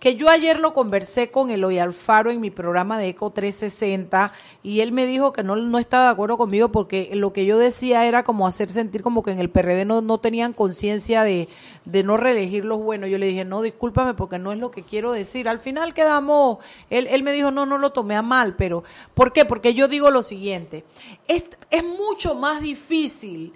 que 0.00 0.16
yo 0.16 0.28
ayer 0.28 0.58
lo 0.58 0.74
conversé 0.74 1.30
con 1.30 1.50
Eloy 1.50 1.78
Alfaro 1.78 2.32
en 2.32 2.40
mi 2.40 2.50
programa 2.50 2.98
de 2.98 3.10
Eco 3.10 3.30
360 3.30 4.32
y 4.64 4.80
él 4.80 4.90
me 4.90 5.06
dijo 5.06 5.32
que 5.32 5.44
no, 5.44 5.54
no 5.54 5.78
estaba 5.78 6.06
de 6.06 6.10
acuerdo 6.10 6.36
conmigo 6.36 6.70
porque 6.70 7.10
lo 7.14 7.32
que 7.32 7.44
yo 7.46 7.56
decía 7.56 8.04
era 8.06 8.24
como 8.24 8.48
hacer 8.48 8.68
sentir 8.68 9.02
como 9.02 9.22
que 9.22 9.30
en 9.30 9.38
el 9.38 9.48
PRD 9.48 9.84
no, 9.84 10.00
no 10.02 10.18
tenían 10.18 10.54
conciencia 10.54 11.22
de, 11.22 11.48
de 11.84 12.02
no 12.02 12.16
reelegir 12.16 12.64
los 12.64 12.78
buenos. 12.78 13.10
Yo 13.10 13.18
le 13.18 13.26
dije, 13.26 13.44
no, 13.44 13.62
discúlpame 13.62 14.14
porque 14.14 14.38
no 14.38 14.52
es 14.52 14.58
lo 14.58 14.70
que 14.70 14.82
quiero 14.82 15.12
decir. 15.12 15.48
Al 15.48 15.60
final 15.60 15.94
quedamos, 15.94 16.58
él, 16.90 17.06
él 17.10 17.22
me 17.22 17.32
dijo, 17.32 17.50
no, 17.50 17.66
no 17.66 17.78
lo 17.78 17.90
tomé 17.90 18.16
a 18.16 18.22
mal, 18.22 18.56
pero 18.56 18.84
¿por 19.14 19.32
qué? 19.32 19.44
Porque 19.44 19.74
yo 19.74 19.88
digo 19.88 20.10
lo 20.10 20.22
siguiente, 20.22 20.84
es, 21.28 21.50
es 21.70 21.84
mucho 21.84 22.34
más 22.34 22.60
difícil 22.60 23.52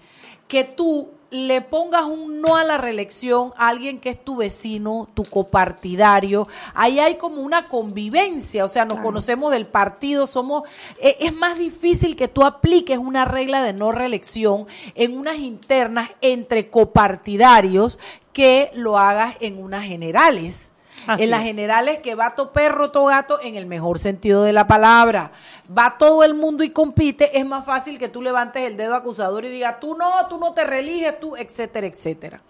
que 0.48 0.64
tú 0.64 1.10
le 1.30 1.60
pongas 1.60 2.04
un 2.04 2.40
no 2.40 2.56
a 2.56 2.64
la 2.64 2.78
reelección 2.78 3.52
a 3.56 3.68
alguien 3.68 4.00
que 4.00 4.10
es 4.10 4.24
tu 4.24 4.36
vecino, 4.36 5.08
tu 5.14 5.24
copartidario. 5.24 6.46
Ahí 6.74 7.00
hay 7.00 7.16
como 7.16 7.40
una 7.42 7.64
convivencia, 7.64 8.64
o 8.64 8.68
sea, 8.68 8.84
nos 8.84 9.00
conocemos 9.00 9.50
del 9.50 9.66
partido, 9.66 10.26
somos 10.26 10.62
eh, 11.00 11.16
es 11.20 11.34
más 11.34 11.58
difícil 11.58 12.16
que 12.16 12.28
tú 12.28 12.44
apliques 12.44 12.98
una 12.98 13.24
regla 13.24 13.62
de 13.62 13.72
no 13.72 13.92
reelección 13.92 14.66
en 14.94 15.16
unas 15.16 15.38
internas 15.38 16.10
entre 16.20 16.70
copartidarios 16.70 17.98
que 18.32 18.70
lo 18.74 18.98
hagas 18.98 19.34
en 19.40 19.62
unas 19.62 19.84
generales. 19.84 20.72
Así 21.06 21.24
en 21.24 21.30
las 21.30 21.40
es. 21.42 21.46
generales 21.46 21.98
que 21.98 22.14
va 22.14 22.34
to 22.34 22.52
perro, 22.52 22.90
to 22.90 23.04
gato, 23.04 23.38
en 23.42 23.54
el 23.54 23.66
mejor 23.66 23.98
sentido 23.98 24.42
de 24.42 24.52
la 24.52 24.66
palabra. 24.66 25.32
Va 25.76 25.96
todo 25.98 26.24
el 26.24 26.34
mundo 26.34 26.64
y 26.64 26.70
compite, 26.70 27.38
es 27.38 27.46
más 27.46 27.64
fácil 27.64 27.98
que 27.98 28.08
tú 28.08 28.22
levantes 28.22 28.62
el 28.62 28.76
dedo 28.76 28.94
acusador 28.94 29.44
y 29.44 29.48
digas, 29.48 29.80
tú 29.80 29.94
no, 29.94 30.26
tú 30.28 30.38
no 30.38 30.52
te 30.52 30.64
religes, 30.64 31.18
tú, 31.20 31.36
etcétera, 31.36 31.86
etcétera. 31.86 32.40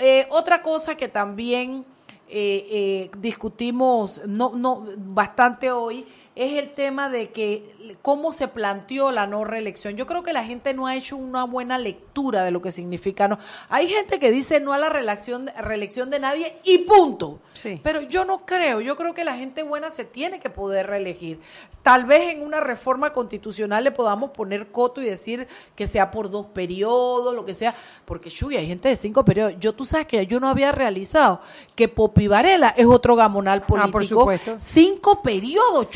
Eh, 0.00 0.26
otra 0.30 0.62
cosa 0.62 0.96
que 0.96 1.08
también 1.08 1.84
eh, 2.30 2.66
eh, 2.70 3.10
discutimos 3.18 4.20
no, 4.26 4.52
no, 4.54 4.84
bastante 4.98 5.72
hoy 5.72 6.06
es 6.38 6.52
el 6.52 6.70
tema 6.70 7.10
de 7.10 7.30
que 7.30 7.96
cómo 8.00 8.32
se 8.32 8.46
planteó 8.46 9.10
la 9.10 9.26
no 9.26 9.44
reelección. 9.44 9.96
Yo 9.96 10.06
creo 10.06 10.22
que 10.22 10.32
la 10.32 10.44
gente 10.44 10.72
no 10.72 10.86
ha 10.86 10.94
hecho 10.94 11.16
una 11.16 11.42
buena 11.42 11.78
lectura 11.78 12.44
de 12.44 12.52
lo 12.52 12.62
que 12.62 12.70
significa 12.70 13.26
no. 13.26 13.38
Hay 13.68 13.88
gente 13.88 14.20
que 14.20 14.30
dice 14.30 14.60
no 14.60 14.72
a 14.72 14.78
la 14.78 14.88
reelección, 14.88 15.50
reelección 15.60 16.10
de 16.10 16.20
nadie 16.20 16.56
y 16.62 16.78
punto. 16.78 17.40
Sí. 17.54 17.80
Pero 17.82 18.02
yo 18.02 18.24
no 18.24 18.46
creo, 18.46 18.80
yo 18.80 18.96
creo 18.96 19.14
que 19.14 19.24
la 19.24 19.34
gente 19.34 19.64
buena 19.64 19.90
se 19.90 20.04
tiene 20.04 20.38
que 20.38 20.48
poder 20.48 20.86
reelegir. 20.86 21.40
Tal 21.82 22.04
vez 22.04 22.32
en 22.32 22.42
una 22.42 22.60
reforma 22.60 23.12
constitucional 23.12 23.82
le 23.82 23.90
podamos 23.90 24.30
poner 24.30 24.70
coto 24.70 25.02
y 25.02 25.06
decir 25.06 25.48
que 25.74 25.88
sea 25.88 26.12
por 26.12 26.30
dos 26.30 26.46
periodos, 26.46 27.34
lo 27.34 27.44
que 27.44 27.54
sea, 27.54 27.74
porque 28.04 28.30
Chuy, 28.30 28.56
hay 28.56 28.68
gente 28.68 28.88
de 28.88 28.94
cinco 28.94 29.24
periodos. 29.24 29.54
Yo 29.58 29.72
tú 29.72 29.84
sabes 29.84 30.06
que 30.06 30.24
yo 30.24 30.38
no 30.38 30.48
había 30.48 30.70
realizado 30.70 31.40
que 31.74 31.88
Popi 31.88 32.28
Varela 32.28 32.74
es 32.76 32.86
otro 32.86 33.16
gamonal 33.16 33.62
político. 33.62 33.88
Ah, 33.88 33.92
por 33.92 34.06
supuesto. 34.06 34.54
Cinco 34.58 35.20
periodos, 35.20 35.90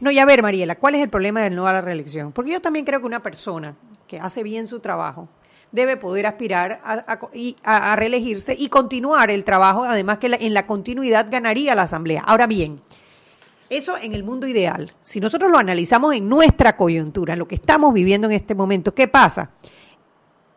No, 0.00 0.10
y 0.10 0.18
a 0.18 0.24
ver, 0.24 0.42
Mariela, 0.42 0.76
¿cuál 0.76 0.94
es 0.94 1.02
el 1.02 1.08
problema 1.10 1.42
del 1.42 1.54
no 1.54 1.66
a 1.66 1.72
la 1.72 1.80
reelección? 1.80 2.32
Porque 2.32 2.52
yo 2.52 2.60
también 2.60 2.84
creo 2.84 3.00
que 3.00 3.06
una 3.06 3.22
persona 3.22 3.74
que 4.06 4.18
hace 4.18 4.42
bien 4.42 4.66
su 4.66 4.80
trabajo 4.80 5.28
debe 5.72 5.96
poder 5.96 6.26
aspirar 6.26 6.80
a, 6.84 7.18
a- 7.64 7.96
reelegirse 7.96 8.56
y 8.58 8.68
continuar 8.68 9.30
el 9.30 9.44
trabajo, 9.44 9.84
además 9.84 10.18
que 10.18 10.26
en 10.40 10.52
la 10.54 10.66
continuidad 10.66 11.28
ganaría 11.30 11.74
la 11.76 11.82
Asamblea. 11.82 12.22
Ahora 12.26 12.46
bien, 12.48 12.80
eso 13.68 13.96
en 13.96 14.12
el 14.14 14.24
mundo 14.24 14.48
ideal, 14.48 14.92
si 15.00 15.20
nosotros 15.20 15.48
lo 15.50 15.58
analizamos 15.58 16.14
en 16.14 16.28
nuestra 16.28 16.76
coyuntura, 16.76 17.34
en 17.34 17.38
lo 17.38 17.46
que 17.46 17.54
estamos 17.54 17.94
viviendo 17.94 18.26
en 18.26 18.32
este 18.32 18.56
momento, 18.56 18.92
¿qué 18.94 19.06
pasa? 19.06 19.50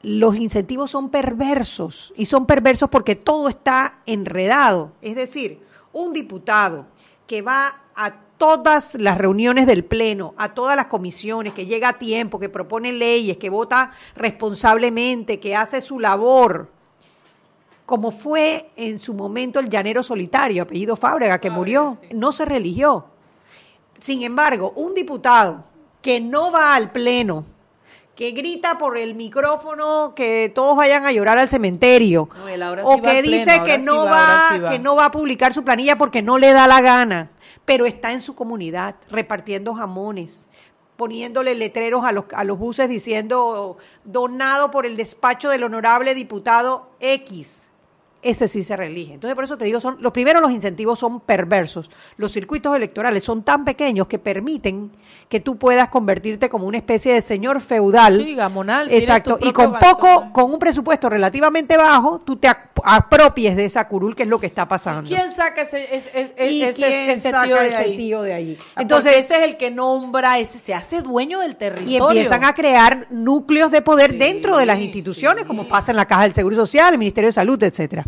Los 0.02 0.36
incentivos 0.36 0.92
son 0.92 1.10
perversos 1.10 2.12
y 2.18 2.26
son 2.26 2.46
perversos 2.46 2.90
porque 2.90 3.16
todo 3.16 3.48
está 3.50 4.00
enredado. 4.06 4.92
Es 5.02 5.16
decir, 5.16 5.62
un 5.94 6.12
diputado 6.12 6.88
que 7.28 7.42
va 7.42 7.84
a 7.96 8.16
todas 8.44 8.96
las 8.96 9.18
reuniones 9.18 9.66
del 9.66 9.86
Pleno, 9.86 10.34
a 10.36 10.54
todas 10.54 10.76
las 10.76 10.88
comisiones, 10.88 11.54
que 11.54 11.66
llega 11.66 11.88
a 11.88 11.94
tiempo, 11.94 12.42
que 12.42 12.50
propone 12.50 12.92
leyes, 12.92 13.38
que 13.38 13.50
vota 13.50 13.94
responsablemente, 14.18 15.40
que 15.40 15.56
hace 15.56 15.80
su 15.80 15.98
labor, 15.98 16.70
como 17.86 18.12
fue 18.12 18.70
en 18.76 19.00
su 19.00 19.14
momento 19.14 19.62
el 19.62 19.70
llanero 19.70 20.04
solitario, 20.04 20.64
apellido 20.64 20.98
Fábrega, 20.98 21.40
que 21.40 21.50
murió, 21.50 21.98
no 22.12 22.34
se 22.34 22.44
religió. 22.44 23.06
Sin 24.02 24.24
embargo, 24.24 24.74
un 24.76 24.94
diputado 24.94 25.64
que 26.02 26.20
no 26.20 26.52
va 26.52 26.76
al 26.76 26.92
Pleno, 26.92 27.46
que 28.14 28.32
grita 28.32 28.78
por 28.78 28.98
el 28.98 29.16
micrófono 29.16 30.14
que 30.16 30.52
todos 30.54 30.76
vayan 30.76 31.06
a 31.06 31.14
llorar 31.14 31.40
al 31.40 31.48
cementerio, 31.48 32.28
No, 32.36 32.84
o 32.84 32.96
que 32.98 33.02
pleno, 33.02 33.22
dice 33.22 33.62
que 33.64 33.80
sí 33.80 33.86
no 33.86 34.04
va, 34.04 34.12
va, 34.12 34.18
ahora 34.18 34.50
sí 34.52 34.60
va. 34.60 34.70
que 34.72 34.80
no 34.80 34.96
va 34.98 35.06
a 35.06 35.12
publicar 35.12 35.54
su 35.54 35.64
planilla 35.64 35.98
porque 35.98 36.22
no 36.22 36.38
le 36.38 36.52
da 36.52 36.68
la 36.68 36.82
gana, 36.82 37.32
pero 37.66 37.86
está 37.86 38.12
en 38.12 38.22
su 38.22 38.36
comunidad 38.36 38.96
repartiendo 39.10 39.74
jamones, 39.74 40.48
poniéndole 40.98 41.56
letreros 41.56 42.06
a 42.06 42.12
los, 42.12 42.26
a 42.34 42.44
los 42.44 42.60
buses 42.60 42.90
diciendo 42.90 43.78
donado 44.04 44.72
por 44.72 44.86
el 44.86 44.98
despacho 44.98 45.50
del 45.50 45.64
honorable 45.64 46.16
diputado 46.16 46.90
X. 47.00 47.63
Ese 48.24 48.48
sí 48.48 48.64
se 48.64 48.76
reelige. 48.78 49.14
Entonces, 49.14 49.36
por 49.36 49.44
eso 49.44 49.58
te 49.58 49.66
digo, 49.66 49.80
son 49.80 49.98
los 50.00 50.14
primeros 50.14 50.42
los 50.42 50.52
incentivos 50.52 50.98
son 51.00 51.20
perversos. 51.20 51.92
Los 52.18 52.32
circuitos 52.32 52.76
electorales 52.76 53.24
son 53.24 53.44
tan 53.44 53.66
pequeños 53.66 54.08
que 54.08 54.18
permiten 54.20 54.92
que 55.30 55.40
tú 55.40 55.58
puedas 55.58 55.90
convertirte 55.90 56.48
como 56.50 56.66
una 56.68 56.78
especie 56.78 57.14
de 57.14 57.22
señor 57.22 57.60
feudal. 57.62 58.18
Sí, 58.18 58.36
gamonal, 58.36 58.92
Exacto. 58.92 59.38
Y 59.42 59.52
con 59.52 59.74
poco, 59.74 60.30
con 60.32 60.54
un 60.54 60.60
presupuesto 60.60 61.10
relativamente 61.10 61.76
bajo, 61.78 62.20
tú 62.20 62.36
te 62.38 62.48
ap- 62.48 62.80
apropies 62.84 63.56
de 63.56 63.66
esa 63.66 63.88
curul, 63.88 64.16
que 64.16 64.24
es 64.24 64.30
lo 64.30 64.40
que 64.40 64.48
está 64.48 64.68
pasando. 64.68 65.08
¿Quién 65.08 65.30
saca 65.32 65.62
ese, 65.64 65.96
ese, 65.96 66.12
ese, 66.38 66.52
¿Y 66.52 66.64
ese- 66.64 66.76
quién 66.76 67.10
ese 67.12 67.32
saca 67.32 67.44
tío 67.46 67.56
de 67.56 67.68
ese 67.68 67.76
ahí? 67.78 67.96
tío 67.98 68.22
de 68.22 68.34
allí? 68.34 68.58
Ah, 68.76 68.82
Entonces- 68.84 69.12
Porque 69.14 69.20
ese 69.20 69.36
es 69.44 69.50
el 69.50 69.58
que 69.58 69.72
nombra, 69.72 70.40
ese 70.40 70.60
se 70.60 70.74
hace 70.74 71.02
dueño 71.02 71.40
del 71.40 71.52
y 71.52 71.56
territorio. 71.56 72.08
empiezan 72.10 72.44
a 72.44 72.54
crear 72.54 73.08
núcleos 73.10 73.72
de 73.72 73.82
poder 73.82 74.18
dentro 74.18 74.58
de 74.58 74.66
las 74.66 74.80
instituciones, 74.80 75.46
como 75.46 75.68
pasa 75.68 75.92
en 75.92 75.98
la 75.98 76.06
Caja 76.06 76.24
del 76.24 76.34
Seguro 76.34 76.56
Social, 76.56 76.94
el 76.94 77.00
Ministerio 77.00 77.30
de 77.30 77.34
Salud, 77.34 77.62
etcétera. 77.64 78.06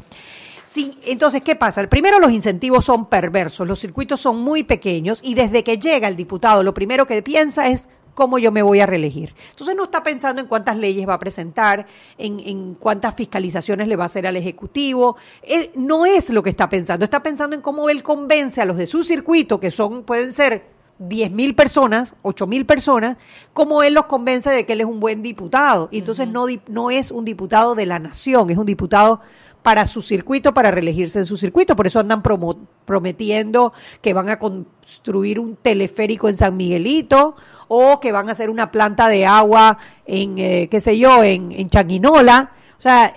Sí, 0.66 0.97
entonces, 1.06 1.41
¿qué 1.41 1.56
pasa? 1.56 1.80
El 1.80 1.88
primero, 1.88 2.20
los 2.20 2.32
incentivos 2.32 2.84
son 2.84 3.06
perversos, 3.06 3.66
los 3.66 3.80
circuitos 3.80 4.20
son 4.20 4.41
muy 4.41 4.64
pequeños 4.64 5.22
y 5.24 5.34
desde 5.34 5.64
que 5.64 5.78
llega 5.78 6.08
el 6.08 6.18
diputado, 6.18 6.64
lo 6.64 6.74
primero 6.74 7.08
que 7.08 7.22
piensa 7.22 7.70
es 7.70 7.88
cómo 8.14 8.39
yo 8.39 8.51
me 8.51 8.64
voy 8.64 8.80
a 8.80 8.86
reelegir. 8.86 9.36
Entonces 9.51 9.76
no 9.76 9.84
está 9.84 10.01
pensando 10.01 10.41
en 10.41 10.47
cuántas 10.47 10.78
leyes 10.78 11.08
va 11.08 11.14
a 11.14 11.20
presentar, 11.20 11.86
en, 12.18 12.39
en 12.39 12.76
cuántas 12.76 13.14
fiscalizaciones 13.14 13.88
le 13.88 13.95
va 13.95 14.03
a 14.03 14.08
hacer 14.08 14.26
al 14.26 14.38
Ejecutivo. 14.38 15.18
Él 15.43 15.70
no 15.76 16.06
es 16.06 16.30
lo 16.32 16.41
que 16.41 16.49
está 16.49 16.68
pensando, 16.68 17.06
está 17.06 17.22
pensando 17.22 17.56
en 17.56 17.62
cómo 17.62 17.89
él 17.89 18.01
convence 18.01 18.62
a 18.62 18.66
los 18.66 18.78
de 18.78 18.88
su 18.88 19.03
circuito, 19.03 19.60
que 19.60 19.70
son, 19.70 20.03
pueden 20.03 20.34
ser 20.34 20.76
10 20.99 21.32
mil 21.32 21.56
personas, 21.56 22.16
8 22.22 22.47
mil 22.47 22.66
personas, 22.66 23.18
cómo 23.53 23.84
él 23.84 23.93
los 23.93 24.06
convence 24.06 24.49
de 24.49 24.66
que 24.66 24.74
él 24.74 24.82
es 24.82 24.88
un 24.88 24.99
buen 24.99 25.22
diputado. 25.22 25.89
Y 25.91 25.99
entonces 25.99 26.28
no, 26.28 26.47
no 26.68 26.91
es 26.91 27.12
un 27.12 27.26
diputado 27.26 27.76
de 27.76 27.86
la 27.86 27.99
nación, 27.99 28.49
es 28.49 28.58
un 28.58 28.66
diputado 28.66 29.22
para 29.66 29.88
su 29.88 30.03
circuito, 30.03 30.53
para 30.53 30.70
reelegirse 30.70 31.18
en 31.18 31.26
su 31.26 31.38
circuito. 31.38 31.76
Por 31.76 31.88
eso 31.88 31.99
andan 31.99 32.22
prometiendo 32.22 33.74
que 33.99 34.13
van 34.13 34.30
a 34.30 34.38
construir 34.38 35.39
un 35.39 35.55
teleférico 35.55 36.30
en 36.30 36.36
San 36.36 36.55
Miguelito 36.55 37.36
o 37.68 37.99
que 37.99 38.11
van 38.11 38.30
a 38.30 38.34
hacer 38.34 38.51
una 38.51 38.70
planta 38.70 39.07
de 39.07 39.26
agua 39.26 39.80
en, 40.05 40.38
eh, 40.38 40.68
qué 40.70 40.80
sé 40.80 40.99
yo, 40.99 41.24
en, 41.24 41.51
en 41.51 41.68
Changuinola. 41.68 42.51
O 42.78 42.82
sea, 42.82 43.11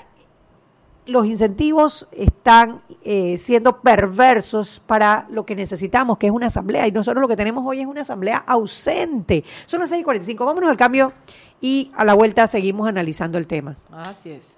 los 1.05 1.27
incentivos 1.27 2.09
están 2.13 2.81
eh, 3.05 3.37
siendo 3.37 3.83
perversos 3.83 4.81
para 4.87 5.27
lo 5.29 5.45
que 5.45 5.55
necesitamos, 5.55 6.17
que 6.17 6.29
es 6.29 6.33
una 6.33 6.47
asamblea. 6.47 6.89
Y 6.89 6.93
nosotros 6.93 7.21
lo 7.21 7.29
que 7.29 7.37
tenemos 7.37 7.63
hoy 7.67 7.83
es 7.83 7.87
una 7.87 8.01
asamblea 8.01 8.39
ausente. 8.39 9.45
Son 9.67 9.81
las 9.81 9.93
6.45. 9.93 10.47
Vámonos 10.47 10.71
al 10.71 10.79
cambio 10.79 11.13
y 11.61 11.93
a 11.95 12.07
la 12.07 12.15
vuelta 12.15 12.47
seguimos 12.47 12.89
analizando 12.89 13.37
el 13.37 13.47
tema. 13.47 13.77
Así 13.93 14.31
es. 14.31 14.58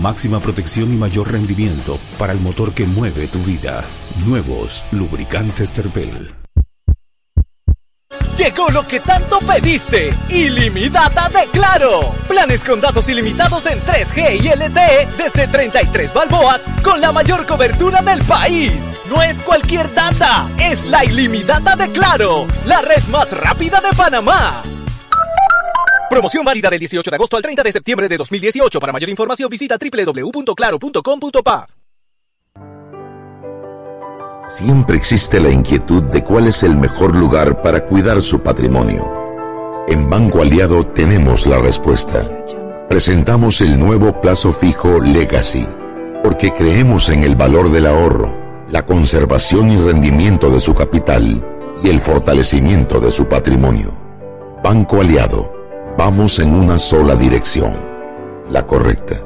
Máxima 0.00 0.40
protección 0.40 0.92
y 0.92 0.96
mayor 0.96 1.32
rendimiento 1.32 1.98
para 2.18 2.32
el 2.32 2.40
motor 2.40 2.74
que 2.74 2.84
mueve 2.84 3.28
tu 3.28 3.38
vida. 3.40 3.82
Nuevos 4.26 4.84
lubricantes 4.92 5.72
Terpel. 5.72 6.34
Llegó 8.36 8.68
lo 8.68 8.86
que 8.86 9.00
tanto 9.00 9.38
pediste. 9.38 10.12
Ilimitada 10.28 11.30
de 11.30 11.46
Claro. 11.50 12.12
Planes 12.28 12.62
con 12.62 12.80
datos 12.82 13.08
ilimitados 13.08 13.64
en 13.66 13.80
3G 13.80 14.42
y 14.42 14.48
LTE 14.48 15.08
desde 15.16 15.48
33 15.48 16.12
balboas 16.12 16.66
con 16.82 17.00
la 17.00 17.12
mayor 17.12 17.46
cobertura 17.46 18.02
del 18.02 18.22
país. 18.24 18.72
No 19.08 19.22
es 19.22 19.40
cualquier 19.40 19.92
data, 19.94 20.48
es 20.58 20.86
la 20.86 21.04
ilimitada 21.04 21.74
de 21.76 21.90
Claro, 21.90 22.46
la 22.66 22.82
red 22.82 23.02
más 23.04 23.32
rápida 23.32 23.80
de 23.80 23.96
Panamá. 23.96 24.62
Promoción 26.16 26.46
válida 26.46 26.70
del 26.70 26.78
18 26.78 27.10
de 27.10 27.14
agosto 27.14 27.36
al 27.36 27.42
30 27.42 27.62
de 27.62 27.72
septiembre 27.72 28.08
de 28.08 28.16
2018. 28.16 28.80
Para 28.80 28.90
mayor 28.90 29.10
información 29.10 29.50
visita 29.50 29.76
www.claro.com.pa. 29.76 31.66
Siempre 34.46 34.96
existe 34.96 35.38
la 35.40 35.50
inquietud 35.50 36.04
de 36.04 36.24
cuál 36.24 36.46
es 36.46 36.62
el 36.62 36.74
mejor 36.74 37.14
lugar 37.14 37.60
para 37.60 37.84
cuidar 37.84 38.22
su 38.22 38.40
patrimonio. 38.40 39.04
En 39.88 40.08
Banco 40.08 40.40
Aliado 40.40 40.86
tenemos 40.86 41.46
la 41.46 41.58
respuesta. 41.58 42.26
Presentamos 42.88 43.60
el 43.60 43.78
nuevo 43.78 44.18
plazo 44.18 44.54
fijo 44.54 44.98
Legacy, 45.02 45.68
porque 46.22 46.50
creemos 46.50 47.10
en 47.10 47.24
el 47.24 47.36
valor 47.36 47.70
del 47.70 47.84
ahorro, 47.84 48.64
la 48.70 48.86
conservación 48.86 49.70
y 49.70 49.76
rendimiento 49.76 50.48
de 50.48 50.62
su 50.62 50.74
capital 50.74 51.44
y 51.84 51.90
el 51.90 52.00
fortalecimiento 52.00 53.00
de 53.00 53.12
su 53.12 53.28
patrimonio. 53.28 53.92
Banco 54.64 55.02
Aliado, 55.02 55.55
vamos 55.96 56.38
en 56.38 56.54
una 56.54 56.78
sola 56.78 57.16
dirección, 57.16 57.74
la 58.50 58.66
correcta. 58.66 59.25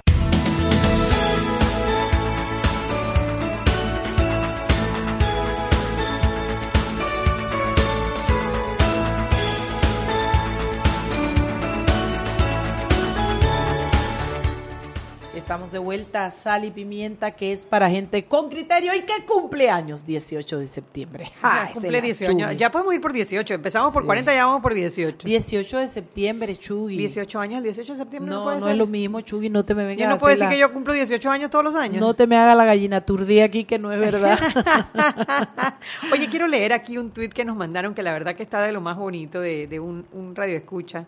Vuelta 15.81 16.25
a 16.25 16.31
Sal 16.31 16.63
y 16.65 16.71
Pimienta, 16.71 17.31
que 17.31 17.51
es 17.51 17.65
para 17.65 17.89
gente 17.89 18.25
con 18.25 18.49
criterio 18.49 18.93
y 18.95 19.01
que 19.01 19.25
cumple 19.27 19.69
años 19.69 20.05
18 20.05 20.59
de 20.59 20.67
septiembre. 20.67 21.25
Ya 21.25 21.31
Ah, 21.43 21.63
ese 21.65 21.73
cumple 21.73 21.91
la 21.91 22.01
18 22.01 22.31
Chugui. 22.31 22.43
años. 22.43 22.57
Ya 22.57 22.71
podemos 22.71 22.93
ir 22.93 23.01
por 23.01 23.11
18. 23.13 23.53
Empezamos 23.53 23.91
por 23.93 24.03
Sí. 24.03 24.05
40, 24.05 24.33
ya 24.33 24.45
vamos 24.45 24.61
por 24.61 24.73
18. 24.73 25.27
18 25.27 25.77
de 25.79 25.87
septiembre, 25.87 26.55
Chugui. 26.55 26.97
18 26.97 27.39
años, 27.39 27.57
el 27.57 27.63
18 27.63 27.93
de 27.93 27.97
septiembre. 27.97 28.31
No, 28.31 28.37
No, 28.39 28.43
puede 28.45 28.57
no 28.57 28.63
ser. 28.63 28.71
es 28.71 28.77
lo 28.77 28.87
mismo, 28.87 29.21
Chugui, 29.21 29.49
no 29.49 29.65
te 29.65 29.75
me 29.75 29.85
vengas 29.85 29.99
Yo 29.99 30.05
a 30.05 30.09
no 30.09 30.15
hacer 30.15 30.21
puedo 30.21 30.31
decir 30.31 30.45
la- 30.45 30.51
que 30.51 30.57
yo 30.59 30.71
cumplo 30.73 30.93
18 30.93 31.29
años 31.29 31.49
todos 31.49 31.65
los 31.65 31.75
años. 31.75 31.99
No 31.99 32.13
te 32.13 32.27
me 32.27 32.37
haga 32.37 32.55
la 32.55 32.65
gallina 32.65 33.01
turdía 33.01 33.45
aquí, 33.45 33.63
que 33.65 33.77
no 33.79 33.91
es 33.91 33.99
verdad. 33.99 34.39
Oye, 36.13 36.27
quiero 36.29 36.47
leer 36.47 36.73
aquí 36.73 36.97
un 36.97 37.11
tuit 37.11 37.33
que 37.33 37.45
nos 37.45 37.55
mandaron 37.55 37.93
que 37.93 38.03
la 38.03 38.11
verdad 38.13 38.35
que 38.35 38.43
está 38.43 38.61
de 38.61 38.71
lo 38.71 38.81
más 38.81 38.97
bonito 38.97 39.39
de, 39.41 39.67
de 39.67 39.79
un, 39.79 40.05
un 40.13 40.35
radio 40.35 40.57
escucha. 40.57 41.05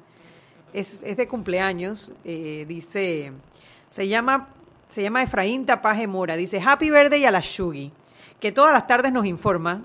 Es, 0.73 1.01
es 1.03 1.17
de 1.17 1.27
cumpleaños. 1.27 2.13
eh, 2.25 2.65
dice, 2.67 3.31
se 3.89 4.07
llama, 4.07 4.49
se 4.93 5.01
llama 5.01 5.23
Efraín 5.23 5.65
Tapaje 5.65 6.05
Mora. 6.05 6.35
Dice, 6.35 6.61
Happy 6.63 6.91
Birthday 6.91 7.25
a 7.25 7.31
la 7.31 7.39
Shugi, 7.41 7.91
que 8.39 8.51
todas 8.51 8.71
las 8.71 8.85
tardes 8.85 9.11
nos 9.11 9.25
informa, 9.25 9.81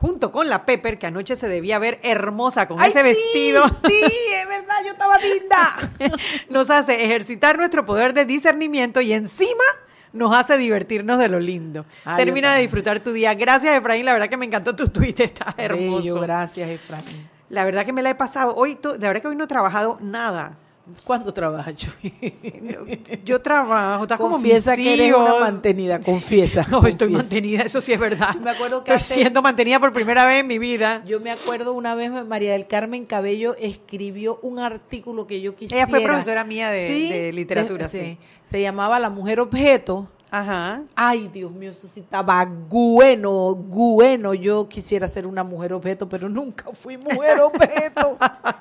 junto 0.00 0.32
con 0.32 0.48
la 0.48 0.66
Pepper, 0.66 0.98
que 0.98 1.06
anoche 1.06 1.36
se 1.36 1.46
debía 1.46 1.78
ver 1.78 2.00
hermosa 2.02 2.66
con 2.66 2.80
Ay, 2.80 2.90
ese 2.90 3.00
sí, 3.00 3.04
vestido. 3.04 3.64
Sí, 3.86 4.10
es 4.34 4.48
verdad, 4.48 4.76
yo 4.84 4.92
estaba 4.92 5.16
linda. 5.18 6.16
nos 6.50 6.70
hace 6.70 7.04
ejercitar 7.04 7.56
nuestro 7.56 7.86
poder 7.86 8.14
de 8.14 8.24
discernimiento 8.24 9.00
y 9.00 9.12
encima 9.12 9.64
nos 10.12 10.34
hace 10.34 10.56
divertirnos 10.56 11.20
de 11.20 11.28
lo 11.28 11.38
lindo. 11.38 11.86
Ah, 12.04 12.16
Termina 12.16 12.52
de 12.54 12.62
disfrutar 12.62 12.98
tu 12.98 13.12
día. 13.12 13.34
Gracias, 13.34 13.76
Efraín. 13.76 14.04
La 14.04 14.12
verdad 14.12 14.28
que 14.28 14.36
me 14.36 14.46
encantó 14.46 14.74
tu 14.74 14.88
tweet. 14.88 15.14
Está 15.18 15.54
hermoso. 15.56 15.98
Bello, 15.98 16.20
gracias, 16.20 16.68
Efraín. 16.68 17.28
La 17.48 17.64
verdad 17.64 17.86
que 17.86 17.92
me 17.92 18.02
la 18.02 18.10
he 18.10 18.14
pasado. 18.16 18.56
Hoy, 18.56 18.74
de 18.82 18.98
verdad 18.98 19.22
que 19.22 19.28
hoy 19.28 19.36
no 19.36 19.44
he 19.44 19.48
trabajado 19.48 19.98
nada. 20.00 20.56
¿Cuándo 21.04 21.32
trabajas? 21.32 21.74
Yo 23.24 23.40
trabajo, 23.40 24.04
estás 24.04 24.18
como 24.18 24.32
Confiesa 24.36 24.76
mis 24.76 24.86
que 24.86 24.94
eres 24.94 25.14
una 25.14 25.40
mantenida, 25.40 26.00
confiesa. 26.00 26.66
No, 26.70 26.86
estoy 26.86 27.08
mantenida, 27.08 27.62
eso 27.62 27.80
sí 27.80 27.92
es 27.92 27.98
verdad. 28.00 28.34
Me 28.36 28.50
acuerdo 28.50 28.84
que 28.84 28.92
Estoy 28.92 28.96
hace- 28.96 29.14
siendo 29.22 29.42
mantenida 29.42 29.80
por 29.80 29.92
primera 29.92 30.26
vez 30.26 30.40
en 30.40 30.46
mi 30.46 30.58
vida. 30.58 31.02
Yo 31.06 31.20
me 31.20 31.30
acuerdo 31.30 31.72
una 31.72 31.94
vez 31.94 32.10
María 32.26 32.52
del 32.52 32.66
Carmen 32.66 33.04
Cabello 33.06 33.54
escribió 33.58 34.38
un 34.42 34.58
artículo 34.58 35.26
que 35.26 35.40
yo 35.40 35.54
quisiera. 35.56 35.82
Ella 35.84 35.90
fue 35.90 36.00
profesora 36.02 36.44
mía 36.44 36.70
de- 36.70 36.88
Sí, 36.88 37.08
de 37.10 37.32
literatura, 37.32 37.88
de- 37.88 37.98
sí. 38.04 38.18
Se 38.44 38.60
llamaba 38.60 38.98
La 38.98 39.10
Mujer 39.10 39.40
Objeto. 39.40 40.08
Ajá. 40.30 40.82
Ay, 40.94 41.28
Dios 41.28 41.50
mío, 41.50 41.70
eso 41.70 41.86
sí 41.86 42.00
estaba 42.00 42.44
bueno, 42.44 43.54
bueno. 43.54 44.34
Yo 44.34 44.68
quisiera 44.68 45.08
ser 45.08 45.26
una 45.26 45.42
mujer 45.42 45.72
objeto, 45.72 46.08
pero 46.08 46.28
nunca 46.28 46.64
fui 46.72 46.98
mujer 46.98 47.40
objeto. 47.40 48.18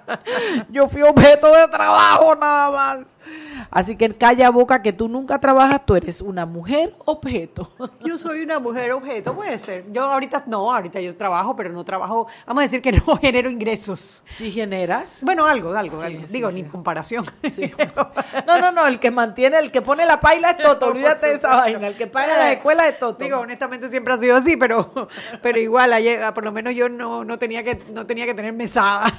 Yo 0.70 0.88
fui 0.88 1.02
objeto 1.02 1.52
de 1.52 1.68
trabajo 1.68 2.36
nada 2.36 2.72
más. 2.72 3.08
Así 3.72 3.96
que 3.96 4.16
calla 4.16 4.50
boca 4.50 4.82
que 4.82 4.94
tú 4.94 5.08
nunca 5.08 5.40
trabajas, 5.40 5.86
tú 5.86 5.96
eres 5.96 6.22
una 6.22 6.46
mujer 6.46 6.96
objeto. 7.06 7.72
Yo 8.04 8.18
soy 8.18 8.42
una 8.42 8.60
mujer 8.60 8.92
objeto, 8.94 9.36
puede 9.36 9.58
ser. 9.60 9.86
Yo 9.92 10.06
ahorita, 10.06 10.44
no, 10.48 10.74
ahorita 10.74 11.00
yo 11.02 11.16
trabajo, 11.16 11.56
pero 11.56 11.70
no 11.72 11.84
trabajo, 11.84 12.28
vamos 12.46 12.62
a 12.62 12.64
decir 12.64 12.82
que 12.82 12.92
no 13.08 13.18
genero 13.18 13.50
ingresos. 13.50 14.24
¿Sí 14.34 14.52
generas? 14.52 15.20
Bueno, 15.22 15.46
algo, 15.46 15.74
algo, 15.76 16.00
Sí, 16.00 16.06
algo. 16.06 16.28
sí, 16.28 16.34
Digo, 16.34 16.50
sí. 16.52 16.62
ni 16.64 16.70
comparación. 16.70 17.26
No, 18.46 18.60
no, 18.60 18.72
no, 18.72 18.88
el 18.88 19.00
que 19.00 19.12
mantiene, 19.12 19.58
el 19.58 19.72
que 19.72 19.82
pone 19.82 20.06
la 20.06 20.20
paila 20.20 20.52
es 20.52 20.58
Toto, 20.58 20.88
olvídate 20.88 21.28
de 21.28 21.34
esa 21.36 21.56
vaina, 21.56 21.88
el 21.88 21.96
que 21.96 22.08
paga 22.08 22.38
la 22.38 22.52
escuela 22.54 22.88
es 22.88 22.98
Toto. 23.00 23.24
Digo, 23.24 23.40
honestamente 23.40 23.90
siempre 23.90 24.14
ha 24.14 24.18
sido 24.18 24.36
así, 24.36 24.56
pero, 24.58 24.92
pero 25.42 25.60
igual, 25.60 25.94
ayer, 25.94 26.24
ah, 26.24 26.34
por 26.34 26.44
lo 26.44 26.52
menos 26.52 26.74
yo 26.76 26.90
no, 26.90 27.24
no 27.26 27.38
tenía 27.38 27.64
que, 27.64 27.84
no 27.92 28.06
tenía 28.06 28.26
que 28.26 28.34
tener 28.34 28.54
mesada. 28.54 29.12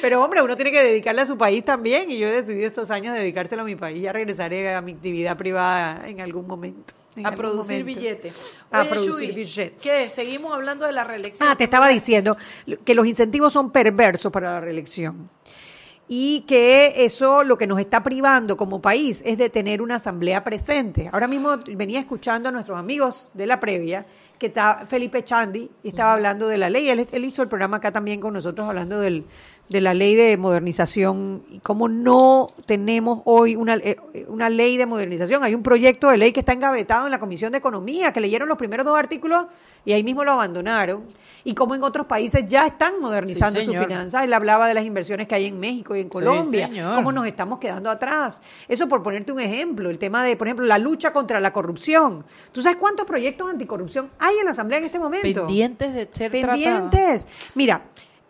Pero 0.00 0.22
hombre, 0.22 0.42
uno 0.42 0.56
tiene 0.56 0.70
que 0.70 0.82
dedicarle 0.82 1.22
a 1.22 1.26
su 1.26 1.36
país 1.36 1.64
también 1.64 2.10
y 2.10 2.18
yo 2.18 2.28
he 2.28 2.32
decidido 2.32 2.66
estos 2.66 2.90
años 2.90 3.14
dedicárselo 3.14 3.62
a 3.62 3.64
mi 3.64 3.76
país. 3.76 4.02
Ya 4.02 4.12
regresaré 4.12 4.74
a 4.74 4.80
mi 4.80 4.92
actividad 4.92 5.36
privada 5.36 6.08
en 6.08 6.20
algún 6.20 6.46
momento. 6.46 6.94
en 7.16 7.26
a 7.26 7.32
producir 7.32 7.84
billetes. 7.84 8.58
A 8.70 8.80
Oye, 8.80 8.90
producir 8.90 9.28
Chuy, 9.28 9.32
billetes. 9.32 9.82
¿Qué? 9.82 10.08
Seguimos 10.08 10.52
hablando 10.52 10.86
de 10.86 10.92
la 10.92 11.04
reelección. 11.04 11.48
Ah, 11.48 11.56
te 11.56 11.64
estaba 11.64 11.88
diciendo 11.88 12.36
que 12.84 12.94
los 12.94 13.06
incentivos 13.06 13.52
son 13.52 13.70
perversos 13.70 14.30
para 14.32 14.52
la 14.52 14.60
reelección 14.60 15.30
y 16.08 16.40
que 16.42 17.04
eso 17.04 17.42
lo 17.42 17.56
que 17.56 17.66
nos 17.66 17.80
está 17.80 18.02
privando 18.02 18.56
como 18.56 18.80
país 18.82 19.22
es 19.24 19.38
de 19.38 19.48
tener 19.48 19.80
una 19.80 19.96
asamblea 19.96 20.44
presente. 20.44 21.08
Ahora 21.12 21.26
mismo 21.26 21.56
venía 21.66 22.00
escuchando 22.00 22.48
a 22.48 22.52
nuestros 22.52 22.78
amigos 22.78 23.30
de 23.34 23.46
la 23.46 23.58
previa, 23.58 24.06
que 24.38 24.46
está 24.46 24.86
Felipe 24.86 25.22
Chandi, 25.24 25.70
y 25.82 25.88
estaba 25.88 26.14
hablando 26.14 26.48
de 26.48 26.58
la 26.58 26.70
ley. 26.70 26.88
Él, 26.88 27.06
él 27.10 27.24
hizo 27.24 27.42
el 27.42 27.48
programa 27.48 27.78
acá 27.78 27.92
también 27.92 28.20
con 28.20 28.34
nosotros 28.34 28.68
hablando 28.68 29.00
del, 29.00 29.24
de 29.68 29.80
la 29.80 29.94
ley 29.94 30.14
de 30.14 30.36
modernización 30.36 31.42
y 31.50 31.58
cómo 31.60 31.88
no 31.88 32.48
tenemos 32.66 33.22
hoy 33.24 33.56
una, 33.56 33.76
eh, 33.76 33.96
una 34.28 34.50
ley 34.50 34.76
de 34.76 34.84
modernización. 34.86 35.42
Hay 35.42 35.54
un 35.54 35.62
proyecto 35.62 36.10
de 36.10 36.18
ley 36.18 36.32
que 36.32 36.40
está 36.40 36.52
engavetado 36.52 37.06
en 37.06 37.10
la 37.10 37.18
Comisión 37.18 37.52
de 37.52 37.58
Economía, 37.58 38.12
que 38.12 38.20
leyeron 38.20 38.48
los 38.48 38.58
primeros 38.58 38.84
dos 38.84 38.98
artículos 38.98 39.46
y 39.86 39.92
ahí 39.92 40.02
mismo 40.04 40.22
lo 40.22 40.32
abandonaron. 40.32 41.04
Y 41.44 41.54
como 41.54 41.74
en 41.74 41.82
otros 41.82 42.06
países 42.06 42.44
ya 42.46 42.66
están 42.66 43.00
modernizando 43.00 43.60
Sí, 43.60 43.66
sus 43.66 43.76
finanzas. 43.76 44.24
Él 44.24 44.32
hablaba 44.32 44.68
de 44.68 44.74
las 44.74 44.84
inversiones 44.84 45.26
que 45.26 45.34
hay 45.34 45.46
en 45.46 45.58
México 45.58 45.96
y 45.96 46.00
en 46.00 46.08
Colombia, 46.08 46.66
señor. 46.68 46.94
cómo 46.94 47.12
nos 47.12 47.26
estamos 47.26 47.58
quedando 47.58 47.90
atrás. 47.90 48.42
Eso 48.68 48.86
por 48.86 49.02
ponerte 49.02 49.32
un 49.32 49.40
ejemplo, 49.40 49.90
el 49.90 49.98
tema 49.98 50.22
de, 50.24 50.36
por 50.36 50.46
ejemplo, 50.46 50.66
la 50.66 50.78
lucha 50.78 51.12
contra 51.12 51.40
la 51.40 51.52
corrupción. 51.52 52.24
¿Tú 52.52 52.62
sabes 52.62 52.78
cuántos 52.78 53.06
proyectos 53.06 53.50
anticorrupción 53.50 54.10
hay 54.18 54.36
en 54.38 54.44
la 54.44 54.50
Asamblea 54.52 54.78
en 54.78 54.84
este 54.86 54.98
momento? 54.98 55.46
Pendientes 55.46 55.94
de 55.94 56.08
ser 56.12 56.30
Pendientes. 56.30 57.26
Mira, 57.54 57.82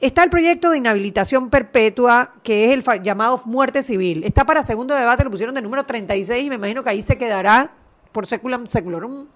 Está 0.05 0.23
el 0.23 0.29
proyecto 0.29 0.69
de 0.69 0.77
inhabilitación 0.77 1.49
perpetua, 1.49 2.35
que 2.43 2.71
es 2.71 2.87
el 2.87 3.03
llamado 3.03 3.41
muerte 3.47 3.83
civil. 3.83 4.23
Está 4.25 4.45
para 4.45 4.63
segundo 4.63 4.95
debate, 4.95 5.25
lo 5.25 5.31
pusieron 5.31 5.55
de 5.55 5.63
número 5.63 5.87
36 5.87 6.45
y 6.45 6.51
me 6.51 6.57
imagino 6.57 6.85
que 6.85 6.91
ahí 6.91 7.01
se 7.01 7.17
quedará 7.17 7.73
por 8.13 8.27
seculam 8.27 8.67
seculorum. 8.67 9.29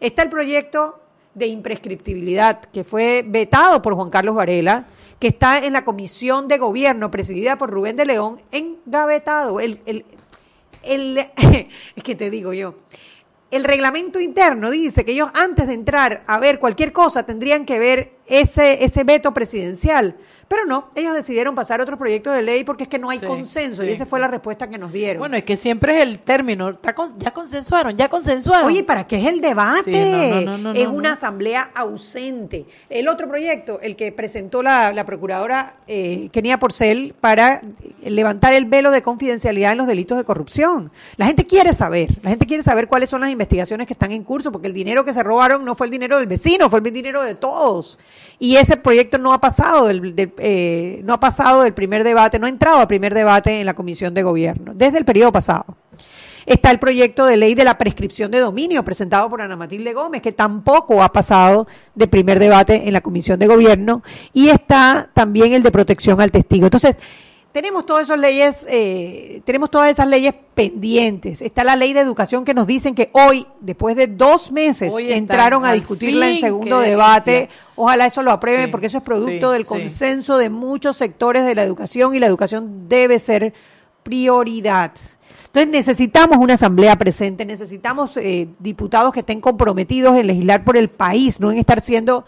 Está 0.00 0.24
el 0.24 0.28
proyecto 0.28 1.00
de 1.34 1.46
imprescriptibilidad, 1.46 2.62
que 2.62 2.82
fue 2.82 3.24
vetado 3.24 3.80
por 3.80 3.94
Juan 3.94 4.10
Carlos 4.10 4.34
Varela, 4.34 4.88
que 5.20 5.28
está 5.28 5.64
en 5.64 5.72
la 5.72 5.84
comisión 5.84 6.48
de 6.48 6.58
gobierno 6.58 7.12
presidida 7.12 7.56
por 7.56 7.70
Rubén 7.70 7.94
de 7.94 8.06
León, 8.06 8.42
engavetado. 8.50 9.60
El, 9.60 9.80
el, 9.86 10.04
el, 10.82 11.18
es 11.94 12.02
que 12.02 12.16
te 12.16 12.28
digo 12.28 12.52
yo, 12.52 12.74
el 13.52 13.62
reglamento 13.62 14.18
interno 14.18 14.70
dice 14.70 15.04
que 15.04 15.12
ellos 15.12 15.30
antes 15.34 15.68
de 15.68 15.74
entrar 15.74 16.24
a 16.26 16.40
ver 16.40 16.58
cualquier 16.58 16.92
cosa 16.92 17.24
tendrían 17.24 17.64
que 17.64 17.78
ver 17.78 18.17
ese, 18.28 18.84
ese 18.84 19.04
veto 19.04 19.32
presidencial. 19.32 20.16
Pero 20.48 20.64
no, 20.64 20.88
ellos 20.94 21.14
decidieron 21.14 21.54
pasar 21.54 21.82
otros 21.82 21.98
proyectos 21.98 22.34
de 22.34 22.40
ley 22.40 22.64
porque 22.64 22.84
es 22.84 22.88
que 22.88 22.98
no 22.98 23.10
hay 23.10 23.18
Sí, 23.18 23.26
consenso 23.26 23.84
y 23.84 23.88
sí, 23.88 23.92
esa 23.92 24.06
fue 24.06 24.18
la 24.18 24.28
respuesta 24.28 24.66
que 24.70 24.78
nos 24.78 24.92
dieron. 24.92 25.18
Bueno, 25.18 25.36
es 25.36 25.44
que 25.44 25.58
siempre 25.58 25.96
es 25.96 26.02
el 26.02 26.20
término. 26.20 26.78
Ya 27.18 27.32
consensuaron, 27.32 27.96
ya 27.98 28.08
consensuaron. 28.08 28.66
Oye, 28.66 28.82
¿para 28.82 29.06
qué 29.06 29.16
es 29.16 29.26
el 29.26 29.42
debate? 29.42 30.40
No, 30.46 30.52
no, 30.52 30.58
no, 30.58 30.72
no, 30.72 30.80
es 30.80 30.86
una 30.86 31.12
asamblea 31.12 31.70
ausente. 31.74 32.64
El 32.88 33.08
otro 33.08 33.28
proyecto, 33.28 33.78
el 33.82 33.94
que 33.94 34.10
presentó 34.10 34.62
la, 34.62 34.94
la 34.94 35.04
procuradora 35.04 35.74
eh, 35.86 36.30
Kenia 36.32 36.58
Porcel 36.58 37.14
para 37.20 37.60
levantar 38.02 38.54
el 38.54 38.64
velo 38.64 38.90
de 38.90 39.02
confidencialidad 39.02 39.72
en 39.72 39.78
los 39.78 39.86
delitos 39.86 40.16
de 40.16 40.24
corrupción. 40.24 40.90
La 41.18 41.26
gente 41.26 41.46
quiere 41.46 41.74
saber, 41.74 42.08
la 42.22 42.30
gente 42.30 42.46
quiere 42.46 42.62
saber 42.62 42.88
cuáles 42.88 43.10
son 43.10 43.20
las 43.20 43.30
investigaciones 43.30 43.86
que 43.86 43.92
están 43.92 44.12
en 44.12 44.24
curso, 44.24 44.50
porque 44.50 44.68
el 44.68 44.74
dinero 44.74 45.04
que 45.04 45.12
se 45.12 45.22
robaron 45.22 45.62
no 45.62 45.74
fue 45.74 45.88
el 45.88 45.90
dinero 45.90 46.16
del 46.16 46.26
vecino, 46.26 46.70
fue 46.70 46.78
el 46.78 46.90
dinero 46.90 47.22
de 47.22 47.34
todos. 47.34 47.98
Y 48.38 48.56
ese 48.56 48.76
proyecto 48.76 49.18
no 49.18 49.32
ha 49.32 49.40
pasado 49.40 49.86
del, 49.86 50.32
eh, 50.38 51.00
no 51.04 51.14
ha 51.14 51.20
pasado 51.20 51.62
del 51.62 51.74
primer 51.74 52.04
debate, 52.04 52.38
no 52.38 52.46
ha 52.46 52.50
entrado 52.50 52.78
al 52.78 52.86
primer 52.86 53.14
debate 53.14 53.60
en 53.60 53.66
la 53.66 53.74
Comisión 53.74 54.14
de 54.14 54.22
Gobierno, 54.22 54.72
desde 54.74 54.98
el 54.98 55.04
periodo 55.04 55.32
pasado. 55.32 55.76
Está 56.46 56.70
el 56.70 56.78
proyecto 56.78 57.26
de 57.26 57.36
ley 57.36 57.54
de 57.54 57.64
la 57.64 57.76
prescripción 57.76 58.30
de 58.30 58.38
dominio 58.38 58.82
presentado 58.82 59.28
por 59.28 59.42
Ana 59.42 59.54
Matilde 59.54 59.92
Gómez, 59.92 60.22
que 60.22 60.32
tampoco 60.32 61.02
ha 61.02 61.12
pasado 61.12 61.66
de 61.94 62.06
primer 62.08 62.38
debate 62.38 62.86
en 62.86 62.94
la 62.94 63.02
Comisión 63.02 63.38
de 63.38 63.46
Gobierno. 63.46 64.02
Y 64.32 64.48
está 64.48 65.10
también 65.12 65.52
el 65.52 65.62
de 65.62 65.70
protección 65.70 66.22
al 66.22 66.30
testigo. 66.30 66.64
Entonces, 66.64 66.96
tenemos 67.58 67.84
todas 67.86 68.04
esas 68.04 68.20
leyes, 68.20 68.68
eh, 68.70 69.42
tenemos 69.44 69.68
todas 69.68 69.90
esas 69.90 70.06
leyes 70.06 70.32
pendientes. 70.54 71.42
Está 71.42 71.64
la 71.64 71.74
ley 71.74 71.92
de 71.92 71.98
educación 71.98 72.44
que 72.44 72.54
nos 72.54 72.68
dicen 72.68 72.94
que 72.94 73.10
hoy, 73.12 73.48
después 73.58 73.96
de 73.96 74.06
dos 74.06 74.52
meses, 74.52 74.94
Hoy 74.94 75.12
entraron 75.12 75.64
a 75.64 75.72
discutirla 75.72 76.30
en 76.30 76.38
segundo 76.38 76.78
debate. 76.78 77.32
delicia. 77.32 77.56
Ojalá 77.74 78.06
eso 78.06 78.22
lo 78.22 78.30
aprueben 78.30 78.66
Sí, 78.66 78.70
porque 78.70 78.86
eso 78.86 78.98
es 78.98 79.02
producto 79.02 79.48
sí, 79.50 79.54
del 79.54 79.64
sí. 79.64 79.68
consenso 79.68 80.38
de 80.38 80.50
muchos 80.50 80.96
sectores 80.98 81.44
de 81.44 81.56
la 81.56 81.64
educación 81.64 82.14
y 82.14 82.20
la 82.20 82.28
educación 82.28 82.88
debe 82.88 83.18
ser 83.18 83.52
prioridad. 84.04 84.92
Entonces 85.46 85.68
necesitamos 85.68 86.38
una 86.38 86.54
asamblea 86.54 86.94
presente, 86.94 87.44
necesitamos 87.44 88.16
eh, 88.18 88.46
diputados 88.60 89.12
que 89.12 89.20
estén 89.20 89.40
comprometidos 89.40 90.16
en 90.16 90.28
legislar 90.28 90.62
por 90.62 90.76
el 90.76 90.90
país, 90.90 91.40
no 91.40 91.50
en 91.50 91.58
estar 91.58 91.80
siendo 91.80 92.24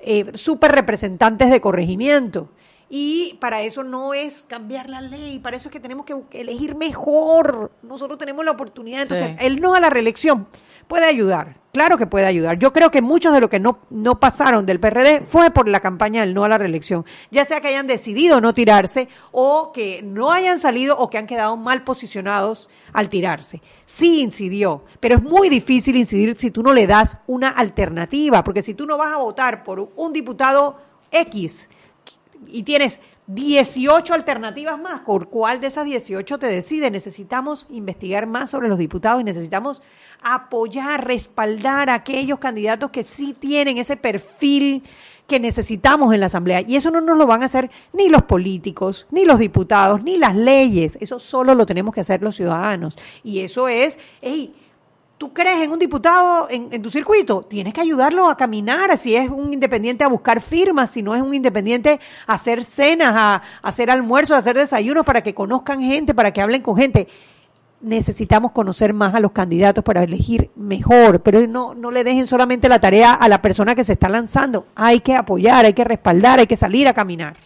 eh, 0.00 0.26
súper 0.34 0.72
representantes 0.72 1.48
de 1.48 1.62
corregimiento. 1.62 2.50
Y 2.96 3.34
para 3.40 3.62
eso 3.62 3.82
no 3.82 4.14
es 4.14 4.44
cambiar 4.48 4.88
la 4.88 5.00
ley, 5.00 5.40
para 5.40 5.56
eso 5.56 5.66
es 5.68 5.72
que 5.72 5.80
tenemos 5.80 6.06
que 6.06 6.14
elegir 6.30 6.76
mejor. 6.76 7.72
Nosotros 7.82 8.16
tenemos 8.18 8.44
la 8.44 8.52
oportunidad. 8.52 9.02
Entonces, 9.02 9.30
Sí. 9.30 9.36
el 9.40 9.60
no 9.60 9.74
a 9.74 9.80
la 9.80 9.90
reelección 9.90 10.46
puede 10.86 11.04
ayudar, 11.04 11.56
claro 11.72 11.98
que 11.98 12.06
puede 12.06 12.24
ayudar. 12.26 12.56
Yo 12.56 12.72
creo 12.72 12.92
que 12.92 13.02
muchos 13.02 13.32
de 13.32 13.40
los 13.40 13.50
que 13.50 13.58
no, 13.58 13.80
no 13.90 14.20
pasaron 14.20 14.64
del 14.64 14.78
PRD 14.78 15.22
fue 15.24 15.50
por 15.50 15.66
la 15.66 15.80
campaña 15.80 16.20
del 16.20 16.34
no 16.34 16.44
a 16.44 16.48
la 16.48 16.56
reelección, 16.56 17.04
ya 17.32 17.44
sea 17.44 17.60
que 17.60 17.66
hayan 17.66 17.88
decidido 17.88 18.40
no 18.40 18.54
tirarse 18.54 19.08
o 19.32 19.72
que 19.72 20.00
no 20.04 20.30
hayan 20.30 20.60
salido 20.60 20.96
o 20.96 21.10
que 21.10 21.18
han 21.18 21.26
quedado 21.26 21.56
mal 21.56 21.82
posicionados 21.82 22.70
al 22.92 23.08
tirarse. 23.08 23.60
Sí 23.86 24.20
incidió, 24.20 24.84
pero 25.00 25.16
es 25.16 25.22
muy 25.24 25.48
difícil 25.48 25.96
incidir 25.96 26.38
si 26.38 26.52
tú 26.52 26.62
no 26.62 26.72
le 26.72 26.86
das 26.86 27.16
una 27.26 27.48
alternativa, 27.48 28.44
porque 28.44 28.62
si 28.62 28.74
tú 28.74 28.86
no 28.86 28.96
vas 28.96 29.12
a 29.12 29.16
votar 29.16 29.64
por 29.64 29.90
un 29.96 30.12
diputado 30.12 30.78
X, 31.10 31.68
y 32.48 32.62
tienes 32.62 33.00
18 33.26 34.12
alternativas 34.12 34.78
más, 34.78 35.00
¿por 35.00 35.28
cuál 35.28 35.60
de 35.60 35.68
esas 35.68 35.86
18 35.86 36.38
te 36.38 36.46
decides? 36.46 36.92
Necesitamos 36.92 37.66
investigar 37.70 38.26
más 38.26 38.50
sobre 38.50 38.68
los 38.68 38.78
diputados 38.78 39.22
y 39.22 39.24
necesitamos 39.24 39.82
apoyar, 40.22 41.06
respaldar 41.06 41.88
a 41.88 41.94
aquellos 41.94 42.38
candidatos 42.38 42.90
que 42.90 43.02
sí 43.02 43.34
tienen 43.38 43.78
ese 43.78 43.96
perfil 43.96 44.82
que 45.26 45.40
necesitamos 45.40 46.12
en 46.12 46.20
la 46.20 46.26
Asamblea. 46.26 46.62
Y 46.66 46.76
eso 46.76 46.90
no 46.90 47.00
nos 47.00 47.16
lo 47.16 47.26
van 47.26 47.42
a 47.42 47.46
hacer 47.46 47.70
ni 47.94 48.08
los 48.08 48.22
políticos, 48.24 49.06
ni 49.10 49.24
los 49.24 49.38
diputados, 49.38 50.02
ni 50.02 50.18
las 50.18 50.36
leyes. 50.36 50.98
Eso 51.00 51.18
solo 51.18 51.54
lo 51.54 51.64
tenemos 51.64 51.94
que 51.94 52.00
hacer 52.00 52.22
los 52.22 52.36
ciudadanos. 52.36 52.96
Y 53.22 53.40
eso 53.40 53.68
es, 53.68 53.98
hey, 54.20 54.54
tú 55.18 55.32
crees 55.32 55.62
en 55.62 55.70
un 55.70 55.78
diputado 55.78 56.48
en, 56.50 56.82
tu 56.82 56.90
circuito, 56.90 57.42
tienes 57.42 57.72
que 57.72 57.80
ayudarlo 57.80 58.28
a 58.28 58.36
caminar, 58.36 58.96
si 58.98 59.16
es 59.16 59.28
un 59.28 59.52
independiente 59.52 60.04
a 60.04 60.08
buscar 60.08 60.40
firmas, 60.40 60.90
si 60.90 61.02
no 61.02 61.14
es 61.14 61.22
un 61.22 61.34
independiente 61.34 62.00
a 62.26 62.34
hacer 62.34 62.64
cenas, 62.64 63.14
a, 63.14 63.34
a 63.34 63.42
hacer 63.62 63.90
almuerzos, 63.90 64.34
a 64.34 64.38
hacer 64.38 64.56
desayunos 64.56 65.04
para 65.04 65.22
que 65.22 65.34
conozcan 65.34 65.80
gente, 65.80 66.14
para 66.14 66.32
que 66.32 66.40
hablen 66.40 66.62
con 66.62 66.76
gente. 66.76 67.08
Necesitamos 67.80 68.52
conocer 68.52 68.94
más 68.94 69.14
a 69.14 69.20
los 69.20 69.32
candidatos 69.32 69.84
para 69.84 70.02
elegir 70.02 70.50
mejor, 70.56 71.20
pero 71.20 71.46
no, 71.46 71.74
no 71.74 71.90
le 71.90 72.02
dejen 72.02 72.26
solamente 72.26 72.68
la 72.68 72.80
tarea 72.80 73.12
a 73.12 73.28
la 73.28 73.42
persona 73.42 73.74
que 73.74 73.84
se 73.84 73.92
está 73.92 74.08
lanzando. 74.08 74.66
Hay 74.74 75.00
que 75.00 75.14
apoyar, 75.14 75.66
hay 75.66 75.74
que 75.74 75.84
respaldar, 75.84 76.38
hay 76.38 76.46
que 76.46 76.56
salir 76.56 76.88
a 76.88 76.94
caminar. 76.94 77.36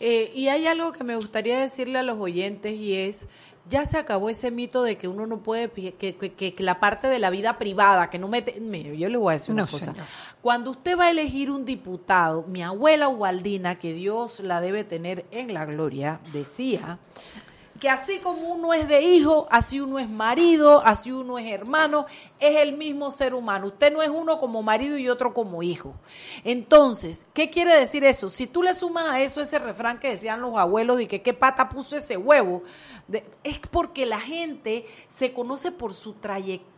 Eh, 0.00 0.32
y 0.34 0.48
hay 0.48 0.66
algo 0.66 0.92
que 0.92 1.04
me 1.04 1.14
gustaría 1.16 1.60
decirle 1.60 1.98
a 1.98 2.02
los 2.02 2.18
oyentes 2.18 2.72
y 2.72 2.94
es, 2.94 3.28
ya 3.68 3.86
se 3.86 3.96
acabó 3.96 4.28
ese 4.28 4.50
mito 4.50 4.82
de 4.82 4.98
que 4.98 5.08
uno 5.08 5.26
no 5.26 5.38
puede, 5.38 5.70
que, 5.70 5.94
que- 5.94 6.14
que- 6.34 6.52
que 6.54 6.62
la 6.62 6.80
parte 6.80 7.06
de 7.08 7.18
la 7.18 7.30
vida 7.30 7.56
privada, 7.58 8.10
que 8.10 8.18
no 8.18 8.28
mete, 8.28 8.60
mire, 8.60 8.96
yo 8.98 9.08
les 9.08 9.18
voy 9.18 9.30
a 9.30 9.34
decir 9.34 9.52
una 9.54 9.66
cosa. 9.66 9.92
señor. 9.92 10.06
Cuando 10.42 10.70
usted 10.70 10.98
va 10.98 11.04
a 11.04 11.10
elegir 11.10 11.50
un 11.50 11.64
diputado, 11.64 12.42
mi 12.46 12.62
abuela 12.62 13.08
Ubaldina, 13.08 13.76
que 13.76 13.94
Dios 13.94 14.40
la 14.40 14.60
debe 14.60 14.84
tener 14.84 15.24
en 15.30 15.54
la 15.54 15.64
gloria, 15.64 16.20
decía 16.32 16.98
que 17.84 17.90
así 17.90 18.18
como 18.18 18.48
uno 18.48 18.72
es 18.72 18.88
de 18.88 19.02
hijo, 19.02 19.46
así 19.50 19.78
uno 19.78 19.98
es 19.98 20.08
marido, 20.08 20.80
así 20.86 21.12
uno 21.12 21.38
es 21.38 21.52
hermano, 21.52 22.06
es 22.40 22.56
el 22.56 22.78
mismo 22.78 23.10
ser 23.10 23.34
humano. 23.34 23.66
Usted 23.66 23.92
no 23.92 24.00
es 24.00 24.08
uno 24.08 24.40
como 24.40 24.62
marido 24.62 24.96
y 24.96 25.10
otro 25.10 25.34
como 25.34 25.62
hijo. 25.62 25.92
Entonces, 26.44 27.26
¿qué 27.34 27.50
quiere 27.50 27.78
decir 27.78 28.02
eso? 28.02 28.30
Si 28.30 28.46
tú 28.46 28.62
le 28.62 28.72
sumas 28.72 29.10
a 29.10 29.20
eso 29.20 29.42
ese 29.42 29.58
refrán 29.58 30.00
que 30.00 30.08
decían 30.08 30.40
los 30.40 30.56
abuelos 30.56 30.96
de 30.96 31.06
que 31.06 31.20
qué 31.20 31.34
pata 31.34 31.68
puso 31.68 31.94
ese 31.94 32.16
huevo, 32.16 32.62
es 33.42 33.58
porque 33.70 34.06
la 34.06 34.18
gente 34.18 34.86
se 35.06 35.34
conoce 35.34 35.70
por 35.70 35.92
su 35.92 36.14
trayectoria. 36.14 36.73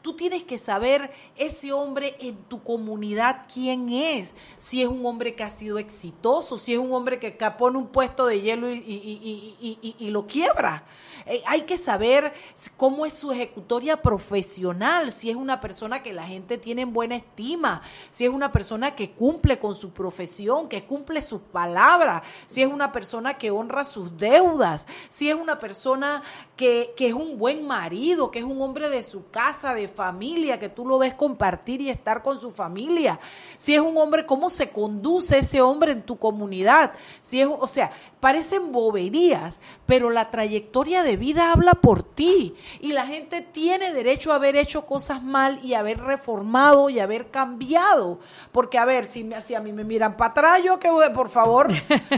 Tú 0.00 0.16
tienes 0.16 0.42
que 0.44 0.56
saber 0.56 1.10
ese 1.36 1.72
hombre 1.72 2.16
en 2.20 2.36
tu 2.44 2.62
comunidad 2.62 3.46
quién 3.52 3.88
es. 3.90 4.34
Si 4.58 4.80
es 4.82 4.88
un 4.88 5.04
hombre 5.04 5.34
que 5.34 5.42
ha 5.42 5.50
sido 5.50 5.78
exitoso, 5.78 6.56
si 6.58 6.72
es 6.72 6.78
un 6.78 6.92
hombre 6.92 7.18
que 7.18 7.30
pone 7.58 7.76
un 7.78 7.88
puesto 7.88 8.24
de 8.26 8.40
hielo 8.40 8.70
y- 8.70 8.78
y- 8.78 9.78
y- 9.82 9.96
y 9.98 10.10
lo 10.10 10.26
quiebra. 10.26 10.84
Eh, 11.26 11.42
hay 11.46 11.62
que 11.62 11.78
saber 11.78 12.34
cómo 12.76 13.06
es 13.06 13.14
su 13.14 13.32
ejecutoria 13.32 14.02
profesional, 14.02 15.10
si 15.10 15.30
es 15.30 15.36
una 15.36 15.60
persona 15.60 16.02
que 16.02 16.12
la 16.12 16.24
gente 16.24 16.58
tiene 16.58 16.82
en 16.82 16.92
buena 16.92 17.16
estima, 17.16 17.82
si 18.10 18.24
es 18.24 18.30
una 18.30 18.52
persona 18.52 18.94
que 18.94 19.12
cumple 19.12 19.58
con 19.58 19.74
su 19.74 19.90
profesión, 19.90 20.68
que 20.68 20.84
cumple 20.84 21.22
sus 21.22 21.40
palabras, 21.40 22.22
si 22.46 22.62
es 22.62 22.68
una 22.68 22.92
persona 22.92 23.38
que 23.38 23.50
honra 23.50 23.84
sus 23.84 24.16
deudas, 24.18 24.86
si 25.08 25.30
es 25.30 25.34
una 25.34 25.58
persona 25.58 26.22
que, 26.56 26.92
que 26.96 27.08
es 27.08 27.14
un 27.14 27.38
buen 27.38 27.66
marido, 27.66 28.30
que 28.30 28.40
es 28.40 28.44
un 28.44 28.60
hombre 28.60 28.90
de 28.90 29.02
su 29.02 29.30
casa, 29.30 29.74
de 29.74 29.88
familia, 29.88 30.58
que 30.58 30.68
tú 30.68 30.86
lo 30.86 30.98
ves 30.98 31.14
compartir 31.14 31.80
y 31.80 31.88
estar 31.88 32.22
con 32.22 32.38
su 32.38 32.50
familia, 32.50 33.18
si 33.56 33.74
es 33.74 33.80
un 33.80 33.96
hombre, 33.96 34.26
cómo 34.26 34.50
se 34.50 34.70
conduce 34.70 35.38
ese 35.38 35.62
hombre 35.62 35.92
en 35.92 36.02
tu 36.02 36.18
comunidad, 36.18 36.92
si 37.22 37.40
es, 37.40 37.48
o 37.48 37.66
sea, 37.66 37.90
parecen 38.24 38.72
boberías, 38.72 39.60
pero 39.84 40.08
la 40.08 40.30
trayectoria 40.30 41.02
de 41.02 41.18
vida 41.18 41.52
habla 41.52 41.74
por 41.74 42.02
ti 42.02 42.54
y 42.80 42.92
la 42.92 43.06
gente 43.06 43.42
tiene 43.42 43.92
derecho 43.92 44.32
a 44.32 44.36
haber 44.36 44.56
hecho 44.56 44.86
cosas 44.86 45.22
mal 45.22 45.60
y 45.62 45.74
haber 45.74 46.00
reformado 46.00 46.88
y 46.88 47.00
haber 47.00 47.26
cambiado, 47.30 48.18
porque 48.50 48.78
a 48.78 48.86
ver, 48.86 49.04
si, 49.04 49.24
me- 49.24 49.42
si 49.42 49.54
a 49.54 49.60
mí 49.60 49.74
me 49.74 49.84
miran 49.84 50.16
para 50.16 50.30
atrás, 50.30 50.62
yo 50.64 50.78
que 50.78 50.88
por 51.14 51.28
favor, 51.28 51.68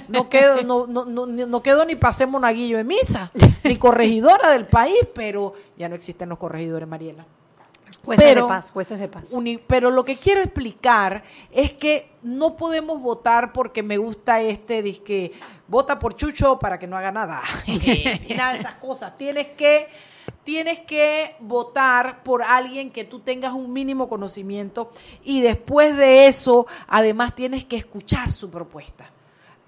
no 0.06 0.28
quedo, 0.28 0.62
no, 0.62 0.86
no, 0.86 1.06
no, 1.06 1.26
no 1.26 1.60
quedo 1.60 1.84
ni 1.84 1.96
pasé 1.96 2.24
monaguillo 2.24 2.76
de 2.76 2.84
misa, 2.84 3.32
ni 3.64 3.76
corregidora 3.76 4.52
del 4.52 4.66
país, 4.66 5.00
pero 5.12 5.54
ya 5.76 5.88
no 5.88 5.96
existen 5.96 6.28
los 6.28 6.38
corregidores, 6.38 6.86
Mariela. 6.86 7.26
Jueces 8.06 8.24
Pero- 8.24 8.42
de 8.42 8.48
paz, 8.48 8.70
jueces 8.70 8.98
de 9.00 9.08
paz. 9.08 9.24
Uni- 9.32 9.58
pero 9.58 9.90
lo 9.90 10.04
que 10.04 10.16
quiero 10.16 10.40
explicar 10.40 11.24
es 11.50 11.72
que 11.74 12.08
no 12.22 12.56
podemos 12.56 13.00
votar 13.02 13.52
porque 13.52 13.82
me 13.82 13.98
gusta 13.98 14.40
este 14.40 14.80
disque 14.80 15.32
vota 15.68 15.98
por 15.98 16.14
Chucho 16.14 16.58
para 16.58 16.78
que 16.78 16.86
no 16.86 16.96
haga 16.96 17.10
nada 17.12 17.42
y 17.66 18.32
nada 18.36 18.52
de 18.54 18.60
esas 18.60 18.76
cosas. 18.76 19.18
Tienes 19.18 19.48
que 19.48 19.88
tienes 20.44 20.78
que 20.80 21.34
votar 21.40 22.22
por 22.22 22.42
alguien 22.44 22.90
que 22.92 23.04
tú 23.04 23.18
tengas 23.18 23.52
un 23.52 23.72
mínimo 23.72 24.08
conocimiento 24.08 24.92
y 25.24 25.40
después 25.40 25.96
de 25.96 26.28
eso 26.28 26.66
además 26.86 27.34
tienes 27.34 27.64
que 27.64 27.76
escuchar 27.76 28.30
su 28.30 28.48
propuesta. 28.50 29.10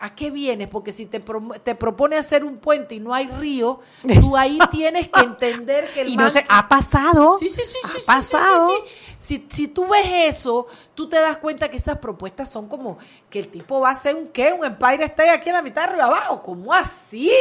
¿A 0.01 0.15
qué 0.15 0.31
vienes? 0.31 0.69
Porque 0.69 0.93
si 0.93 1.07
te, 1.07 1.19
pro- 1.19 1.49
te 1.63 1.75
propone 1.75 2.17
hacer 2.17 2.45
un 2.45 2.59
puente 2.59 2.95
y 2.95 3.01
no 3.01 3.13
hay 3.15 3.27
río, 3.27 3.81
tú 4.21 4.37
ahí 4.37 4.59
tienes 4.71 5.09
que 5.09 5.21
entender 5.21 5.93
que 5.93 6.03
el 6.03 6.11
Y 6.11 6.17
no 6.17 6.23
man- 6.25 6.31
sé, 6.33 6.45
ha 6.49 6.69
pasado. 6.69 7.37
Sí, 7.39 7.49
sí, 7.49 7.63
sí, 7.65 7.79
ha 7.85 7.89
sí, 7.89 8.07
pasado. 8.07 8.69
sí, 8.69 8.75
sí. 8.87 9.15
Si, 9.19 9.47
si 9.51 9.67
tú 9.69 9.89
ves 9.89 10.07
eso, 10.37 10.67
tú 10.95 11.09
te 11.09 11.19
das 11.19 11.39
cuenta 11.39 11.69
que 11.69 11.77
esas 11.79 11.99
propuestas 11.99 12.49
son 12.49 12.69
como 12.69 12.99
que 13.29 13.41
el 13.41 13.49
tipo 13.49 13.81
va 13.81 13.89
a 13.89 13.93
hacer 13.93 14.15
un 14.15 14.29
qué, 14.29 14.53
un 14.53 14.65
Empire 14.65 15.05
State 15.07 15.31
aquí 15.31 15.49
en 15.49 15.57
la 15.57 15.63
mitad 15.63 15.83
de 15.83 15.89
arriba 15.89 16.05
abajo. 16.05 16.43
¿Cómo 16.45 16.73
así? 16.73 17.33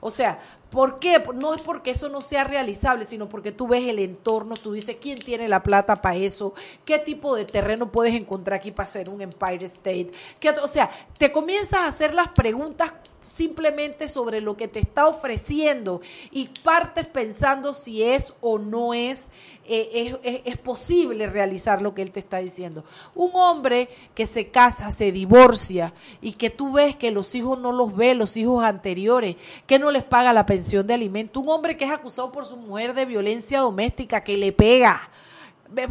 O 0.00 0.08
sea, 0.10 0.38
¿por 0.74 0.98
qué? 0.98 1.22
No 1.36 1.54
es 1.54 1.62
porque 1.62 1.92
eso 1.92 2.08
no 2.08 2.20
sea 2.20 2.42
realizable, 2.42 3.04
sino 3.04 3.28
porque 3.28 3.52
tú 3.52 3.68
ves 3.68 3.84
el 3.84 4.00
entorno, 4.00 4.56
tú 4.56 4.72
dices 4.72 4.96
quién 5.00 5.16
tiene 5.16 5.46
la 5.46 5.62
plata 5.62 5.94
para 6.02 6.16
eso, 6.16 6.52
qué 6.84 6.98
tipo 6.98 7.36
de 7.36 7.44
terreno 7.44 7.92
puedes 7.92 8.12
encontrar 8.14 8.58
aquí 8.58 8.72
para 8.72 8.88
hacer 8.88 9.08
un 9.08 9.20
Empire 9.20 9.64
State. 9.66 10.10
¿Qué- 10.40 10.50
o 10.50 10.66
sea, 10.66 10.90
te 11.16 11.30
comienzas 11.30 11.80
a 11.80 11.86
hacer 11.86 12.12
las 12.12 12.28
preguntas 12.28 12.92
simplemente 13.24 14.08
sobre 14.08 14.40
lo 14.40 14.56
que 14.56 14.68
te 14.68 14.78
está 14.80 15.06
ofreciendo 15.08 16.00
y 16.30 16.48
partes 16.62 17.06
pensando 17.06 17.72
si 17.72 18.02
es 18.02 18.34
o 18.40 18.58
no 18.58 18.94
es, 18.94 19.30
eh, 19.66 19.90
es, 20.22 20.34
es- 20.34 20.40
es 20.44 20.58
posible 20.58 21.26
realizar 21.26 21.80
lo 21.82 21.94
que 21.94 22.02
él 22.02 22.10
te 22.10 22.20
está 22.20 22.38
diciendo. 22.38 22.84
Un 23.14 23.30
hombre 23.34 23.88
que 24.14 24.26
se 24.26 24.48
casa, 24.48 24.90
se 24.90 25.12
divorcia 25.12 25.92
y 26.20 26.32
que 26.32 26.50
tú 26.50 26.72
ves 26.72 26.96
que 26.96 27.10
los 27.10 27.34
hijos 27.34 27.58
no 27.58 27.72
los 27.72 27.94
ve, 27.96 28.14
los 28.14 28.36
hijos 28.36 28.62
anteriores, 28.64 29.36
que 29.66 29.78
no 29.78 29.90
les 29.90 30.04
paga 30.04 30.32
la 30.32 30.46
pensión 30.46 30.86
de 30.86 30.94
alimento, 30.94 31.40
un 31.40 31.48
hombre 31.48 31.76
que 31.76 31.84
es 31.84 31.90
acusado 31.90 32.30
por 32.32 32.44
su 32.44 32.56
mujer 32.56 32.94
de 32.94 33.04
violencia 33.06 33.60
doméstica, 33.60 34.20
que 34.22 34.36
le 34.36 34.52
pega. 34.52 35.10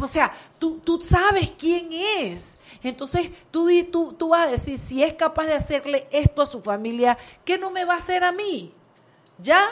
O 0.00 0.06
sea, 0.06 0.32
tú, 0.58 0.78
tú 0.78 1.00
sabes 1.00 1.52
quién 1.58 1.90
es. 1.92 2.56
Entonces, 2.82 3.30
tú, 3.50 3.68
tú, 3.90 4.12
tú 4.12 4.28
vas 4.28 4.46
a 4.46 4.50
decir, 4.50 4.78
si 4.78 5.02
es 5.02 5.14
capaz 5.14 5.46
de 5.46 5.54
hacerle 5.54 6.06
esto 6.10 6.42
a 6.42 6.46
su 6.46 6.62
familia, 6.62 7.18
¿qué 7.44 7.58
no 7.58 7.70
me 7.70 7.84
va 7.84 7.94
a 7.94 7.98
hacer 7.98 8.24
a 8.24 8.32
mí? 8.32 8.72
¿Ya? 9.38 9.64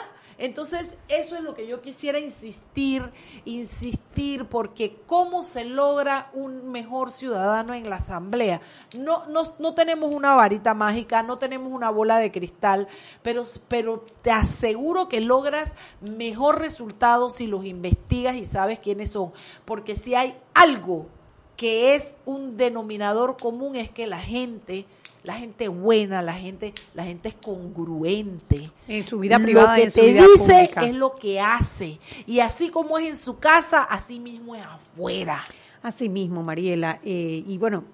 Entonces, 0.43 0.97
eso 1.07 1.37
es 1.37 1.41
lo 1.41 1.55
que 1.55 1.67
yo 1.67 1.81
quisiera 1.81 2.19
insistir, 2.19 3.09
insistir, 3.45 4.43
porque 4.43 4.97
¿cómo 5.07 5.45
se 5.45 5.63
logra 5.63 6.29
un 6.33 6.69
mejor 6.69 7.11
ciudadano 7.11 7.73
en 7.73 7.89
la 7.89 7.95
asamblea? 7.95 8.59
No, 8.93 9.25
no, 9.27 9.43
no 9.59 9.73
tenemos 9.73 10.13
una 10.13 10.33
varita 10.33 10.73
mágica, 10.73 11.23
no 11.23 11.37
tenemos 11.37 11.71
una 11.71 11.89
bola 11.91 12.17
de 12.17 12.29
cristal, 12.29 12.89
pero, 13.21 13.43
pero 13.69 14.05
te 14.21 14.31
aseguro 14.31 15.07
que 15.07 15.21
logras 15.21 15.77
mejor 16.01 16.59
resultado 16.59 17.29
si 17.29 17.47
los 17.47 17.63
investigas 17.63 18.35
y 18.35 18.43
sabes 18.43 18.79
quiénes 18.79 19.13
son. 19.13 19.31
Porque 19.63 19.95
si 19.95 20.13
hay 20.13 20.37
algo 20.53 21.07
que 21.55 21.95
es 21.95 22.17
un 22.25 22.57
denominador 22.57 23.37
común 23.37 23.77
es 23.77 23.89
que 23.89 24.07
la 24.07 24.19
gente, 24.19 24.87
la 25.23 25.35
gente 25.35 25.67
buena, 25.69 26.21
la 26.21 26.33
gente, 26.33 26.73
la 26.93 27.03
gente 27.03 27.29
es 27.29 27.35
congruente. 27.35 28.69
En 28.87 29.07
su 29.07 29.19
vida 29.19 29.39
privada 29.39 29.69
Lo 29.69 29.75
que 29.75 29.83
en 29.83 29.91
su 29.91 30.01
vida 30.01 30.27
dice 30.27 30.53
pública. 30.53 30.85
es 30.85 30.95
lo 30.95 31.15
que 31.15 31.39
hace. 31.39 31.99
Y 32.27 32.39
así 32.39 32.69
como 32.69 32.97
es 32.97 33.09
en 33.09 33.17
su 33.17 33.39
casa, 33.39 33.83
así 33.83 34.19
mismo 34.19 34.55
es 34.55 34.63
afuera. 34.63 35.43
Así 35.81 36.09
mismo, 36.09 36.43
Mariela. 36.43 36.99
Eh, 37.03 37.43
y 37.45 37.57
bueno, 37.57 37.85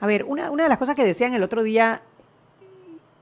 a 0.00 0.06
ver, 0.06 0.24
una, 0.24 0.50
una 0.50 0.64
de 0.64 0.68
las 0.68 0.78
cosas 0.78 0.94
que 0.94 1.04
decían 1.04 1.34
el 1.34 1.42
otro 1.42 1.62
día 1.62 2.02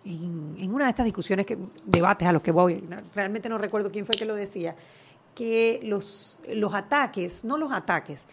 en, 0.05 0.57
en 0.59 0.75
una 0.75 0.85
de 0.85 0.91
estas 0.91 1.07
discusiones, 1.07 1.47
que, 1.47 1.59
debates 1.85 2.29
a 2.29 2.33
los 2.33 2.43
que 2.43 2.51
voy, 2.51 2.85
realmente 3.15 3.49
no 3.49 3.59
recuerdo 3.59 3.91
quién 3.91 4.05
fue 4.05 4.15
que 4.15 4.27
lo 4.27 4.35
decía, 4.35 4.77
que 5.35 5.81
los, 5.83 6.41
los 6.49 6.75
ataques, 6.75 7.45
no 7.45 7.57
los 7.57 7.73
ataques, 7.73 8.27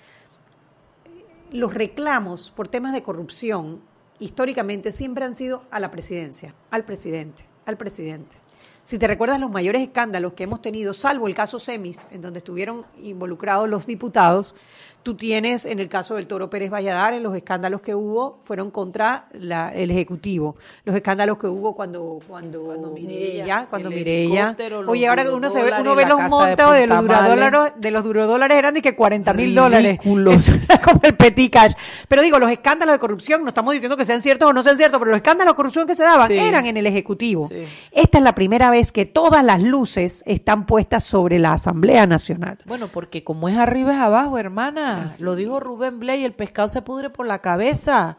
los 1.51 1.73
reclamos 1.73 2.51
por 2.51 2.67
temas 2.67 2.93
de 2.93 3.03
corrupción 3.03 3.81
históricamente 4.21 4.91
siempre 4.93 5.25
han 5.25 5.35
sido 5.35 5.63
a 5.71 5.81
la 5.81 5.91
presidencia, 5.91 6.53
al 6.69 6.85
presidente, 6.85 7.43
al 7.65 7.75
presidente. 7.75 8.37
Si 8.83 8.97
te 8.97 9.07
recuerdas 9.07 9.39
los 9.39 9.51
mayores 9.51 9.81
escándalos 9.81 10.33
que 10.33 10.43
hemos 10.43 10.61
tenido, 10.61 10.93
salvo 10.93 11.27
el 11.27 11.35
caso 11.35 11.59
Semis, 11.59 12.07
en 12.11 12.21
donde 12.21 12.37
estuvieron 12.37 12.85
involucrados 13.01 13.67
los 13.67 13.85
diputados, 13.85 14.55
tú 15.03 15.15
tienes 15.15 15.65
en 15.65 15.79
el 15.79 15.89
caso 15.89 16.15
del 16.15 16.27
Toro 16.27 16.49
Pérez 16.49 16.69
Valladares, 16.71 17.21
los 17.21 17.35
escándalos 17.35 17.81
que 17.81 17.95
hubo 17.95 18.39
fueron 18.43 18.71
contra 18.71 19.25
la- 19.33 19.69
el 19.73 19.91
Ejecutivo, 19.91 20.55
los 20.85 20.95
escándalos 20.95 21.37
que 21.37 21.47
hubo 21.47 21.75
cuando 21.75 22.19
cuando, 22.27 22.63
cuando 22.63 22.91
Mireya, 22.91 23.67
cuando 23.69 23.89
Mireya. 23.89 24.55
Oye, 24.87 25.07
ahora 25.07 25.25
uno 25.31 25.49
se 25.49 25.61
ve, 25.63 25.71
uno 25.79 25.95
ve 25.95 26.05
los 26.05 26.17
de 26.17 26.29
montos 26.29 26.73
de, 26.73 26.87
los 26.87 27.01
durodólares, 27.01 27.73
de 27.77 27.91
los 27.91 28.03
durodólares 28.03 28.57
eran 28.57 28.73
de 28.73 28.81
que 28.81 28.95
40 28.95 29.33
mil 29.33 29.55
dólares. 29.55 29.99
Eso 30.31 30.53
era 30.53 30.79
como 30.81 30.99
el 31.03 31.15
petit 31.15 31.51
cash. 31.51 31.73
Pero 32.07 32.21
digo, 32.21 32.39
los 32.39 32.51
escándalos 32.51 32.93
de 32.93 32.99
corrupción, 32.99 33.43
no 33.43 33.49
estamos 33.49 33.73
diciendo 33.73 33.97
que 33.97 34.05
sean 34.05 34.21
ciertos 34.21 34.49
o 34.49 34.53
no 34.53 34.63
sean 34.63 34.77
ciertos, 34.77 34.99
pero 34.99 35.11
los 35.11 35.17
escándalos 35.17 35.53
de 35.53 35.55
corrupción 35.55 35.87
que 35.87 35.95
se 35.95 36.03
daban 36.03 36.27
Sí. 36.29 36.37
eran 36.37 36.65
en 36.65 36.77
el 36.77 36.85
Ejecutivo. 36.85 37.47
Sí. 37.47 37.63
Esta 37.91 38.17
es 38.19 38.23
la 38.23 38.35
primera 38.35 38.69
vez 38.71 38.91
que 38.91 39.05
todas 39.05 39.43
las 39.43 39.61
luces 39.61 40.23
están 40.25 40.65
puestas 40.65 41.03
sobre 41.03 41.39
la 41.39 41.53
Asamblea 41.53 42.05
Nacional. 42.07 42.59
Bueno, 42.65 42.87
porque 42.87 43.23
como 43.23 43.49
es 43.49 43.57
arriba 43.57 43.93
es 43.93 43.99
abajo, 43.99 44.37
hermana. 44.37 44.90
Lo 45.21 45.35
dijo 45.35 45.59
Rubén 45.59 45.99
Blay, 45.99 46.23
el 46.23 46.33
pescado 46.33 46.67
se 46.67 46.81
pudre 46.81 47.09
por 47.09 47.27
la 47.27 47.39
cabeza. 47.39 48.17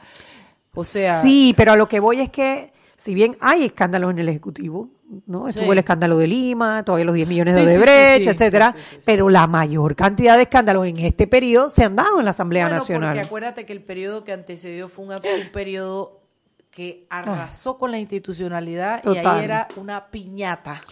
O 0.74 0.84
sea, 0.84 1.20
Sí, 1.20 1.54
pero 1.56 1.72
a 1.72 1.76
lo 1.76 1.88
que 1.88 2.00
voy 2.00 2.20
es 2.20 2.30
que, 2.30 2.72
si 2.96 3.14
bien 3.14 3.36
hay 3.40 3.64
escándalos 3.64 4.10
en 4.10 4.18
el 4.20 4.28
Ejecutivo, 4.28 4.88
¿no? 5.26 5.46
Estuvo 5.48 5.72
el 5.72 5.78
escándalo 5.78 6.16
de 6.16 6.26
Lima, 6.26 6.82
todavía 6.84 7.04
los 7.04 7.14
10 7.14 7.28
millones 7.28 7.54
Sí, 7.54 7.60
de 7.60 7.66
Odebrecht, 7.66 8.24
sí, 8.24 8.28
etcétera, 8.30 8.74
pero 9.04 9.28
la 9.28 9.46
mayor 9.46 9.94
cantidad 9.94 10.36
de 10.36 10.44
escándalos 10.44 10.86
en 10.86 10.98
este 11.00 11.26
periodo 11.26 11.68
se 11.68 11.84
han 11.84 11.96
dado 11.96 12.18
en 12.18 12.24
la 12.24 12.30
Asamblea 12.30 12.64
bueno, 12.64 12.78
Nacional. 12.78 13.10
porque 13.10 13.26
acuérdate 13.26 13.66
que 13.66 13.72
el 13.74 13.82
periodo 13.82 14.24
que 14.24 14.32
antecedió 14.32 14.88
fue 14.88 15.04
un, 15.04 15.12
un 15.12 15.52
periodo 15.52 16.22
que 16.70 17.06
arrasó 17.10 17.76
con 17.76 17.90
la 17.90 17.98
institucionalidad 17.98 19.02
y 19.04 19.18
ahí 19.18 19.44
era 19.44 19.68
una 19.76 20.06
piñata. 20.06 20.82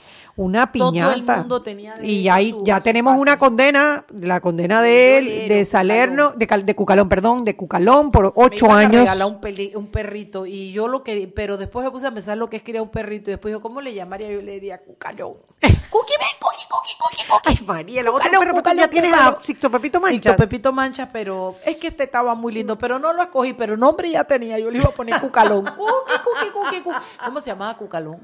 Una 0.41 0.73
Todo 0.73 0.91
piñata. 0.91 1.15
el 1.15 1.27
mundo 1.41 1.61
tenía 1.63 1.97
y 2.01 2.23
derecho 2.25 2.31
a 2.31 2.35
ahí 2.35 2.51
su- 2.51 2.65
ya 2.65 2.81
tenemos 2.81 3.19
una 3.21 3.39
condena, 3.39 4.07
la 4.11 4.41
condena 4.41 4.81
de 4.81 5.19
él, 5.19 5.25
Violero, 5.27 5.55
de 5.55 5.65
Salerno, 5.67 6.33
Cucalón. 6.33 6.61
de, 6.61 6.63
de 6.65 6.75
Cucalón, 6.77 7.09
perdón, 7.11 7.45
de 7.45 7.57
Cucalón 7.57 8.11
por 8.11 8.25
Me 8.25 8.33
ocho 8.37 8.71
a 8.71 8.79
años. 8.79 8.93
regalar 9.03 9.27
un, 9.29 9.41
peli- 9.41 9.73
un 9.75 9.89
perrito 9.89 10.47
y 10.47 10.73
yo 10.73 10.89
lo 10.89 11.03
que 11.05 11.29
pero 11.29 11.59
después 11.59 11.85
me 11.85 11.91
puse 11.91 12.07
a 12.07 12.11
pensar 12.13 12.39
lo 12.39 12.49
que 12.49 12.57
es 12.57 12.63
criar 12.63 12.83
un 12.83 12.89
perrito 12.89 13.29
y 13.29 13.33
después 13.35 13.53
yo 13.53 13.61
cómo 13.61 13.83
le 13.83 13.93
llamaría 13.93 14.31
yo 14.31 14.41
le 14.41 14.53
diría 14.53 14.79
cucalón 14.79 15.35
Cookie, 15.61 16.15
ven, 16.19 16.29
cookie, 16.41 16.67
cookie, 16.71 16.93
cookie, 16.99 17.29
cookie. 17.29 17.49
Ay, 17.51 17.67
María, 17.67 18.01
otra 18.01 18.13
Cucalón, 18.31 18.63
perro, 18.63 18.75
ya 18.79 18.89
tienes 18.89 19.13
a. 19.13 19.37
Sixto 19.43 19.71
Pepito 19.71 20.01
Mancha. 20.01 20.15
Sixto 20.15 20.37
Pepito 20.37 20.73
Mancha, 20.73 21.09
pero 21.13 21.57
es 21.67 21.77
que 21.77 21.89
este 21.89 22.05
estaba 22.05 22.35
muy 22.35 22.55
lindo, 22.55 22.79
pero 22.79 22.99
no 22.99 23.13
lo 23.13 23.21
escogí, 23.21 23.53
pero 23.53 23.77
nombre 23.77 24.11
ya 24.11 24.25
tenía, 24.25 24.59
yo 24.59 24.71
le 24.71 24.79
iba 24.79 24.89
a 24.89 24.93
poner 24.93 25.21
Cucalón. 25.21 25.65
Cookie, 25.77 26.15
cookie, 26.25 26.51
cookie, 26.53 26.81
cookie. 26.83 26.99
¿Cómo 27.25 27.41
se 27.43 27.51
llamaba 27.51 27.77
Cucalón? 27.77 28.21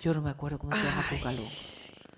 Yo 0.00 0.12
no 0.14 0.20
me 0.22 0.30
acuerdo 0.30 0.58
cómo 0.58 0.72
se 0.76 0.82
llama 0.84 1.04
Cucalón. 1.10 1.44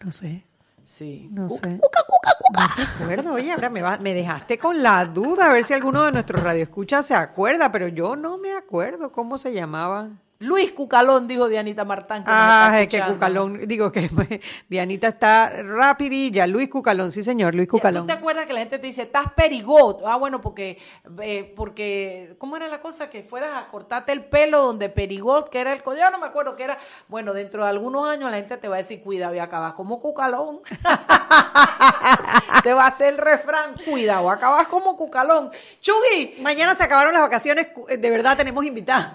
No 0.05 0.11
sé. 0.13 0.45
Sí. 0.85 1.29
No 1.33 1.49
sé. 1.49 1.81
No 1.81 2.61
me 2.77 2.83
acuerdo, 2.85 3.33
oye, 3.35 3.53
ahora 3.53 3.69
me, 3.71 3.83
va- 3.83 3.99
me 3.99 4.15
dejaste 4.15 4.57
con 4.59 4.83
la 4.83 5.05
duda, 5.05 5.47
a 5.47 5.53
ver 5.53 5.65
si 5.65 5.75
alguno 5.75 6.05
de 6.05 6.13
nuestros 6.13 6.43
radioescuchas 6.43 7.07
se 7.07 7.15
acuerda, 7.15 7.73
pero 7.73 7.89
yo 7.89 8.15
no 8.17 8.39
me 8.39 8.55
acuerdo 8.55 9.11
cómo 9.13 9.37
se 9.37 9.53
llamaba. 9.53 10.11
Luis 10.39 10.73
Cucalón, 10.73 11.27
dijo 11.27 11.49
Dianita 11.49 11.85
Martán. 11.85 12.23
Que 12.25 12.31
nos 12.31 12.39
Ah, 12.39 12.81
está 12.81 12.99
es 12.99 13.05
que. 13.05 13.13
Cucalón, 13.13 13.61
digo 13.67 13.91
que 13.91 14.41
Dianita 14.69 15.09
está 15.09 15.49
rapidilla, 15.63 16.47
Luis 16.47 16.69
Cucalón, 16.69 17.11
sí 17.11 17.23
señor, 17.23 17.55
Luis 17.55 17.69
¿Tú 17.69 17.77
Cucalón. 17.77 18.07
te 18.07 18.13
acuerdas 18.13 18.47
que 18.47 18.53
la 18.53 18.61
gente 18.61 18.79
te 18.79 18.87
dice, 18.87 19.03
estás 19.03 19.33
perigot? 19.35 20.03
Ah, 20.05 20.17
bueno, 20.17 20.41
porque, 20.41 20.79
eh, 21.23 21.53
porque, 21.57 22.37
¿cómo 22.39 22.57
era 22.57 22.69
la 22.69 22.81
cosa? 22.81 23.09
Que 23.09 23.23
fueras 23.23 23.51
a 23.57 23.69
cortarte 23.69 24.13
el 24.13 24.25
pelo 24.25 24.63
donde 24.63 24.89
perigot, 24.91 25.49
que 25.49 25.61
era 25.61 25.73
el 25.73 25.83
Yo 25.83 26.11
no 26.11 26.19
me 26.19 26.27
acuerdo 26.27 26.55
que 26.55 26.65
era. 26.65 26.77
Bueno, 27.09 27.33
dentro 27.33 27.63
de 27.65 27.71
algunos 27.71 28.09
años 28.09 28.31
la 28.31 28.37
gente 28.37 28.57
te 28.59 28.69
va 28.69 28.75
a 28.75 28.79
decir, 28.79 29.03
cuidado, 29.03 29.35
y 29.35 29.39
acabas 29.39 29.73
como 29.73 30.01
cucalón. 30.01 30.61
Se 32.63 32.73
va 32.75 32.85
a 32.85 32.89
hacer 32.89 33.15
el 33.15 33.19
refrán, 33.19 33.75
cuidado, 33.85 34.29
acabas 34.31 34.67
como 34.69 34.97
cucalón. 34.97 35.51
Chugui, 35.81 36.37
Mañana 36.41 36.75
se 36.75 36.83
acabaron 36.83 37.13
las 37.13 37.23
vacaciones, 37.23 37.69
de 37.89 38.11
verdad 38.11 38.37
tenemos 38.37 38.65
invitados. 38.65 39.09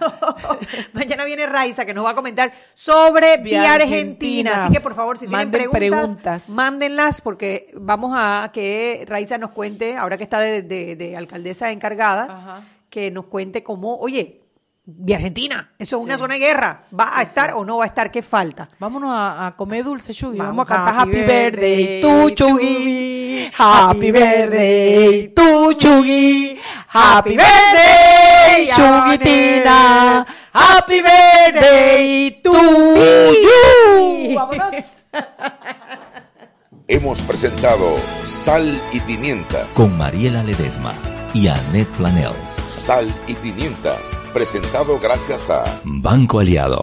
Mañana 1.11 1.25
viene 1.25 1.45
Raiza 1.45 1.85
que 1.85 1.93
nos 1.93 2.05
va 2.05 2.11
a 2.11 2.15
comentar 2.15 2.51
sobre 2.73 3.37
Vía 3.37 3.73
Argentina. 3.73 4.51
Argentina. 4.51 4.63
Así 4.63 4.73
que 4.73 4.79
por 4.81 4.95
favor, 4.95 5.17
si 5.17 5.27
Manden 5.27 5.51
tienen 5.51 5.69
preguntas, 5.71 5.99
preguntas. 6.07 6.49
mándenlas 6.49 7.19
porque 7.21 7.69
vamos 7.75 8.13
a 8.15 8.49
que 8.53 9.03
Raiza 9.07 9.37
nos 9.37 9.51
cuente, 9.51 9.97
ahora 9.97 10.17
que 10.17 10.23
está 10.23 10.39
de, 10.39 10.61
de- 10.61 10.95
de 10.95 11.17
alcaldesa 11.17 11.69
encargada, 11.71 12.23
Ajá. 12.23 12.63
que 12.89 13.11
nos 13.11 13.25
cuente 13.25 13.61
cómo, 13.61 13.97
oye, 13.97 14.37
Vía 14.83 15.17
Argentina, 15.17 15.71
eso 15.77 15.97
es 15.97 16.03
una 16.03 16.17
zona 16.17 16.33
de 16.33 16.39
guerra, 16.39 16.85
¿va 16.97 17.11
a 17.17 17.21
estar 17.21 17.53
o 17.53 17.63
no 17.63 17.77
va 17.77 17.83
a 17.83 17.87
estar? 17.87 18.09
¿Qué 18.09 18.21
falta? 18.23 18.67
vámonos 18.79 19.11
a, 19.13 19.45
a 19.47 19.55
comer 19.55 19.83
dulce, 19.83 20.11
Chugui. 20.13 20.39
Vamos, 20.39 20.65
Vamos, 20.67 20.71
a 20.71 20.75
cantar 20.75 20.95
happy 21.07 21.21
Birthday, 21.21 22.01
Chugui. 22.35 22.79
me. 22.83 23.51
Happy 23.57 24.11
Birthday 24.11 25.27
to 25.35 25.71
Chugui. 25.77 26.59
Happy 26.87 27.37
Birthday, 27.37 28.69
Chuguitina. 28.75 30.25
Happy 30.53 31.01
Birthday 31.01 32.41
to 32.43 32.51
you. 32.51 34.35
Vámonos. 34.35 34.73
Hemos 36.87 37.21
presentado 37.21 37.95
Sal 38.25 38.81
y 38.91 38.99
Pimienta. 38.99 39.65
Con 39.73 39.97
Mariela 39.97 40.43
Ledesma 40.43 40.93
y 41.33 41.47
Annette 41.47 41.89
Planels. 41.95 42.49
Sal 42.67 43.07
y 43.27 43.35
Pimienta, 43.35 43.95
Presentado 44.33 44.97
gracias 44.97 45.49
a 45.49 45.63
Banco 45.83 46.39
Aliado. 46.39 46.79